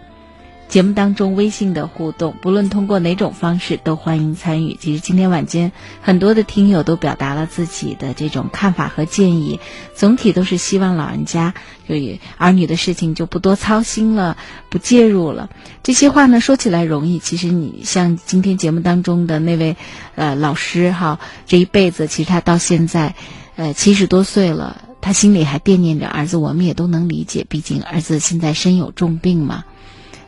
[0.68, 4.76] 节目当中微信的互动，不论通过哪种方式都欢迎参与。
[4.78, 5.72] 其实今天晚间
[6.02, 9.60] 很多的听友都表达了自己的这种看法和建议，
[9.94, 11.55] 总体都是希望老人家
[11.88, 11.94] 就
[12.36, 14.36] 儿女的事情就不多操心了，
[14.68, 15.51] 不介入了。
[15.82, 19.76] 这些话呢说起来容易，其实你像今天节目当中的那位
[20.16, 23.14] 呃老师哈，这一辈子其实他到现在
[23.55, 29.64] 呃七十多岁了，他心里还惦念着儿子，我们也都能理解，毕竟儿子现在身有重病嘛。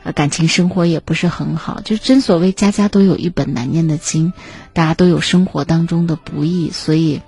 [0.05, 1.81] 呃，感情生活也不是很好。
[1.81, 4.33] 就真所谓家家都有一本难念的经，
[4.73, 7.21] 大家都有生活当中的不易，所以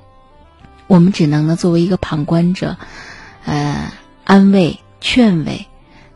[0.86, 2.76] 我们只能呢作为一个旁观者，
[3.44, 3.92] 呃，
[4.24, 5.66] 安慰、劝慰。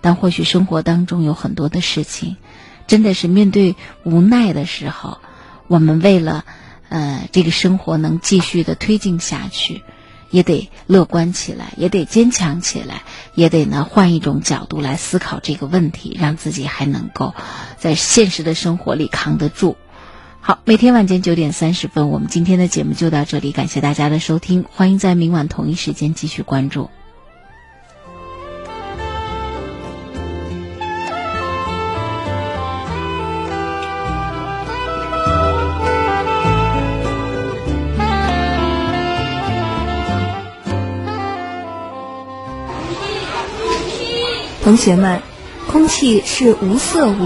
[0.01, 2.37] 但或许生活当中有很多的事情，
[2.87, 3.75] 真的是面对
[4.05, 5.19] 无奈的时候，
[5.67, 6.45] 我们为了
[6.91, 9.83] 呃这个生活能继续的推进下去。
[10.35, 13.05] 也得乐观起来，也得坚强起来，
[13.37, 17.35] 也得呢换一种角度来思考这个问题，让自己还能够
[17.79, 19.77] 在现实的生活里扛得住。
[20.41, 26.91] 好，每天晚间九点三十分，我们今天的节目就到这里，感谢大家的收听，欢迎在明晚同一时间继续关注。
[44.65, 45.21] 同学们，
[45.71, 47.13] 空气是无色无。